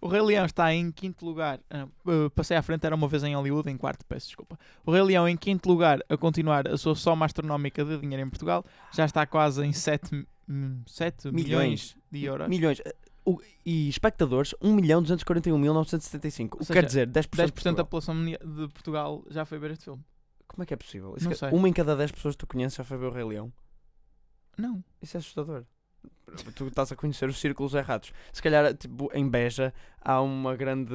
O 0.03 0.07
Rei 0.07 0.21
Leão 0.21 0.45
está 0.45 0.73
em 0.73 0.91
quinto 0.91 1.23
lugar. 1.23 1.59
ah, 1.69 1.87
passei 2.33 2.57
à 2.57 2.61
frente, 2.63 2.83
era 2.85 2.95
uma 2.95 3.07
vez 3.07 3.23
em 3.23 3.35
Hollywood, 3.35 3.69
em 3.69 3.77
quarto, 3.77 4.03
peço 4.05 4.25
desculpa. 4.27 4.57
O 4.83 4.91
Rei 4.91 5.03
Leão 5.03 5.29
em 5.29 5.37
quinto 5.37 5.69
lugar 5.69 5.99
a 6.09 6.17
continuar 6.17 6.67
a 6.67 6.75
sua 6.75 6.95
soma 6.95 7.25
astronómica 7.25 7.85
de 7.85 7.99
dinheiro 7.99 8.25
em 8.25 8.29
Portugal. 8.29 8.65
Já 8.91 9.05
está 9.05 9.25
quase 9.27 9.63
em 9.63 9.71
7, 9.71 10.25
milhões 10.47 11.31
Milhões. 11.31 11.95
de 12.11 12.23
euros. 12.25 12.47
Milhões. 12.49 12.79
Uh, 12.79 13.33
o- 13.33 13.41
e 13.63 13.87
espectadores, 13.89 14.55
1.241.975. 14.59 16.55
O 16.55 16.57
que 16.59 16.65
seja, 16.65 16.79
quer 16.79 16.85
dizer 16.85 17.07
10%, 17.07 17.29
10% 17.53 17.75
da 17.75 17.83
população 17.83 18.15
de 18.25 18.67
Portugal 18.73 19.23
já 19.29 19.45
foi 19.45 19.59
ver 19.59 19.71
este 19.71 19.85
filme. 19.85 20.03
Como 20.47 20.63
é 20.63 20.65
que 20.65 20.73
é 20.73 20.77
possível? 20.77 21.13
Isso 21.15 21.25
Não 21.25 21.31
que- 21.31 21.37
sei. 21.37 21.49
Uma 21.51 21.69
em 21.69 21.73
cada 21.73 21.95
10 21.95 22.11
pessoas 22.11 22.35
que 22.35 22.39
tu 22.39 22.47
conheces 22.47 22.75
já 22.75 22.83
foi 22.83 22.97
ver 22.97 23.05
o 23.05 23.11
Rei 23.11 23.23
Leão. 23.23 23.53
Não. 24.57 24.83
Isso 25.01 25.15
é 25.15 25.19
assustador. 25.19 25.63
Tu 26.55 26.67
estás 26.67 26.89
a 26.91 26.95
conhecer 26.95 27.27
os 27.27 27.37
círculos 27.39 27.73
errados. 27.73 28.13
Se 28.31 28.41
calhar, 28.41 28.73
tipo, 28.73 29.09
em 29.13 29.27
Beja 29.27 29.73
há 30.01 30.21
uma 30.21 30.55
grande, 30.55 30.93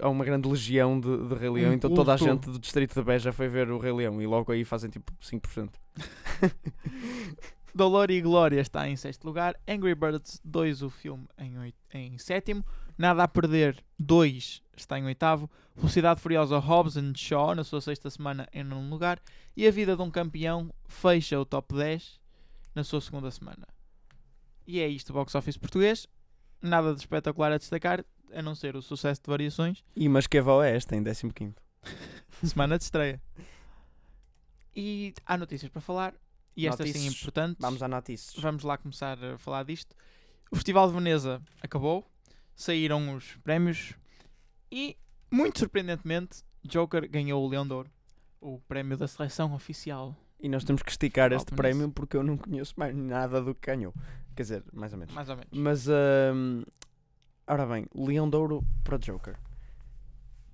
há 0.00 0.08
uma 0.08 0.24
grande 0.24 0.48
legião 0.48 1.00
de, 1.00 1.26
de 1.28 1.34
Rei 1.34 1.50
Leão, 1.50 1.70
Um 1.72 1.74
então 1.74 1.92
toda 1.92 2.14
a 2.14 2.18
culto. 2.18 2.32
gente 2.32 2.50
do 2.52 2.58
distrito 2.58 2.94
de 2.94 3.02
Beja 3.02 3.32
foi 3.32 3.48
ver 3.48 3.68
o 3.68 3.78
Rei 3.78 3.92
Leão 3.92 4.22
e 4.22 4.26
logo 4.28 4.52
aí 4.52 4.64
fazem 4.64 4.88
tipo 4.88 5.12
5%. 5.20 5.70
Dolor 7.74 8.10
e 8.10 8.20
Glória 8.22 8.60
está 8.60 8.88
em 8.88 8.96
sexto 8.96 9.24
lugar. 9.24 9.54
Angry 9.68 9.94
Birds 9.94 10.40
2, 10.44 10.82
o 10.82 10.88
filme, 10.88 11.26
em, 11.36 11.58
oit- 11.58 11.76
em 11.92 12.16
sétimo. 12.16 12.64
Nada 12.96 13.22
a 13.24 13.28
Perder 13.28 13.82
2 13.98 14.62
está 14.76 14.98
em 14.98 15.04
oitavo. 15.04 15.50
Velocidade 15.74 16.20
Furiosa 16.20 16.56
Hobbs 16.58 16.96
and 16.96 17.12
Shaw, 17.16 17.54
na 17.54 17.64
sua 17.64 17.80
sexta 17.82 18.08
semana, 18.08 18.48
em 18.52 18.64
nono 18.64 18.88
lugar. 18.88 19.20
E 19.54 19.66
A 19.66 19.70
Vida 19.70 19.94
de 19.94 20.00
um 20.00 20.10
Campeão 20.10 20.72
fecha 20.88 21.38
o 21.38 21.44
top 21.44 21.74
10 21.74 22.18
na 22.74 22.82
sua 22.82 23.00
segunda 23.00 23.30
semana. 23.30 23.66
E 24.66 24.80
é 24.80 24.88
isto, 24.88 25.10
o 25.10 25.12
box 25.12 25.34
office 25.34 25.56
português. 25.56 26.06
Nada 26.60 26.92
de 26.94 27.00
espetacular 27.00 27.52
a 27.52 27.58
destacar, 27.58 28.04
a 28.32 28.42
não 28.42 28.54
ser 28.54 28.74
o 28.76 28.82
sucesso 28.82 29.22
de 29.22 29.28
variações. 29.30 29.84
E 29.94 30.08
mas 30.08 30.26
que 30.26 30.38
avó 30.38 30.62
é 30.62 30.74
esta 30.74 30.96
em 30.96 31.04
15 31.04 31.32
Semana 32.44 32.76
de 32.76 32.84
estreia. 32.84 33.20
E 34.74 35.14
há 35.24 35.36
notícias 35.36 35.70
para 35.70 35.80
falar. 35.80 36.14
E 36.56 36.66
estas 36.66 36.88
sim 36.90 36.98
Notícias. 36.98 37.22
importantes. 37.22 37.56
Vamos 37.60 37.82
a 37.82 37.88
notícias. 37.88 38.42
Vamos 38.42 38.62
lá 38.64 38.78
começar 38.78 39.22
a 39.22 39.38
falar 39.38 39.62
disto. 39.64 39.94
o 40.50 40.56
Festival 40.56 40.88
de 40.88 40.94
Veneza 40.94 41.42
acabou, 41.62 42.04
saíram 42.54 43.14
os 43.14 43.36
prémios 43.44 43.94
e, 44.72 44.96
muito 45.30 45.58
surpreendentemente, 45.58 46.42
Joker 46.64 47.08
ganhou 47.10 47.44
o 47.44 47.48
Leão 47.48 47.66
de 47.66 47.72
Ouro, 47.74 47.90
o 48.40 48.58
prémio 48.60 48.96
da 48.96 49.06
seleção 49.06 49.54
oficial. 49.54 50.16
E 50.38 50.48
nós 50.48 50.64
temos 50.64 50.82
que 50.82 50.90
esticar 50.90 51.32
este 51.32 51.54
prémio 51.54 51.90
porque 51.90 52.16
eu 52.16 52.22
não 52.22 52.36
conheço 52.36 52.74
mais 52.76 52.94
nada 52.94 53.40
do 53.42 53.54
que 53.54 53.66
ganhou. 53.66 53.94
Quer 54.34 54.42
dizer, 54.42 54.64
mais 54.72 54.92
ou 54.92 54.98
menos. 54.98 55.14
Mais 55.14 55.28
ou 55.30 55.36
menos. 55.36 55.50
Mas, 55.52 55.88
ahm, 55.88 56.62
ora 57.46 57.64
bem, 57.66 57.86
Leão 57.94 58.28
de 58.28 58.36
Ouro 58.36 58.62
para 58.84 58.98
Joker. 58.98 59.36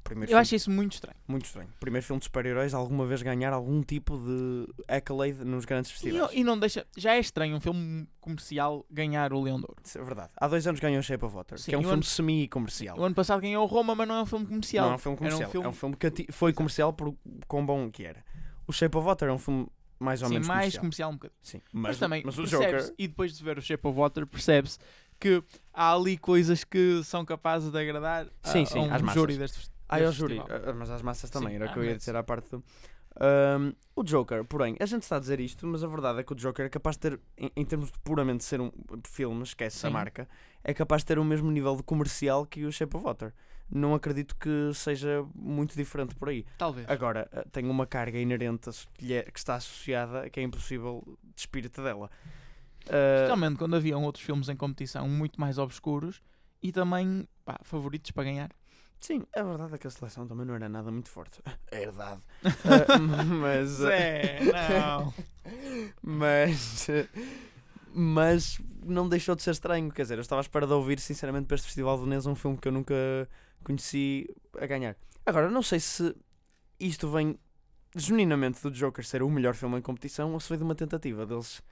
Primeiro 0.04 0.26
Eu 0.30 0.34
filme, 0.34 0.40
acho 0.42 0.54
isso 0.56 0.70
muito 0.70 0.92
estranho. 0.94 1.16
muito 1.28 1.44
estranho. 1.46 1.68
Primeiro 1.80 2.04
filme 2.04 2.18
de 2.18 2.24
super-heróis 2.24 2.74
alguma 2.74 3.06
vez 3.06 3.22
ganhar 3.22 3.52
algum 3.52 3.80
tipo 3.82 4.18
de 4.18 4.66
accolade 4.88 5.44
nos 5.44 5.64
grandes 5.64 5.90
E, 5.90 5.94
festivais. 5.94 6.30
e 6.34 6.44
não 6.44 6.58
deixa. 6.58 6.84
Já 6.96 7.14
é 7.14 7.20
estranho 7.20 7.56
um 7.56 7.60
filme 7.60 8.06
comercial 8.20 8.84
ganhar 8.90 9.32
o 9.32 9.40
Leão 9.40 9.58
de 9.58 9.64
Ouro. 9.68 9.80
Isso 9.84 9.98
é 9.98 10.02
verdade. 10.04 10.30
Há 10.36 10.48
dois 10.48 10.66
anos 10.66 10.80
ganhou 10.80 11.00
Shape 11.02 11.24
of 11.24 11.34
Water, 11.34 11.58
Sim, 11.58 11.70
que 11.70 11.74
é 11.74 11.78
um 11.78 11.82
e 11.82 11.84
filme 11.84 12.02
semi-comercial. 12.04 12.98
O 12.98 13.04
ano 13.04 13.14
passado 13.14 13.40
ganhou 13.40 13.64
Roma, 13.66 13.94
mas 13.94 14.06
não 14.08 14.16
é 14.16 14.22
um 14.22 14.26
filme 14.26 14.44
comercial. 14.46 14.86
Não 14.86 14.92
é 14.92 14.96
um 14.96 14.98
filme 14.98 15.16
Era 15.16 15.24
um 15.24 15.28
comercial. 15.28 15.50
filme- 15.50 15.66
É 15.66 15.70
um 15.70 15.72
filme 15.72 15.96
que 15.96 16.32
foi 16.32 16.52
comercial 16.52 16.92
por 16.92 17.14
quão 17.48 17.64
bom 17.64 17.90
que 17.90 18.04
era. 18.04 18.24
O 18.66 18.72
Shape 18.72 18.96
of 18.96 19.06
Water 19.06 19.28
é 19.28 19.32
um 19.32 19.38
filme 19.38 19.66
mais 19.98 20.20
ou 20.22 20.28
Sim, 20.28 20.34
menos 20.34 20.48
mais 20.48 20.76
comercial. 20.76 21.10
um 21.10 21.14
bocadinho. 21.14 21.38
Sim. 21.42 21.60
Mas, 21.72 21.82
Mas, 21.92 21.98
também 21.98 22.22
mas 22.24 22.38
o 22.38 22.44
Joker. 22.46 22.92
e 22.98 23.06
depois 23.08 23.36
de 23.36 23.44
ver 23.44 23.58
o 23.58 23.62
Shape 23.62 23.86
of 23.86 23.98
Water, 23.98 24.26
percebe-se 24.26 24.78
que 25.20 25.42
há 25.72 25.92
ali 25.94 26.16
coisas 26.18 26.64
que 26.64 27.02
são 27.04 27.24
capazes 27.24 27.70
de 27.70 27.78
agradar 27.78 28.26
a, 28.42 28.48
Sim, 28.48 28.64
sim, 28.64 28.78
a 28.78 28.82
um 28.82 28.94
às 28.94 29.02
massas. 29.02 29.20
júri 29.20 29.36
deste, 29.38 29.70
Ah, 29.88 29.98
é 30.00 30.02
o 30.02 30.06
deste 30.06 30.18
júri. 30.18 30.36
festival. 30.38 30.60
Ah, 30.68 30.72
Mas 30.72 30.90
às 30.90 31.02
massas 31.02 31.30
também, 31.30 31.50
Sim, 31.50 31.54
era 31.56 31.66
o 31.66 31.68
ah, 31.68 31.72
que 31.72 31.78
eu 31.78 31.84
ia 31.84 31.96
dizer 31.96 32.16
à 32.16 32.22
parte 32.22 32.50
do. 32.50 32.64
Ahm, 33.20 33.72
o 33.94 34.02
Joker, 34.02 34.42
porém, 34.44 34.74
a 34.80 34.86
gente 34.86 35.02
está 35.02 35.16
a 35.16 35.18
dizer 35.20 35.38
isto, 35.38 35.66
mas 35.66 35.84
a 35.84 35.86
verdade 35.86 36.20
é 36.20 36.22
que 36.24 36.32
o 36.32 36.34
Joker 36.34 36.64
é 36.64 36.68
capaz 36.70 36.96
de 36.96 37.00
ter, 37.00 37.20
em, 37.36 37.50
em 37.54 37.64
termos 37.64 37.92
de 37.92 37.98
puramente 38.00 38.42
ser 38.42 38.58
um 38.60 38.72
filme, 39.06 39.42
esquece 39.42 39.86
a 39.86 39.88
Sim. 39.90 39.92
marca, 39.92 40.26
é 40.64 40.72
capaz 40.72 41.02
de 41.02 41.06
ter 41.06 41.18
o 41.18 41.24
mesmo 41.24 41.50
nível 41.50 41.76
de 41.76 41.82
comercial 41.82 42.46
que 42.46 42.64
o 42.64 42.72
Shape 42.72 42.96
of 42.96 43.04
Water. 43.04 43.34
Não 43.74 43.94
acredito 43.94 44.36
que 44.36 44.70
seja 44.74 45.24
muito 45.34 45.74
diferente 45.74 46.14
por 46.14 46.28
aí. 46.28 46.44
Talvez. 46.58 46.86
Agora, 46.90 47.26
eh, 47.32 47.44
tem 47.50 47.64
uma 47.70 47.86
carga 47.86 48.18
inerente 48.18 48.68
que, 48.94 49.14
é- 49.14 49.26
está 49.34 49.54
associada 49.54 50.28
que 50.28 50.38
é 50.40 50.42
impossível 50.42 51.02
despir-te 51.34 51.80
dela. 51.80 52.10
Ah, 52.86 53.14
Especialmente 53.16 53.56
quando 53.56 53.74
haviam 53.76 54.02
outros 54.04 54.24
filmes 54.24 54.48
em 54.50 54.56
competição 54.56 55.08
muito 55.08 55.40
mais 55.40 55.56
obscuros 55.56 56.20
e 56.62 56.70
também 56.70 57.26
pá, 57.44 57.58
favoritos 57.62 58.10
para 58.10 58.24
ganhar. 58.24 58.50
sim, 58.98 59.22
a 59.34 59.42
verdade 59.42 59.74
é 59.74 59.78
que 59.78 59.86
a 59.86 59.90
seleção 59.90 60.26
também 60.26 60.44
não 60.44 60.54
era 60.54 60.68
nada 60.68 60.90
muito 60.90 61.08
forte. 61.08 61.40
É 61.72 61.80
verdade. 61.86 62.20
Ah, 62.44 62.98
mas. 63.24 63.68
Zé, 63.70 64.38
não. 64.68 65.14
mas. 66.02 66.86
Mas 67.94 68.58
não 68.84 69.08
deixou 69.08 69.34
de 69.34 69.42
ser 69.42 69.50
estranho. 69.52 69.90
Quer 69.90 70.02
dizer, 70.02 70.18
eu 70.18 70.22
estava 70.22 70.40
à 70.40 70.42
espera 70.42 70.66
de 70.66 70.72
ouvir, 70.72 70.98
sinceramente, 70.98 71.46
para 71.46 71.54
este 71.56 71.66
Festival 71.66 71.96
de 71.98 72.04
Veneza 72.04 72.30
um 72.30 72.34
filme 72.34 72.56
que 72.56 72.66
eu 72.68 72.72
nunca 72.72 72.94
conheci 73.62 74.28
a 74.60 74.66
ganhar. 74.66 74.96
Agora, 75.24 75.50
não 75.50 75.62
sei 75.62 75.80
se 75.80 76.14
isto 76.78 77.08
vem 77.08 77.38
genuinamente 77.94 78.62
do 78.62 78.70
Joker 78.70 79.04
ser 79.04 79.22
o 79.22 79.30
melhor 79.30 79.54
filme 79.54 79.78
em 79.78 79.82
competição 79.82 80.32
ou 80.32 80.40
se 80.40 80.48
veio 80.48 80.58
de 80.58 80.64
uma 80.64 80.74
tentativa 80.74 81.26
deles 81.26 81.62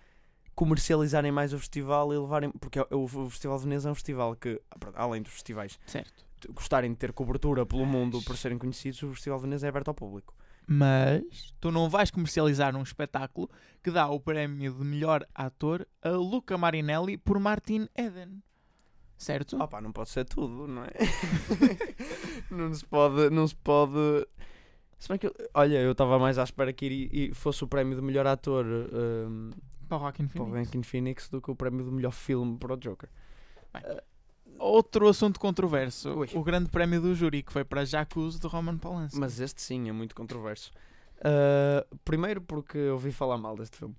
comercializarem 0.55 1.33
mais 1.33 1.53
o 1.53 1.59
festival 1.59 2.13
e 2.13 2.19
levarem. 2.19 2.51
Porque 2.53 2.79
é- 2.79 2.87
o, 2.91 3.09
Festival 3.29 3.59
de 3.59 3.65
Veneza 3.65 3.89
é 3.89 3.93
um 3.93 3.95
festival 3.95 4.37
que, 4.37 4.61
além 4.95 5.23
dos 5.23 5.33
festivais 5.33 5.79
certo. 5.87 6.25
gostarem 6.51 6.91
de 6.91 6.97
ter 6.99 7.13
cobertura 7.13 7.65
pelo 7.65 7.87
mundo 7.87 8.23
por 8.23 8.37
serem 8.37 8.59
conhecidos, 8.59 9.03
o 9.03 9.13
Festival 9.13 9.39
de 9.39 9.45
Veneza 9.45 9.67
é 9.67 9.71
aberto 9.71 9.89
ao 9.89 9.95
público. 9.95 10.35
Mas 10.67 11.53
tu 11.61 11.73
não 11.73 11.89
vais 11.89 12.11
comercializar 12.11 12.77
um 12.77 12.83
espetáculo 12.83 13.51
que 13.83 13.91
dá 13.91 14.09
o 14.09 14.21
prémio 14.21 14.73
de 14.73 14.85
melhor 14.85 15.27
ator 15.35 15.87
a 16.03 16.11
Luca 16.11 16.57
Marinelli 16.57 17.17
por 17.17 17.41
Martin 17.41 17.89
Eden. 17.97 18.43
Certo? 19.21 19.63
Opa, 19.63 19.83
não 19.83 19.93
pode 19.93 20.09
ser 20.09 20.25
tudo, 20.25 20.67
não 20.67 20.83
é? 20.83 20.93
não 22.51 22.73
se 22.73 22.87
pode, 22.87 23.29
não 23.29 23.47
se 23.47 23.55
pode. 23.55 24.27
Se 24.99 25.11
bem 25.11 25.19
que, 25.19 25.27
eu- 25.27 25.35
olha, 25.53 25.77
eu 25.79 25.93
estava 25.93 26.19
mais 26.19 26.39
à 26.39 26.43
espera 26.43 26.73
que 26.73 26.87
ir, 26.87 27.11
e 27.15 27.35
fosse 27.35 27.63
o 27.63 27.69
prémio 27.69 27.95
de 27.95 28.01
melhor 28.01 28.27
ator 28.27 28.65
um, 28.65 29.51
Para 29.87 29.99
o 29.99 30.01
Joaquin 30.01 30.27
Phoenix. 30.27 30.53
Rankin 30.55 30.83
Phoenix 30.83 31.29
do 31.29 31.39
que 31.43 31.51
o 31.51 31.55
prémio 31.55 31.85
de 31.85 31.91
melhor 31.91 32.13
filme 32.13 32.57
para 32.57 32.73
o 32.73 32.77
Joker. 32.79 33.11
Outro 34.59 35.07
assunto 35.07 35.39
controverso. 35.39 36.11
Ui. 36.19 36.29
O 36.35 36.43
grande 36.43 36.71
prémio 36.71 37.01
do 37.03 37.15
júri 37.15 37.43
que 37.43 37.53
foi 37.53 37.63
para 37.65 37.85
Jacuzzi 37.85 38.41
de 38.41 38.47
Roman 38.47 38.79
Polanski. 38.79 39.19
Mas 39.21 39.39
este 39.39 39.61
sim 39.61 39.87
é 39.89 39.93
muito 39.93 40.15
controverso. 40.15 40.71
Uh, 41.19 41.97
primeiro 42.07 42.41
porque 42.41 42.79
eu 42.79 42.95
ouvi 42.95 43.13
falar 43.13 43.37
mal 43.37 43.55
deste 43.55 43.77
filme. 43.77 43.95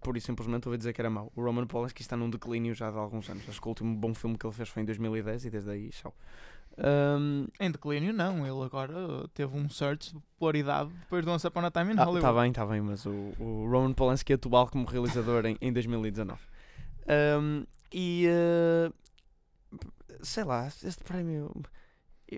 Por 0.00 0.16
isso 0.16 0.26
simplesmente 0.26 0.66
ouvi 0.68 0.78
dizer 0.78 0.92
que 0.92 1.00
era 1.00 1.10
mau. 1.10 1.32
O 1.36 1.42
Roman 1.42 1.66
Polanski 1.66 2.02
está 2.02 2.16
num 2.16 2.30
declínio 2.30 2.74
já 2.74 2.90
de 2.90 2.96
alguns 2.98 3.28
anos. 3.28 3.48
Acho 3.48 3.60
que 3.60 3.66
o 3.66 3.70
último 3.70 3.94
bom 3.96 4.14
filme 4.14 4.36
que 4.38 4.46
ele 4.46 4.54
fez 4.54 4.68
foi 4.68 4.82
em 4.82 4.86
2010 4.86 5.44
e 5.46 5.50
desde 5.50 5.70
aí, 5.70 5.90
tchau. 5.90 6.14
Um, 6.76 7.46
Em 7.60 7.70
declínio 7.70 8.12
não, 8.12 8.44
ele 8.44 8.64
agora 8.64 9.28
teve 9.32 9.56
um 9.56 9.68
search 9.68 10.12
de 10.12 10.20
popularidade 10.20 10.90
depois 11.02 11.24
de 11.24 11.30
Once 11.30 11.46
Upon 11.46 11.60
a 11.66 11.70
Time 11.70 11.92
in 11.94 11.98
Ah, 11.98 12.04
Hollywood. 12.04 12.22
tá 12.34 12.40
bem, 12.42 12.52
tá 12.52 12.66
bem, 12.66 12.80
mas 12.80 13.06
o, 13.06 13.32
o 13.38 13.68
Roman 13.70 13.92
Polanski 13.92 14.32
atual 14.32 14.68
como 14.68 14.84
realizador 14.86 15.46
em, 15.46 15.56
em 15.60 15.72
2019. 15.72 16.40
Um, 17.38 17.64
e 17.92 18.26
uh, 18.28 18.92
sei 20.22 20.42
lá, 20.44 20.66
este 20.66 21.04
prémio 21.04 21.52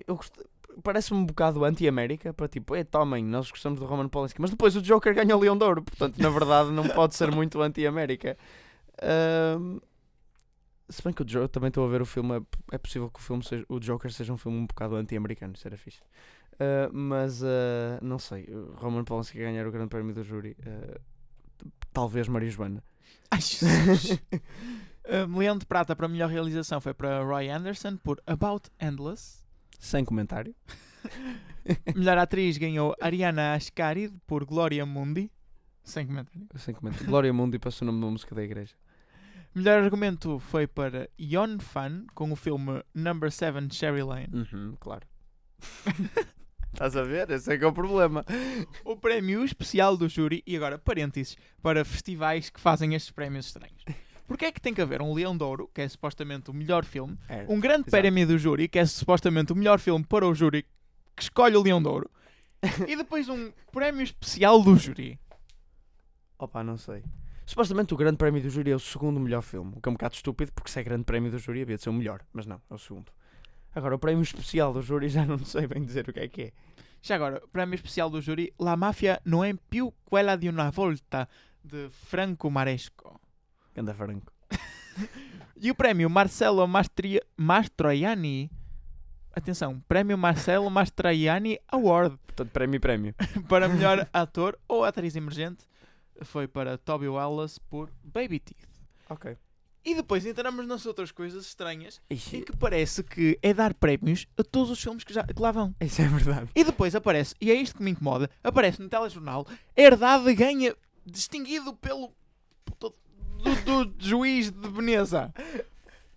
eu 0.07 0.15
gost- 0.15 0.39
parece-me 0.83 1.19
um 1.19 1.25
bocado 1.25 1.63
anti-América 1.63 2.33
para 2.33 2.47
tipo, 2.47 2.75
é 2.75 2.83
tomem, 2.83 3.23
nós 3.23 3.49
gostamos 3.49 3.79
do 3.79 3.85
Roman 3.85 4.07
Polanski, 4.07 4.41
mas 4.41 4.51
depois 4.51 4.75
o 4.75 4.81
Joker 4.81 5.13
ganha 5.13 5.35
o 5.35 5.39
Leão 5.39 5.57
de 5.57 5.63
Ouro, 5.63 5.83
portanto, 5.83 6.17
na 6.21 6.29
verdade, 6.29 6.71
não 6.71 6.87
pode 6.87 7.15
ser 7.15 7.31
muito 7.31 7.61
anti-América. 7.61 8.37
Um, 9.59 9.79
se 10.89 11.03
bem 11.03 11.13
que 11.13 11.21
o 11.21 11.25
Joker 11.25 11.49
também 11.49 11.67
estou 11.67 11.85
a 11.85 11.89
ver 11.89 12.01
o 12.01 12.05
filme, 12.05 12.37
é, 12.37 12.41
é 12.75 12.77
possível 12.77 13.09
que 13.09 13.19
o 13.19 13.21
filme 13.21 13.43
seja, 13.43 13.65
o 13.67 13.79
Joker 13.79 14.11
seja 14.11 14.31
um 14.33 14.37
filme 14.37 14.57
um 14.57 14.65
bocado 14.65 14.95
anti-americano, 14.95 15.53
isso 15.55 15.67
era 15.67 15.77
fixe. 15.77 16.01
Uh, 16.53 16.91
mas 16.91 17.43
uh, 17.43 17.99
não 18.01 18.17
sei, 18.17 18.49
Roman 18.75 19.03
Polanski 19.03 19.37
ganhar 19.37 19.67
o 19.67 19.71
grande 19.71 19.89
prémio 19.89 20.13
do 20.13 20.23
júri, 20.23 20.55
uh, 20.59 20.99
talvez 21.93 22.27
Maria 22.27 22.49
Joana. 22.49 22.83
Ai, 23.29 23.41
Jesus. 23.41 24.19
Um, 25.27 25.37
Leão 25.37 25.57
de 25.57 25.65
Prata 25.65 25.95
para 25.95 26.07
melhor 26.07 26.29
realização 26.29 26.79
foi 26.79 26.93
para 26.93 27.23
Roy 27.23 27.49
Anderson 27.49 27.97
por 27.97 28.21
About 28.25 28.69
Endless. 28.79 29.46
Sem 29.77 30.03
comentário. 30.03 30.55
Melhor 31.95 32.17
atriz 32.17 32.57
ganhou 32.57 32.95
Ariana 32.99 33.53
Ascari 33.53 34.09
por 34.25 34.45
Gloria 34.45 34.85
Mundi. 34.85 35.31
Sem 35.83 36.05
comentário. 36.05 36.47
Sem 36.57 36.73
comentário. 36.73 37.07
Glória 37.07 37.33
Mundi 37.33 37.57
passou 37.59 37.87
o 37.87 37.91
nome 37.91 38.03
uma 38.03 38.11
música 38.11 38.35
da 38.35 38.43
igreja. 38.43 38.75
Melhor 39.55 39.81
argumento 39.81 40.37
foi 40.39 40.67
para 40.67 41.09
Yon 41.19 41.59
Fan 41.59 42.05
com 42.13 42.31
o 42.31 42.35
filme 42.35 42.83
Number 42.93 43.31
7 43.31 43.73
Cherry 43.73 44.03
Lane. 44.03 44.29
Uhum, 44.33 44.75
claro. 44.79 45.07
Estás 46.73 46.95
a 46.95 47.03
ver? 47.03 47.29
Esse 47.31 47.53
é 47.53 47.57
que 47.57 47.63
é 47.63 47.67
o 47.67 47.73
problema. 47.73 48.23
O 48.85 48.95
prémio 48.95 49.43
especial 49.43 49.97
do 49.97 50.07
júri, 50.07 50.43
e 50.45 50.55
agora 50.55 50.77
parênteses, 50.77 51.35
para 51.61 51.83
festivais 51.83 52.49
que 52.51 52.59
fazem 52.59 52.93
estes 52.93 53.09
prémios 53.09 53.47
estranhos. 53.47 53.83
Porque 54.27 54.45
é 54.45 54.51
que 54.51 54.59
tem 54.61 54.73
que 54.73 54.81
haver 54.81 55.01
um 55.01 55.13
Leão 55.13 55.35
de 55.37 55.43
Ouro, 55.43 55.69
que 55.73 55.81
é 55.81 55.87
supostamente 55.87 56.51
o 56.51 56.53
melhor 56.53 56.83
filme, 56.83 57.17
É. 57.29 57.45
um 57.47 57.59
grande 57.59 57.89
prémio 57.89 58.27
do 58.27 58.37
júri, 58.37 58.67
que 58.67 58.77
é 58.77 58.85
supostamente 58.85 59.53
o 59.53 59.55
melhor 59.55 59.79
filme 59.79 60.03
para 60.05 60.27
o 60.27 60.35
júri 60.35 60.63
que 61.15 61.23
escolhe 61.23 61.55
o 61.55 61.63
Leão 61.63 61.81
de 61.81 61.87
Ouro, 61.87 62.11
e 62.87 62.95
depois 62.95 63.29
um 63.29 63.51
prémio 63.71 64.03
especial 64.03 64.61
do 64.61 64.75
júri. 64.75 65.17
Opa, 66.37 66.63
não 66.63 66.77
sei. 66.77 67.03
Supostamente 67.45 67.93
o 67.93 67.97
grande 67.97 68.17
prémio 68.17 68.41
do 68.41 68.49
júri 68.49 68.71
é 68.71 68.75
o 68.75 68.79
segundo 68.79 69.19
melhor 69.19 69.41
filme. 69.41 69.73
O 69.77 69.81
que 69.81 69.87
é 69.87 69.91
um 69.91 69.93
bocado 69.93 70.15
estúpido, 70.15 70.51
porque 70.51 70.69
se 70.69 70.79
é 70.79 70.83
grande 70.83 71.05
prémio 71.05 71.31
do 71.31 71.39
júri 71.39 71.61
havia 71.61 71.77
de 71.77 71.83
ser 71.83 71.89
o 71.89 71.93
melhor. 71.93 72.21
Mas 72.33 72.45
não, 72.45 72.61
é 72.69 72.73
o 72.73 72.77
segundo. 72.77 73.11
Agora, 73.73 73.95
o 73.95 73.99
prémio 73.99 74.21
especial 74.21 74.73
do 74.73 74.81
júri 74.81 75.07
já 75.09 75.25
não 75.25 75.39
sei 75.39 75.65
bem 75.65 75.81
dizer 75.83 76.07
o 76.09 76.13
que 76.13 76.19
é 76.19 76.27
que 76.27 76.41
é. 76.41 76.51
Já 77.01 77.15
agora, 77.15 77.41
o 77.43 77.47
prémio 77.47 77.75
especial 77.75 78.09
do 78.09 78.19
júri, 78.21 78.53
La 78.59 78.75
Mafia 78.75 79.21
não 79.23 79.43
é 79.43 79.53
più 79.69 79.93
quella 80.05 80.35
di 80.35 80.49
una 80.49 80.69
volta, 80.71 81.27
de 81.63 81.89
Franco 81.89 82.49
Maresco. 82.49 83.19
Ganda 83.77 83.93
Franco. 83.93 84.33
E 85.59 85.71
o 85.71 85.75
prémio 85.75 86.07
Marcelo 86.07 86.67
Mastri... 86.67 87.19
Mastroianni, 87.35 88.51
atenção, 89.33 89.79
prémio 89.87 90.15
Marcelo 90.15 90.69
Mastroianni 90.69 91.59
Award, 91.69 92.15
Portanto, 92.27 92.51
prémio 92.51 92.79
prémio. 92.79 93.15
para 93.49 93.67
melhor 93.67 94.07
ator 94.13 94.59
ou 94.67 94.83
atriz 94.83 95.15
emergente, 95.15 95.65
foi 96.21 96.47
para 96.47 96.77
Toby 96.77 97.07
Wallace 97.07 97.59
por 97.59 97.91
Baby 98.03 98.39
Teeth. 98.39 98.69
Ok. 99.09 99.35
E 99.83 99.95
depois 99.95 100.27
entramos 100.27 100.67
nas 100.67 100.85
outras 100.85 101.11
coisas 101.11 101.47
estranhas, 101.47 101.99
em 102.07 102.15
Ixi, 102.15 102.41
que 102.41 102.55
parece 102.55 103.01
que 103.01 103.39
é 103.41 103.51
dar 103.51 103.73
prémios 103.73 104.27
a 104.37 104.43
todos 104.43 104.69
os 104.69 104.79
filmes 104.79 105.03
que, 105.03 105.13
já, 105.13 105.23
que 105.23 105.41
lá 105.41 105.51
vão. 105.51 105.73
Isso 105.81 106.03
é 106.03 106.07
verdade. 106.07 106.51
E 106.53 106.63
depois 106.63 106.93
aparece, 106.93 107.33
e 107.41 107.49
é 107.49 107.55
isto 107.55 107.77
que 107.77 107.83
me 107.83 107.89
incomoda, 107.89 108.29
aparece 108.43 108.79
no 108.79 108.89
telejornal, 108.89 109.47
Herdade 109.75 110.35
ganha, 110.35 110.75
distinguido 111.03 111.73
pelo 111.73 112.13
do, 113.65 113.85
do 113.85 114.05
juiz 114.05 114.51
de 114.51 114.67
Veneza. 114.69 115.33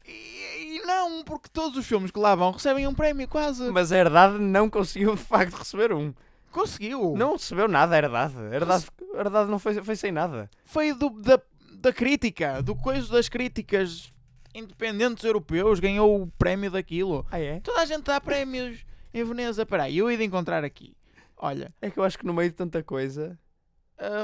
E, 0.06 0.76
e 0.76 0.82
não, 0.86 1.22
porque 1.24 1.48
todos 1.52 1.76
os 1.78 1.86
filmes 1.86 2.10
que 2.10 2.18
lá 2.18 2.34
vão 2.34 2.50
recebem 2.50 2.86
um 2.86 2.94
prémio, 2.94 3.26
quase. 3.28 3.70
Mas 3.70 3.92
a 3.92 3.98
Herdade 3.98 4.38
não 4.38 4.68
conseguiu 4.68 5.14
de 5.14 5.22
facto 5.22 5.54
receber 5.54 5.92
um. 5.92 6.12
Conseguiu. 6.50 7.14
Não 7.16 7.32
recebeu 7.34 7.68
nada 7.68 7.94
a 7.94 7.98
Herdade. 7.98 8.34
A 8.38 8.54
Herdade, 8.54 8.86
a 9.14 9.18
Herdade 9.20 9.50
não 9.50 9.58
foi, 9.58 9.74
foi 9.82 9.94
sem 9.96 10.10
nada. 10.10 10.50
Foi 10.64 10.92
do, 10.92 11.10
da, 11.10 11.40
da 11.74 11.92
crítica, 11.92 12.60
do 12.62 12.74
coisa 12.74 13.12
das 13.12 13.28
críticas. 13.28 14.12
independentes 14.54 15.22
europeus, 15.24 15.78
ganhou 15.78 16.22
o 16.22 16.26
prémio 16.38 16.70
daquilo. 16.70 17.24
Ah, 17.30 17.38
é? 17.40 17.60
Toda 17.60 17.80
a 17.82 17.84
gente 17.86 18.02
dá 18.02 18.20
prémios 18.20 18.84
em 19.14 19.22
Veneza. 19.22 19.64
Peraí, 19.64 19.98
eu 19.98 20.10
ia 20.10 20.24
encontrar 20.24 20.64
aqui. 20.64 20.96
Olha, 21.36 21.72
É 21.80 21.88
que 21.88 21.98
eu 21.98 22.04
acho 22.04 22.18
que 22.18 22.26
no 22.26 22.34
meio 22.34 22.50
de 22.50 22.56
tanta 22.56 22.82
coisa. 22.82 23.38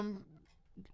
hum, 0.03 0.17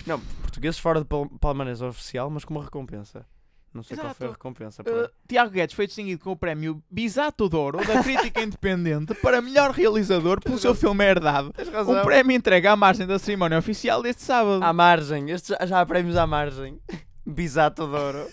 Não, 0.06 0.18
portugueses 0.20 0.78
fora 0.78 1.00
de 1.00 1.06
pal 1.06 1.28
palmanês 1.40 1.80
oficial, 1.80 2.28
mas 2.30 2.44
com 2.44 2.54
uma 2.54 2.64
recompensa. 2.64 3.26
Não 3.74 3.82
sei 3.82 3.96
qual 3.96 4.14
foi 4.14 4.26
a 4.26 4.28
Exato. 4.28 4.32
recompensa. 4.32 4.82
uh. 4.82 5.10
Tiago 5.26 5.50
Guedes 5.50 5.74
foi 5.74 5.86
distinguido 5.86 6.22
com 6.22 6.32
o 6.32 6.36
prémio 6.36 6.82
Bisato 6.90 7.48
d'Oro 7.48 7.78
da 7.78 8.02
crítica 8.02 8.42
independente 8.44 9.14
para 9.14 9.40
melhor 9.40 9.70
realizador 9.70 10.42
pelo 10.42 10.58
seu 10.58 10.74
filme 10.74 11.02
Herdade. 11.04 11.50
Tens 11.52 11.68
Um 11.88 12.02
prémio 12.02 12.36
entregue 12.36 12.66
à 12.66 12.76
margem 12.76 13.06
da 13.06 13.18
cerimónia 13.18 13.58
oficial 13.58 14.02
deste 14.02 14.22
sábado. 14.22 14.62
À 14.62 14.72
margem. 14.74 15.30
Estes 15.30 15.56
já, 15.66 15.80
há 15.80 15.86
prémios 15.86 16.16
à 16.16 16.26
margem. 16.26 16.78
Bisato 17.24 17.86
de 17.86 17.96
ouro. 17.96 18.28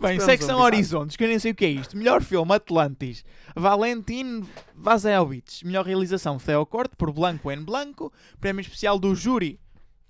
Bem, 0.00 0.18
secção 0.18 0.56
um 0.56 0.60
Bisato. 0.60 0.74
Horizontes, 0.74 1.16
que 1.16 1.24
eu 1.24 1.28
nem 1.28 1.38
sei 1.38 1.52
o 1.52 1.54
que 1.54 1.64
é 1.64 1.70
isto. 1.70 1.96
Melhor 1.96 2.22
filme 2.22 2.52
Atlantis, 2.54 3.24
Valentin 3.54 4.44
Vazelvich. 4.74 5.64
Melhor 5.64 5.84
realização 5.84 6.38
Theo 6.38 6.66
Corte 6.66 6.96
por 6.96 7.12
Blanco 7.12 7.50
en 7.50 7.64
Blanco. 7.64 8.12
Prémio 8.40 8.60
especial 8.60 8.98
do 8.98 9.14
júri, 9.14 9.60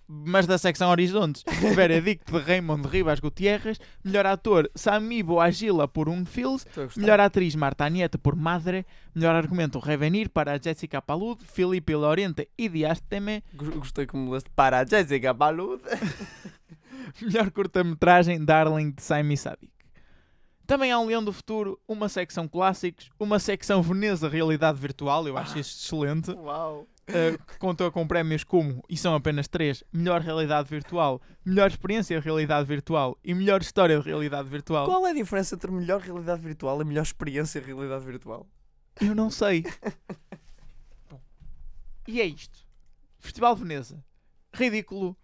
mas 0.08 0.46
da 0.46 0.56
secção 0.56 0.88
Horizontes, 0.90 1.44
Veredicto 1.76 2.32
de 2.32 2.38
Raymond 2.44 2.88
Ribas 2.88 3.20
Gutierrez. 3.20 3.78
Melhor 4.02 4.24
ator 4.26 4.70
Sami 4.74 5.22
Boagila 5.22 5.86
por 5.86 6.08
Um 6.08 6.24
Fils. 6.24 6.66
Melhor 6.96 7.20
atriz 7.20 7.54
Marta 7.54 7.84
Anieta 7.84 8.16
por 8.18 8.34
Madre. 8.34 8.86
Melhor 9.14 9.34
argumento 9.34 9.78
Revenir 9.78 10.30
para 10.30 10.58
Jessica 10.62 11.02
Palud, 11.02 11.40
Felipe 11.44 11.94
Lorente 11.94 12.48
e 12.56 12.68
Diásteme. 12.68 13.44
Go- 13.54 13.70
Gostei 13.80 14.06
como 14.06 14.30
leste 14.32 14.48
para 14.56 14.84
Jessica 14.86 15.32
Balud. 15.34 15.82
Melhor 17.22 17.50
curta-metragem 17.50 18.44
Darling 18.44 18.90
de 18.92 19.02
Saimi 19.02 19.36
Sadik. 19.36 19.70
Também 20.66 20.92
há 20.92 20.98
um 20.98 21.06
Leão 21.06 21.24
do 21.24 21.32
Futuro, 21.32 21.80
uma 21.88 22.08
secção 22.10 22.46
clássicos, 22.46 23.08
uma 23.18 23.38
secção 23.38 23.80
Veneza 23.82 24.28
Realidade 24.28 24.78
Virtual, 24.78 25.26
eu 25.26 25.38
acho 25.38 25.58
isto 25.58 25.80
excelente. 25.82 26.30
Uau. 26.32 26.86
Uh, 27.08 27.58
contou 27.58 27.90
com 27.90 28.06
prémios 28.06 28.44
como, 28.44 28.84
e 28.88 28.96
são 28.96 29.14
apenas 29.14 29.48
três, 29.48 29.82
Melhor 29.90 30.20
Realidade 30.20 30.68
Virtual, 30.68 31.22
Melhor 31.42 31.70
Experiência 31.70 32.18
de 32.18 32.24
Realidade 32.24 32.66
Virtual 32.66 33.18
e 33.24 33.32
Melhor 33.32 33.62
História 33.62 33.98
de 33.98 34.04
Realidade 34.04 34.46
Virtual. 34.48 34.84
Qual 34.84 35.06
é 35.06 35.10
a 35.10 35.14
diferença 35.14 35.54
entre 35.54 35.70
melhor 35.70 36.00
realidade 36.00 36.42
virtual 36.42 36.82
e 36.82 36.84
melhor 36.84 37.02
experiência 37.02 37.60
de 37.62 37.66
realidade 37.66 38.04
virtual? 38.04 38.46
Eu 39.00 39.14
não 39.14 39.30
sei. 39.30 39.64
Bom, 41.08 41.20
e 42.06 42.20
é 42.20 42.26
isto. 42.26 42.66
Festival 43.18 43.54
de 43.54 43.62
Veneza. 43.62 44.04
Ridículo. 44.52 45.16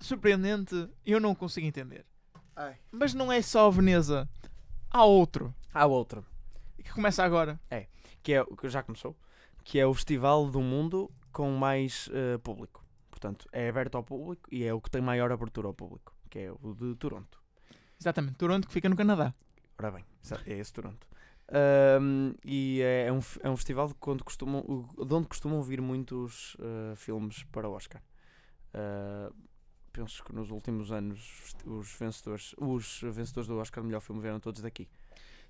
Surpreendente. 0.00 0.88
Eu 1.06 1.18
não 1.18 1.34
consigo 1.34 1.66
entender. 1.66 2.04
Ai. 2.54 2.76
Mas 2.92 3.14
não 3.14 3.32
é 3.32 3.40
só 3.40 3.70
Veneza. 3.70 4.28
Há 4.90 5.04
outro. 5.04 5.54
Há 5.72 5.86
outro. 5.86 6.26
Que 6.82 6.92
começa 6.92 7.24
agora. 7.24 7.58
Que 8.22 8.34
é 8.34 8.42
o 8.42 8.54
que 8.56 8.68
já 8.68 8.82
começou. 8.82 9.16
Que 9.64 9.80
é 9.80 9.86
o 9.86 9.94
festival 9.94 10.48
do 10.48 10.60
mundo 10.60 11.10
com 11.32 11.50
mais 11.50 12.08
eh, 12.12 12.38
público. 12.38 12.84
Portanto, 13.10 13.48
é 13.50 13.68
aberto 13.68 13.96
ao 13.96 14.04
público 14.04 14.48
e 14.52 14.64
é 14.64 14.72
o 14.72 14.80
que 14.80 14.90
tem 14.90 15.00
maior 15.00 15.32
abertura 15.32 15.66
ao 15.66 15.74
público. 15.74 16.14
Que 16.30 16.40
é 16.40 16.52
o 16.52 16.74
de 16.74 16.94
Toronto. 16.96 17.42
Exatamente. 17.98 18.36
Toronto 18.36 18.68
que 18.68 18.72
fica 18.72 18.88
no 18.88 18.96
Canadá. 18.96 19.34
Ora 19.78 19.90
bem, 19.90 20.04
é 20.46 20.58
esse 20.58 20.72
Toronto. 20.72 21.06
Ahm, 21.48 22.34
e 22.44 22.80
é, 22.82 23.06
é 23.06 23.12
um, 23.12 23.20
é 23.42 23.50
um 23.50 23.56
festival 23.56 23.88
de 23.88 23.94
onde 24.06 24.22
costumam, 24.22 24.62
de 24.96 25.14
onde 25.14 25.26
costumam 25.26 25.62
vir 25.62 25.80
muitos 25.80 26.56
eh, 26.60 26.94
filmes 26.96 27.42
para 27.44 27.68
o 27.68 27.72
Oscar. 27.72 28.02
Ah, 28.74 29.30
penso 29.92 30.24
que 30.24 30.34
nos 30.34 30.50
últimos 30.50 30.90
anos 30.90 31.54
os 31.64 31.94
vencedores, 31.94 32.54
os 32.58 33.00
vencedores 33.02 33.46
do 33.46 33.56
Oscar 33.56 33.82
de 33.82 33.86
melhor 33.86 34.00
filme 34.00 34.20
vieram 34.20 34.40
todos 34.40 34.60
daqui. 34.60 34.88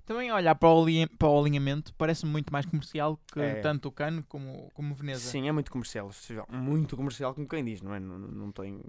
Também 0.04 0.28
a 0.30 0.34
olhar 0.36 0.54
para 0.54 0.68
o, 0.68 0.84
para 1.18 1.28
o 1.28 1.40
alinhamento 1.40 1.94
parece 1.94 2.26
muito 2.26 2.52
mais 2.52 2.66
comercial 2.66 3.18
que 3.32 3.40
É. 3.40 3.60
tanto 3.60 3.88
o 3.88 3.92
Cannes 3.92 4.24
como, 4.28 4.70
como 4.74 4.94
Veneza. 4.94 5.20
Sim, 5.30 5.48
é 5.48 5.52
muito 5.52 5.70
comercial. 5.70 6.10
Muito 6.48 6.96
comercial, 6.96 7.34
como 7.34 7.48
quem 7.48 7.64
diz, 7.64 7.80
não 7.80 7.94
é? 7.94 8.00
Não, 8.00 8.18
não 8.18 8.52
tem 8.52 8.82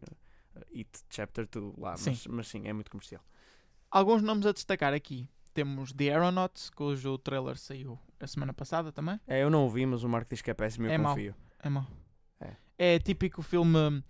eh, 0.56 0.62
It 0.80 0.90
Chapter 1.10 1.48
2 1.50 1.78
lá, 1.78 1.96
Sim. 1.96 2.10
Mas, 2.12 2.28
mas 2.28 2.48
sim, 2.48 2.68
é 2.68 2.74
muito 2.74 2.92
comercial. 2.92 3.22
Alguns 3.90 4.22
nomes 4.22 4.46
a 4.46 4.52
destacar 4.52 4.94
aqui. 4.94 5.30
Temos 5.54 5.94
The 5.94 6.10
Aeronauts, 6.12 6.70
cujo 6.70 7.18
trailer 7.18 7.58
saiu 7.58 7.98
a 8.20 8.28
semana 8.28 8.54
passada 8.54 8.92
também. 8.92 9.18
É, 9.26 9.42
eu 9.42 9.50
não 9.50 9.64
ouvi, 9.64 9.86
mas 9.86 10.04
o 10.04 10.10
Marco 10.10 10.30
diz 10.30 10.42
que 10.42 10.52
é 10.52 10.54
péssimo 10.54 10.86
e 10.88 10.90
eu 10.90 10.94
É 10.94 10.98
mau. 10.98 11.14
confio. 11.16 11.34
É 11.60 11.70
mau. 11.70 11.88
É. 12.42 12.56
É 12.78 13.00
típico 13.00 13.42
filme. 13.42 14.04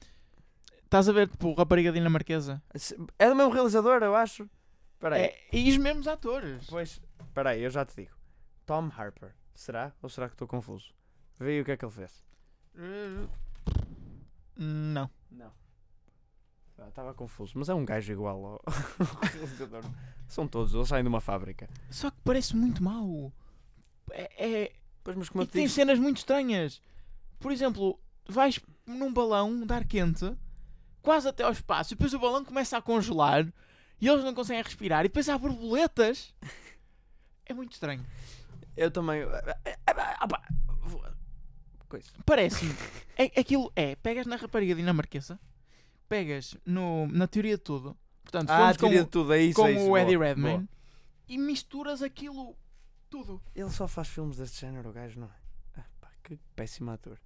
Estás 0.83 1.07
a 1.07 1.11
ver, 1.13 1.27
tipo, 1.27 1.53
Rapariga 1.53 1.91
Dinamarquesa? 1.91 2.63
É 3.19 3.29
do 3.29 3.35
mesmo 3.35 3.51
realizador, 3.53 4.01
eu 4.01 4.15
acho. 4.15 4.49
Espera 4.95 5.15
aí. 5.15 5.21
É, 5.23 5.39
e 5.53 5.69
os 5.71 5.77
mesmos 5.77 6.07
atores. 6.07 6.65
Pois, 6.67 7.01
espera 7.21 7.51
aí, 7.51 7.61
eu 7.61 7.69
já 7.69 7.85
te 7.85 7.95
digo. 7.95 8.15
Tom 8.65 8.89
Harper. 8.95 9.33
Será? 9.53 9.93
Ou 10.01 10.09
será 10.09 10.27
que 10.27 10.33
estou 10.35 10.47
confuso? 10.47 10.93
Vê 11.39 11.51
aí 11.51 11.61
o 11.61 11.65
que 11.65 11.71
é 11.71 11.77
que 11.77 11.85
ele 11.85 11.91
fez. 11.91 12.23
Uh, 12.75 13.29
Não. 14.57 15.09
Não. 15.31 15.51
Estava 16.87 17.13
confuso, 17.13 17.53
mas 17.57 17.69
é 17.69 17.73
um 17.73 17.85
gajo 17.85 18.11
igual 18.11 18.45
ao 18.59 18.61
realizador. 19.31 19.83
São 20.27 20.47
todos, 20.47 20.73
eles 20.73 20.87
saem 20.87 21.03
de 21.03 21.07
uma 21.09 21.21
fábrica. 21.21 21.69
Só 21.89 22.09
que 22.11 22.17
parece 22.23 22.55
muito 22.55 22.83
mau. 22.83 23.31
É, 24.11 24.45
é- 24.63 24.73
Pois, 25.03 25.15
mas 25.15 25.29
como 25.29 25.43
e 25.43 25.47
te 25.47 25.51
tem 25.51 25.63
digo, 25.63 25.73
cenas 25.73 25.99
muito 25.99 26.17
estranhas. 26.17 26.81
Por 27.39 27.51
exemplo, 27.51 27.99
vais 28.27 28.59
num 28.85 29.13
balão 29.13 29.65
dar 29.65 29.85
quente, 29.85 30.35
quase 31.01 31.27
até 31.27 31.43
ao 31.43 31.51
espaço, 31.51 31.93
e 31.93 31.95
depois 31.95 32.13
o 32.13 32.19
balão 32.19 32.43
começa 32.43 32.75
a 32.77 32.81
congelar 32.81 33.45
e 34.01 34.07
eles 34.07 34.23
não 34.23 34.33
conseguem 34.33 34.61
respirar, 34.63 35.01
e 35.05 35.07
depois 35.07 35.27
há 35.29 35.37
borboletas. 35.37 36.33
É 37.45 37.53
muito 37.53 37.73
estranho. 37.73 38.03
eu 38.75 38.89
também. 38.91 39.21
Ah, 39.85 40.27
pá, 40.27 40.41
vou- 40.81 41.05
Coisa. 41.87 42.09
Parece-me. 42.25 42.73
É, 43.15 43.39
aquilo 43.39 43.71
é, 43.75 43.95
pegas 43.95 44.25
na 44.25 44.35
rapariga 44.35 44.73
dinamarquesa, 44.75 45.39
pegas 46.09 46.57
no, 46.65 47.07
na 47.07 47.27
teoria 47.27 47.55
de 47.57 47.63
tudo, 47.63 47.95
portanto, 48.23 48.49
Ah, 48.49 48.57
filmes 48.57 48.77
teoria 48.77 48.97
com, 48.99 49.03
de 49.05 49.09
tudo, 49.11 49.33
é 49.33 49.39
isso. 49.41 49.55
com 49.61 49.67
é 49.67 49.71
isso, 49.73 49.89
o 49.89 49.95
Eddie 49.97 50.15
boa, 50.17 50.27
Redmayne, 50.27 50.57
boa. 50.57 50.69
e 51.27 51.37
misturas 51.37 52.01
aquilo 52.01 52.57
tudo. 53.09 53.39
Ele 53.55 53.69
só 53.69 53.87
faz 53.87 54.07
filmes 54.07 54.37
deste 54.37 54.59
género, 54.61 54.89
o 54.89 54.91
gajo, 54.91 55.19
não 55.19 55.27
é? 55.27 55.79
Ah, 55.79 55.85
pá, 56.01 56.09
que 56.23 56.37
péssimo 56.55 56.89
ator. 56.91 57.19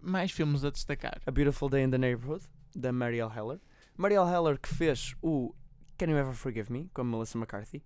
Mais 0.00 0.30
filmes 0.30 0.64
a 0.64 0.70
destacar. 0.70 1.20
A 1.26 1.30
Beautiful 1.30 1.68
Day 1.68 1.82
in 1.84 1.90
the 1.90 1.98
Neighborhood, 1.98 2.44
da 2.74 2.92
Marielle 2.92 3.32
Heller. 3.34 3.60
Marielle 4.00 4.30
Heller 4.30 4.58
que 4.58 4.74
fez 4.74 5.14
o 5.20 5.54
Can 5.98 6.06
You 6.06 6.16
Ever 6.16 6.32
Forgive 6.32 6.72
Me, 6.72 6.90
com 6.94 7.02
a 7.02 7.04
Melissa 7.04 7.36
McCarthy. 7.36 7.84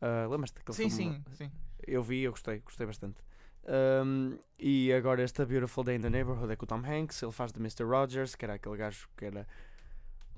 Ah, 0.00 0.26
Lembras-te 0.28 0.56
daquele 0.56 0.76
Sim, 0.76 0.90
filme? 0.90 1.22
sim, 1.28 1.34
sim. 1.36 1.52
Eu 1.86 2.02
vi, 2.02 2.22
eu 2.22 2.32
gostei, 2.32 2.58
gostei 2.58 2.84
bastante. 2.84 3.22
Um, 4.04 4.36
e 4.58 4.92
agora 4.92 5.22
esta 5.22 5.46
Beautiful 5.46 5.84
Day 5.84 5.96
in 5.96 6.00
the 6.00 6.10
Neighborhood 6.10 6.52
é 6.52 6.56
com 6.56 6.64
o 6.64 6.66
Tom 6.66 6.82
Hanks, 6.84 7.22
ele 7.22 7.30
faz 7.30 7.52
de 7.52 7.60
Mr. 7.60 7.84
Rogers, 7.84 8.34
que 8.34 8.44
era 8.44 8.54
aquele 8.54 8.76
gajo 8.76 9.08
que 9.16 9.24
era. 9.24 9.46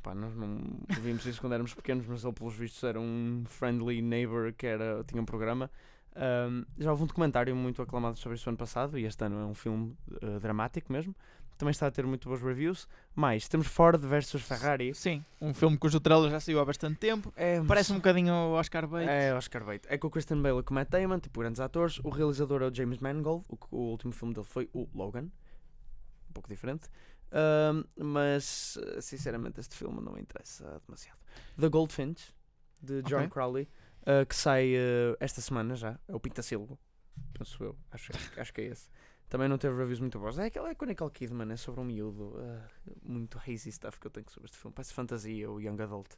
Pá, 0.02 0.14
nós 0.14 0.36
não 0.36 0.60
vimos 1.00 1.24
isso 1.24 1.40
quando 1.40 1.54
éramos 1.54 1.72
pequenos, 1.72 2.06
mas 2.06 2.22
ele, 2.22 2.34
pelos 2.34 2.54
vistos, 2.54 2.82
era 2.84 3.00
um 3.00 3.44
friendly 3.46 4.02
neighbor 4.02 4.52
que 4.52 4.66
era, 4.66 5.02
tinha 5.04 5.22
um 5.22 5.24
programa. 5.24 5.70
Um, 6.14 6.66
já 6.76 6.90
houve 6.90 7.04
um 7.04 7.06
documentário 7.06 7.56
muito 7.56 7.80
aclamado 7.80 8.18
sobre 8.18 8.36
isso 8.36 8.48
ano 8.50 8.58
passado, 8.58 8.98
e 8.98 9.06
este 9.06 9.24
ano 9.24 9.40
é 9.40 9.46
um 9.46 9.54
filme 9.54 9.96
uh, 10.22 10.38
dramático 10.38 10.92
mesmo. 10.92 11.16
Também 11.64 11.70
está 11.70 11.86
a 11.86 11.90
ter 11.90 12.04
muito 12.04 12.28
boas 12.28 12.42
reviews. 12.42 12.86
Mais, 13.14 13.48
temos 13.48 13.66
Ford 13.66 13.98
versus 14.04 14.42
Ferrari. 14.42 14.94
Sim, 14.94 15.24
um 15.40 15.54
filme 15.54 15.78
cujo 15.78 15.98
trailer 15.98 16.30
já 16.30 16.38
saiu 16.38 16.60
há 16.60 16.64
bastante 16.64 16.98
tempo. 16.98 17.32
É, 17.34 17.58
Parece 17.62 17.90
um 17.90 17.96
bocadinho 17.96 18.34
o 18.34 18.52
Oscar 18.52 18.86
Bates. 18.86 19.08
é 19.08 19.34
Oscar 19.34 19.64
Bate. 19.64 19.88
É 19.88 19.96
com 19.96 20.08
o 20.08 20.10
Christian 20.10 20.42
Bale 20.42 20.58
e 20.58 20.62
com 20.62 20.72
o 20.72 20.74
Matt 20.74 20.90
Damon, 20.90 21.18
tipo 21.20 21.40
grandes 21.40 21.60
atores. 21.60 22.00
O 22.04 22.10
realizador 22.10 22.60
é 22.60 22.66
o 22.66 22.74
James 22.74 22.98
Mangold. 22.98 23.46
O, 23.48 23.56
o 23.70 23.78
último 23.92 24.12
filme 24.12 24.34
dele 24.34 24.44
foi 24.46 24.68
o 24.74 24.86
Logan. 24.94 25.30
Um 26.28 26.32
pouco 26.34 26.50
diferente. 26.50 26.86
Mas, 27.96 28.78
sinceramente, 29.00 29.58
este 29.58 29.74
filme 29.74 30.02
não 30.02 30.12
me 30.12 30.20
interessa 30.20 30.82
demasiado. 30.86 31.18
The 31.58 31.70
Goldfinch, 31.70 32.30
de 32.82 33.00
John 33.04 33.20
Ok. 33.20 33.28
Crowley, 33.30 33.68
eh, 34.04 34.26
que 34.26 34.36
sai 34.36 34.74
eh, 34.76 35.16
esta 35.18 35.40
semana 35.40 35.74
já. 35.76 35.98
É 36.06 36.14
o 36.14 36.20
Pintacilgo, 36.20 36.78
penso 37.32 37.64
eu. 37.64 37.74
Acho, 37.90 38.12
acho 38.36 38.52
que 38.52 38.60
é 38.60 38.64
esse. 38.66 38.90
Também 39.28 39.48
não 39.48 39.58
teve 39.58 39.76
reviews 39.76 40.00
muito 40.00 40.18
boas. 40.18 40.38
É 40.38 40.46
aquela 40.46 40.70
é 40.70 40.74
com 40.74 40.84
Nicole 40.84 41.10
Kidman, 41.10 41.50
é 41.52 41.56
sobre 41.56 41.80
um 41.80 41.84
miúdo. 41.84 42.34
ah, 42.38 42.68
muito 43.02 43.38
hazy 43.38 43.72
stuff 43.72 43.98
que 43.98 44.06
eu 44.06 44.10
tenho 44.10 44.28
sobre 44.30 44.46
este 44.46 44.56
filme. 44.58 44.74
Parece 44.74 44.94
fantasia, 44.94 45.50
o 45.50 45.60
Young 45.60 45.80
Adult. 45.82 46.10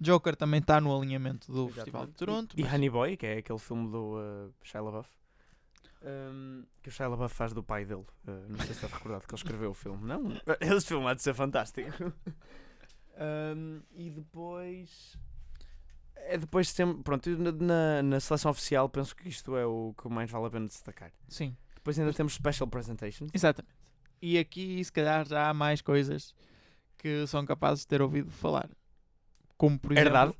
Joker 0.00 0.34
também 0.34 0.60
está 0.60 0.80
no 0.80 0.96
alinhamento 0.96 1.50
do 1.52 1.68
Festival 1.68 2.06
de 2.06 2.10
Exatamente. 2.12 2.18
Toronto. 2.18 2.56
E, 2.56 2.60
e 2.60 2.64
mas- 2.64 2.72
Honey 2.74 2.90
Boy, 2.90 3.16
que 3.16 3.26
é 3.26 3.38
aquele 3.38 3.58
filme 3.58 3.90
do 3.90 4.16
uh, 4.18 4.52
Shia 4.62 4.80
LaBeouf. 4.80 5.08
Um, 6.02 6.64
que 6.82 6.88
o 6.88 6.92
Shia 6.92 7.06
LaBeouf 7.08 7.34
faz 7.34 7.52
do 7.52 7.62
pai 7.62 7.84
dele. 7.84 8.04
Uh, 8.26 8.48
não 8.48 8.56
sei 8.58 8.68
se 8.68 8.84
está 8.84 8.86
recordado 8.88 9.26
que 9.26 9.34
ele 9.34 9.40
escreveu 9.42 9.70
o 9.70 9.74
filme. 9.74 10.06
Não, 10.06 10.32
esse 10.60 10.86
filme 10.86 11.06
há 11.06 11.14
de 11.14 11.22
ser 11.22 11.34
fantástico. 11.34 11.90
Um, 13.22 13.82
e 13.92 14.08
depois. 14.08 15.18
É 16.16 16.38
depois 16.38 16.72
tem, 16.72 17.02
pronto, 17.02 17.28
na, 17.38 17.52
na, 17.52 18.02
na 18.02 18.20
seleção 18.20 18.50
oficial 18.50 18.88
penso 18.88 19.14
que 19.14 19.28
isto 19.28 19.54
é 19.56 19.66
o 19.66 19.94
que 20.00 20.08
mais 20.08 20.30
vale 20.30 20.46
a 20.46 20.50
pena 20.50 20.66
destacar. 20.66 21.12
Sim, 21.28 21.54
Depois 21.80 21.98
ainda 21.98 22.12
temos 22.12 22.34
special 22.34 22.68
presentations. 22.68 23.30
exatamente. 23.32 23.74
E 24.22 24.38
aqui, 24.38 24.84
se 24.84 24.92
calhar, 24.92 25.26
já 25.26 25.48
há 25.48 25.54
mais 25.54 25.80
coisas 25.80 26.34
que 26.98 27.26
são 27.26 27.44
capazes 27.46 27.80
de 27.80 27.86
ter 27.88 28.02
ouvido 28.02 28.30
falar. 28.30 28.68
como 29.56 29.78
por 29.78 29.92
exemplo... 29.92 30.08
Herdade. 30.10 30.36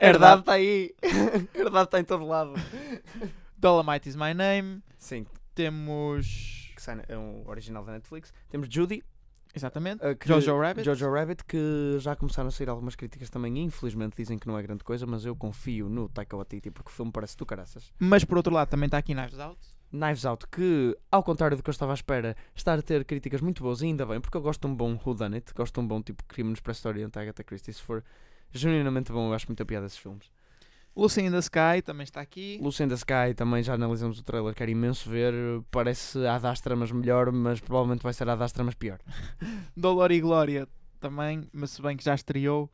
Herdade. 0.00 0.40
Está 0.40 0.52
aí. 0.52 0.94
Herdade 1.54 1.84
está 1.84 2.00
em 2.00 2.04
todo 2.04 2.26
lado. 2.26 2.54
Dolomite 3.58 4.08
is 4.08 4.16
my 4.16 4.32
name. 4.34 4.82
Sim, 4.96 5.26
Temos... 5.54 6.72
que 6.74 7.12
é 7.12 7.18
um 7.18 7.46
original 7.46 7.84
da 7.84 7.92
Netflix. 7.92 8.32
Temos 8.48 8.68
Judy, 8.70 9.04
Exatamente. 9.54 10.04
uh, 10.04 10.16
que- 10.16 10.28
Jojo 10.28 10.58
Rabbit. 10.58 10.84
Jojo 10.84 11.10
Rabbit, 11.12 11.44
que 11.44 11.96
já 11.98 12.14
começaram 12.16 12.48
a 12.48 12.50
sair 12.50 12.68
algumas 12.68 12.94
críticas 12.96 13.28
também. 13.28 13.58
Infelizmente 13.58 14.16
dizem 14.16 14.38
que 14.38 14.46
não 14.46 14.58
é 14.58 14.62
grande 14.62 14.84
coisa, 14.84 15.06
mas 15.06 15.24
eu 15.24 15.34
confio 15.36 15.88
no 15.88 16.08
Taika 16.08 16.36
Waititi 16.36 16.70
porque 16.70 16.90
o 16.90 16.92
filme 16.92 17.10
parece 17.12 17.36
do 17.36 17.44
caraças. 17.44 17.92
Mas 17.98 18.24
por 18.24 18.36
outro 18.36 18.54
lado 18.54 18.68
também 18.68 18.86
está 18.86 18.98
aqui 18.98 19.14
Knives 19.14 19.38
Out. 19.38 19.58
Knives 19.92 20.24
Out, 20.24 20.46
que, 20.48 20.96
ao 21.10 21.22
contrário 21.22 21.56
do 21.56 21.62
que 21.62 21.70
eu 21.70 21.72
estava 21.72 21.92
à 21.92 21.94
espera, 21.94 22.36
está 22.54 22.74
a 22.74 22.82
ter 22.82 23.04
críticas 23.04 23.40
muito 23.40 23.62
boas, 23.62 23.80
e 23.80 23.86
ainda 23.86 24.04
bem, 24.04 24.20
porque 24.20 24.36
eu 24.36 24.42
gosto 24.42 24.60
de 24.60 24.66
um 24.66 24.74
bom 24.74 24.98
whodunit, 25.04 25.52
gosto 25.54 25.74
de 25.74 25.80
um 25.80 25.86
bom 25.86 26.02
tipo 26.02 26.22
para 26.62 26.70
a 26.70 26.72
história 26.72 27.08
de 27.08 27.18
Agatha 27.18 27.42
Christie. 27.42 27.72
Se 27.72 27.82
for 27.82 28.04
genuinamente 28.52 29.12
bom, 29.12 29.28
eu 29.28 29.34
acho 29.34 29.46
muito 29.48 29.62
a 29.62 29.66
piada 29.66 29.86
esses 29.86 29.98
filmes. 29.98 30.30
Lucy 30.98 31.22
in 31.22 31.30
the 31.30 31.38
Sky 31.38 31.80
também 31.84 32.02
está 32.02 32.20
aqui. 32.20 32.58
Lucy 32.60 32.82
in 32.82 32.88
the 32.88 32.96
Sky 32.96 33.32
também 33.36 33.62
já 33.62 33.74
analisamos 33.74 34.18
o 34.18 34.22
trailer, 34.24 34.52
quero 34.52 34.70
imenso 34.70 35.08
ver. 35.08 35.32
Parece 35.70 36.26
a 36.26 36.38
Dastra, 36.38 36.74
mas 36.74 36.90
melhor, 36.90 37.30
mas 37.30 37.60
provavelmente 37.60 38.02
vai 38.02 38.12
ser 38.12 38.28
a 38.28 38.34
Dastra, 38.34 38.64
mas 38.64 38.74
pior. 38.74 38.98
Dolor 39.76 40.10
e 40.10 40.20
Glória 40.20 40.66
também, 40.98 41.48
mas 41.52 41.70
se 41.70 41.82
bem 41.82 41.96
que 41.96 42.02
já 42.04 42.16
estreou. 42.16 42.68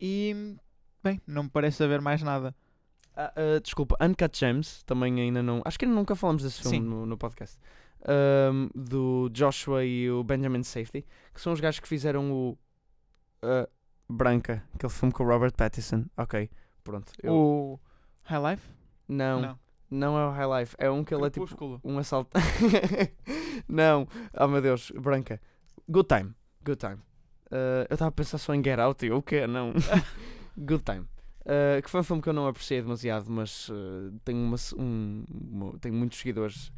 E, 0.00 0.56
bem, 1.04 1.20
não 1.26 1.42
me 1.42 1.50
parece 1.50 1.84
haver 1.84 2.00
mais 2.00 2.22
nada. 2.22 2.54
Ah, 3.16 3.32
ah, 3.36 3.60
desculpa, 3.62 3.96
Uncut 4.00 4.38
Gems, 4.38 4.82
também 4.84 5.20
ainda 5.20 5.42
não. 5.42 5.60
Acho 5.64 5.78
que 5.78 5.84
ainda 5.84 5.94
nunca 5.96 6.14
falamos 6.14 6.42
desse 6.42 6.62
filme 6.62 6.78
Sim. 6.78 6.82
no, 6.84 7.06
no 7.06 7.18
podcast. 7.18 7.58
Ahm, 8.06 8.68
do 8.74 9.28
Joshua 9.30 9.84
e 9.84 10.10
o 10.10 10.24
Benjamin 10.24 10.62
Safety, 10.62 11.04
que 11.34 11.40
são 11.40 11.52
os 11.52 11.60
gajos 11.60 11.80
que 11.80 11.88
fizeram 11.88 12.32
o 12.32 12.58
ah, 13.42 13.68
Branca, 14.08 14.64
aquele 14.74 14.92
filme 14.92 15.12
com 15.12 15.22
o 15.22 15.26
Robert 15.26 15.52
Pattinson. 15.52 16.06
Ok, 16.16 16.48
pronto. 16.82 17.12
eu- 17.22 17.34
O 17.34 17.80
High 18.22 18.52
Life? 18.52 18.68
Não, 19.06 19.58
não, 19.90 20.16
é 20.18 20.26
o 20.26 20.30
High 20.30 20.60
Life, 20.60 20.76
é 20.78 20.90
um 20.90 21.04
que 21.04 21.12
ele 21.14 21.26
é 21.26 21.30
tipo 21.30 21.44
Crepúsculo. 21.46 21.80
um 21.84 21.98
assalto. 21.98 22.30
não, 23.68 24.06
oh 24.38 24.46
meu 24.48 24.62
Deus, 24.62 24.90
Branca. 24.92 25.40
Good 25.88 26.08
Time, 26.08 26.34
Good 26.64 26.78
Time. 26.78 26.98
Ah, 27.50 27.86
eu 27.90 27.94
estava 27.94 28.08
a 28.08 28.12
pensar 28.12 28.38
só 28.38 28.54
em 28.54 28.62
Get 28.64 28.78
Out 28.78 29.04
e 29.04 29.08
eu 29.08 29.16
o 29.18 29.22
quê? 29.22 29.46
Não. 29.46 29.72
Good 30.56 30.84
Time. 30.84 31.06
Uh, 31.40 31.80
que 31.82 31.88
foi 31.90 32.00
um 32.00 32.04
filme 32.04 32.22
que 32.22 32.28
eu 32.28 32.32
não 32.34 32.46
apreciei 32.46 32.82
demasiado, 32.82 33.30
mas 33.30 33.68
uh, 33.70 34.12
tem, 34.24 34.34
uma, 34.36 34.56
um, 34.76 35.24
uma- 35.30 35.78
tem 35.78 35.90
muitos 35.90 36.18
seguidores 36.18 36.68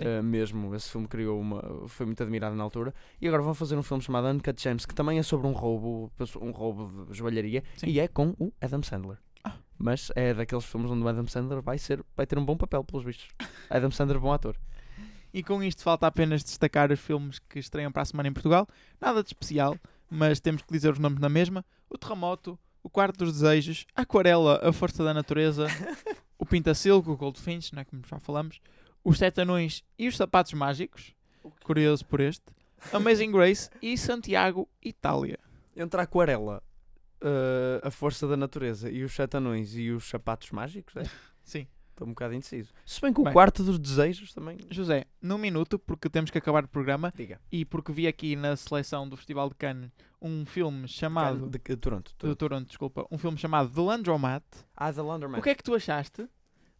uh, 0.00 0.22
mesmo. 0.22 0.74
Esse 0.74 0.90
filme 0.90 1.08
criou 1.08 1.40
uma. 1.40 1.88
foi 1.88 2.06
muito 2.06 2.22
admirado 2.22 2.54
na 2.54 2.62
altura. 2.62 2.94
E 3.20 3.26
agora 3.26 3.42
vão 3.42 3.52
fazer 3.52 3.76
um 3.76 3.82
filme 3.82 4.02
chamado 4.02 4.28
Uncut 4.28 4.60
Gems, 4.62 4.86
que 4.86 4.94
também 4.94 5.18
é 5.18 5.22
sobre 5.22 5.46
um 5.48 5.52
roubo, 5.52 6.10
um 6.40 6.50
roubo 6.52 7.06
de 7.06 7.18
joalharia, 7.18 7.64
Sim. 7.76 7.86
e 7.88 7.98
é 7.98 8.06
com 8.06 8.34
o 8.38 8.52
Adam 8.60 8.82
Sandler. 8.82 9.18
Ah. 9.44 9.54
Mas 9.76 10.12
é 10.14 10.32
daqueles 10.32 10.64
filmes 10.64 10.90
onde 10.90 11.02
o 11.02 11.08
Adam 11.08 11.26
Sandler 11.26 11.60
vai, 11.60 11.76
ser, 11.78 12.02
vai 12.16 12.24
ter 12.26 12.38
um 12.38 12.44
bom 12.44 12.56
papel, 12.56 12.84
pelos 12.84 13.04
vistos. 13.04 13.28
Adam 13.68 13.90
Sandler, 13.90 14.20
bom 14.20 14.32
ator. 14.32 14.56
E 15.34 15.42
com 15.42 15.62
isto 15.62 15.82
falta 15.82 16.06
apenas 16.06 16.44
destacar 16.44 16.92
os 16.92 17.00
filmes 17.00 17.38
que 17.40 17.58
estreiam 17.58 17.90
para 17.90 18.02
a 18.02 18.04
semana 18.04 18.28
em 18.28 18.32
Portugal. 18.32 18.68
Nada 19.00 19.22
de 19.22 19.30
especial, 19.30 19.76
mas 20.08 20.38
temos 20.40 20.62
que 20.62 20.72
dizer 20.72 20.92
os 20.92 20.98
nomes 20.98 21.18
na 21.18 21.28
mesma. 21.28 21.64
O 21.90 21.96
Terremoto, 21.98 22.58
O 22.82 22.90
Quarto 22.90 23.24
dos 23.24 23.34
Desejos, 23.34 23.86
Aquarela, 23.94 24.60
A 24.62 24.72
Força 24.72 25.04
da 25.04 25.14
Natureza, 25.14 25.66
O 26.38 26.44
Pintacilgo, 26.44 27.12
o 27.12 27.16
Goldfinch, 27.16 27.74
né, 27.74 27.84
como 27.84 28.02
já 28.06 28.18
falamos, 28.18 28.60
Os 29.04 29.18
Sete 29.18 29.40
Anões 29.40 29.84
e 29.98 30.08
Os 30.08 30.16
Sapatos 30.16 30.52
Mágicos, 30.52 31.14
curioso 31.62 32.04
por 32.04 32.20
este, 32.20 32.46
Amazing 32.92 33.30
Grace 33.30 33.70
e 33.80 33.96
Santiago, 33.96 34.68
Itália. 34.82 35.38
Entre 35.76 36.00
a 36.00 36.04
aquarela, 36.04 36.62
uh, 37.22 37.86
a 37.86 37.90
força 37.90 38.26
da 38.26 38.36
natureza 38.36 38.90
e 38.90 39.04
os 39.04 39.14
sete 39.14 39.36
anões 39.36 39.74
e 39.76 39.90
os 39.90 40.08
sapatos 40.08 40.50
mágicos, 40.50 40.96
é? 40.96 41.04
Sim. 41.44 41.66
Estou 41.92 42.06
um 42.06 42.10
bocado 42.10 42.34
indeciso. 42.34 42.72
Se 42.86 43.00
bem 43.00 43.12
que 43.12 43.20
o 43.20 43.24
Bem. 43.24 43.32
quarto 43.32 43.62
dos 43.62 43.78
desejos 43.78 44.32
também. 44.32 44.58
José, 44.70 45.04
num 45.20 45.36
minuto, 45.38 45.78
porque 45.78 46.08
temos 46.08 46.30
que 46.30 46.38
acabar 46.38 46.64
o 46.64 46.68
programa, 46.68 47.12
Diga. 47.14 47.38
e 47.50 47.64
porque 47.64 47.92
vi 47.92 48.06
aqui 48.06 48.34
na 48.34 48.56
seleção 48.56 49.06
do 49.08 49.16
Festival 49.16 49.48
de 49.50 49.54
Cannes 49.56 49.90
um 50.20 50.46
filme 50.46 50.88
chamado... 50.88 51.50
De, 51.50 51.58
de 51.58 51.76
Toronto. 51.76 52.14
Toronto. 52.16 52.36
Toronto, 52.36 52.66
desculpa, 52.66 53.06
um 53.10 53.18
filme 53.18 53.36
chamado 53.36 53.68
The 53.70 53.80
Landromat. 53.80 54.44
Ah, 54.74 54.92
The 54.92 55.02
Laundromat. 55.02 55.40
O 55.40 55.42
que 55.42 55.50
é 55.50 55.54
que 55.54 55.62
tu 55.62 55.74
achaste 55.74 56.26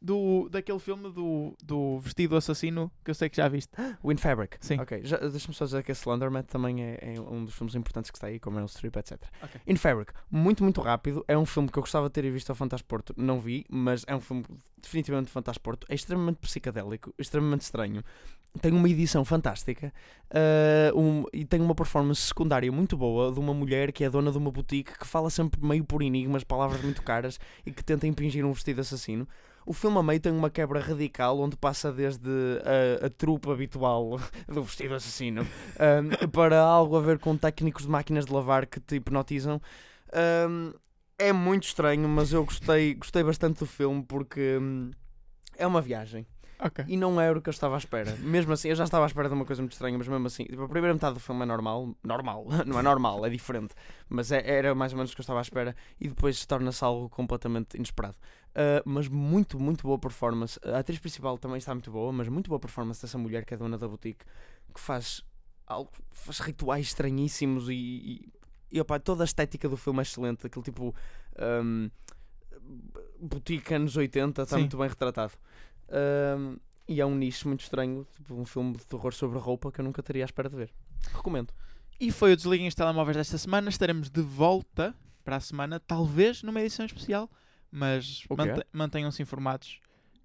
do, 0.02 0.48
daquele 0.50 0.78
filme 0.78 1.10
do, 1.12 1.54
do 1.62 1.98
vestido 2.00 2.36
assassino 2.36 2.90
que 3.04 3.10
eu 3.10 3.14
sei 3.14 3.28
que 3.28 3.36
já 3.36 3.48
viste? 3.48 3.70
Wind 4.04 4.18
Fabric. 4.18 4.56
Sim. 4.60 4.80
Ok, 4.80 5.00
deixa-me 5.02 5.54
só 5.54 5.64
dizer 5.64 5.82
que 5.84 5.92
esse 5.92 6.08
Laundromat 6.08 6.46
também 6.46 6.82
é, 6.82 6.98
é 7.14 7.20
um 7.20 7.44
dos 7.44 7.54
filmes 7.54 7.74
importantes 7.74 8.10
que 8.10 8.16
está 8.16 8.26
aí, 8.26 8.40
com 8.40 8.50
Meryl 8.50 8.66
Streep, 8.68 8.96
etc. 8.96 9.22
Ok. 9.42 9.60
In 9.66 9.76
Fabric, 9.76 10.12
muito, 10.30 10.62
muito 10.64 10.80
rápido. 10.80 11.24
É 11.28 11.38
um 11.38 11.46
filme 11.46 11.68
que 11.68 11.78
eu 11.78 11.82
gostava 11.82 12.08
de 12.08 12.12
ter 12.12 12.28
visto 12.30 12.50
ao 12.50 12.56
Fantasporto. 12.56 13.14
Não 13.16 13.40
vi, 13.40 13.64
mas 13.70 14.04
é 14.08 14.14
um 14.16 14.20
filme 14.20 14.44
definitivamente 14.80 15.30
Fantasporto. 15.30 15.86
É 15.88 15.94
extremamente 15.94 16.38
psicadélico, 16.38 17.14
extremamente 17.18 17.60
estranho. 17.60 18.02
Tem 18.60 18.72
uma 18.72 18.88
edição 18.88 19.24
fantástica 19.24 19.94
ah, 20.30 20.92
um- 20.94 21.24
e 21.32 21.44
tem 21.44 21.60
uma 21.60 21.74
performance 21.74 22.20
secundária 22.20 22.70
muito 22.70 22.96
boa 22.98 23.32
de 23.32 23.38
uma 23.40 23.54
mulher 23.54 23.92
que 23.92 24.04
é 24.04 24.10
dona 24.10 24.30
de 24.30 24.36
uma 24.36 24.50
boutique 24.50 24.98
que 24.98 25.06
fala 25.06 25.30
sempre 25.30 25.64
meio 25.64 25.84
por 25.84 26.02
enigmas, 26.02 26.44
palavras 26.44 26.82
muito 26.82 27.02
caras 27.02 27.38
e 27.64 27.70
que 27.72 27.82
tenta 27.82 28.06
impingir 28.06 28.44
um 28.44 28.52
vestido 28.52 28.80
assassino. 28.82 29.26
O 29.64 29.72
filme 29.72 29.98
a 29.98 30.02
meio 30.02 30.20
tem 30.20 30.32
uma 30.32 30.50
quebra 30.50 30.80
radical 30.80 31.38
onde 31.38 31.56
passa 31.56 31.92
desde 31.92 32.30
a, 33.00 33.06
a 33.06 33.10
trupe 33.10 33.50
habitual 33.50 34.20
do 34.48 34.62
vestido 34.62 34.94
assassino 34.94 35.42
um, 35.42 36.28
para 36.28 36.60
algo 36.60 36.96
a 36.96 37.00
ver 37.00 37.18
com 37.18 37.36
técnicos 37.36 37.84
de 37.84 37.88
máquinas 37.88 38.26
de 38.26 38.32
lavar 38.32 38.66
que 38.66 38.80
te 38.80 38.96
hipnotizam. 38.96 39.60
Um, 40.48 40.72
é 41.18 41.32
muito 41.32 41.64
estranho, 41.64 42.08
mas 42.08 42.32
eu 42.32 42.44
gostei, 42.44 42.94
gostei 42.94 43.22
bastante 43.22 43.60
do 43.60 43.66
filme 43.66 44.02
porque 44.02 44.58
hum, 44.60 44.90
é 45.56 45.66
uma 45.66 45.80
viagem 45.80 46.26
Ok. 46.64 46.84
e 46.86 46.96
não 46.96 47.20
era 47.20 47.36
o 47.38 47.42
que 47.42 47.48
eu 47.48 47.52
estava 47.52 47.74
à 47.74 47.78
espera. 47.78 48.14
Mesmo 48.16 48.52
assim, 48.52 48.68
eu 48.68 48.74
já 48.76 48.84
estava 48.84 49.04
à 49.04 49.06
espera 49.06 49.28
de 49.28 49.34
uma 49.34 49.44
coisa 49.44 49.60
muito 49.60 49.72
estranha, 49.72 49.98
mas 49.98 50.06
mesmo 50.06 50.26
assim, 50.26 50.44
tipo, 50.44 50.62
a 50.62 50.68
primeira 50.68 50.94
metade 50.94 51.14
do 51.14 51.20
filme 51.20 51.42
é 51.42 51.46
normal, 51.46 51.94
normal, 52.02 52.46
não 52.66 52.78
é 52.78 52.82
normal, 52.82 53.26
é 53.26 53.30
diferente, 53.30 53.74
mas 54.08 54.30
é- 54.30 54.48
era 54.48 54.74
mais 54.74 54.92
ou 54.92 54.96
menos 54.98 55.10
o 55.10 55.14
que 55.14 55.20
eu 55.20 55.24
estava 55.24 55.40
à 55.40 55.42
espera 55.42 55.74
e 56.00 56.08
depois 56.08 56.44
torna-se 56.46 56.84
algo 56.84 57.08
completamente 57.08 57.76
inesperado. 57.76 58.16
Uh, 58.50 58.82
mas 58.84 59.08
muito, 59.08 59.58
muito 59.58 59.82
boa 59.82 59.98
performance. 59.98 60.60
A 60.62 60.78
atriz 60.78 60.98
principal 60.98 61.38
também 61.38 61.58
está 61.58 61.74
muito 61.74 61.90
boa, 61.90 62.12
mas 62.12 62.28
muito 62.28 62.48
boa 62.48 62.60
performance 62.60 63.00
dessa 63.00 63.16
mulher 63.18 63.44
que 63.44 63.54
é 63.54 63.56
dona 63.56 63.76
da 63.78 63.88
boutique, 63.88 64.24
que 64.74 64.80
faz, 64.80 65.22
algo, 65.66 65.90
faz 66.10 66.38
rituais 66.38 66.86
estranhíssimos 66.86 67.68
e, 67.68 67.72
e, 67.72 68.32
e 68.70 68.80
opá, 68.80 68.98
toda 68.98 69.24
a 69.24 69.26
estética 69.26 69.68
do 69.68 69.76
filme 69.76 70.00
é 70.00 70.02
excelente. 70.02 70.46
Aquele 70.46 70.64
tipo 70.64 70.94
um, 71.62 71.90
boutique 73.20 73.74
anos 73.74 73.96
80 73.96 74.42
está 74.42 74.56
Sim. 74.56 74.62
muito 74.62 74.76
bem 74.76 74.88
retratado. 74.88 75.32
Um, 75.92 76.56
e 76.88 77.00
é 77.00 77.06
um 77.06 77.14
nicho 77.14 77.46
muito 77.48 77.60
estranho, 77.60 78.06
tipo 78.12 78.34
um 78.34 78.44
filme 78.44 78.76
de 78.76 78.86
terror 78.86 79.12
sobre 79.12 79.38
roupa 79.38 79.70
que 79.70 79.80
eu 79.80 79.84
nunca 79.84 80.02
teria 80.02 80.24
à 80.24 80.26
espera 80.26 80.48
de 80.48 80.56
ver. 80.56 80.70
Recomendo. 81.14 81.52
E 82.00 82.10
foi 82.10 82.32
o 82.32 82.36
Desliguem 82.36 82.66
os 82.66 82.74
Telemóveis 82.74 83.16
desta 83.16 83.38
semana. 83.38 83.68
Estaremos 83.68 84.10
de 84.10 84.20
volta 84.22 84.94
para 85.24 85.36
a 85.36 85.40
semana, 85.40 85.78
talvez 85.78 86.42
numa 86.42 86.60
edição 86.60 86.84
especial, 86.84 87.30
mas 87.70 88.24
O 88.28 88.36
quê? 88.36 88.44
mante- 88.44 88.66
mantenham-se 88.72 89.22
informados 89.22 89.80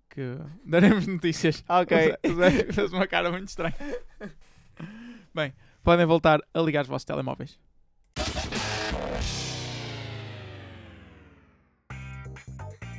que 0.10 0.22
daremos 0.66 1.06
notícias. 1.06 1.64
Ok. 1.70 1.96
Fez 2.74 2.92
uma 2.92 3.06
cara 3.08 3.30
muito 3.32 3.48
estranha. 3.50 3.76
Bem, 5.34 5.54
podem 5.84 6.06
voltar 6.06 6.40
a 6.54 6.60
ligar 6.62 6.82
os 6.84 6.88
vossos 6.88 7.06
telemóveis. 7.06 7.60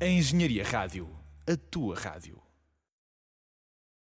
A 0.00 0.06
Engenharia 0.06 0.64
Rádio. 0.64 1.08
A 1.46 1.56
tua 1.56 1.94
rádio. 1.94 2.43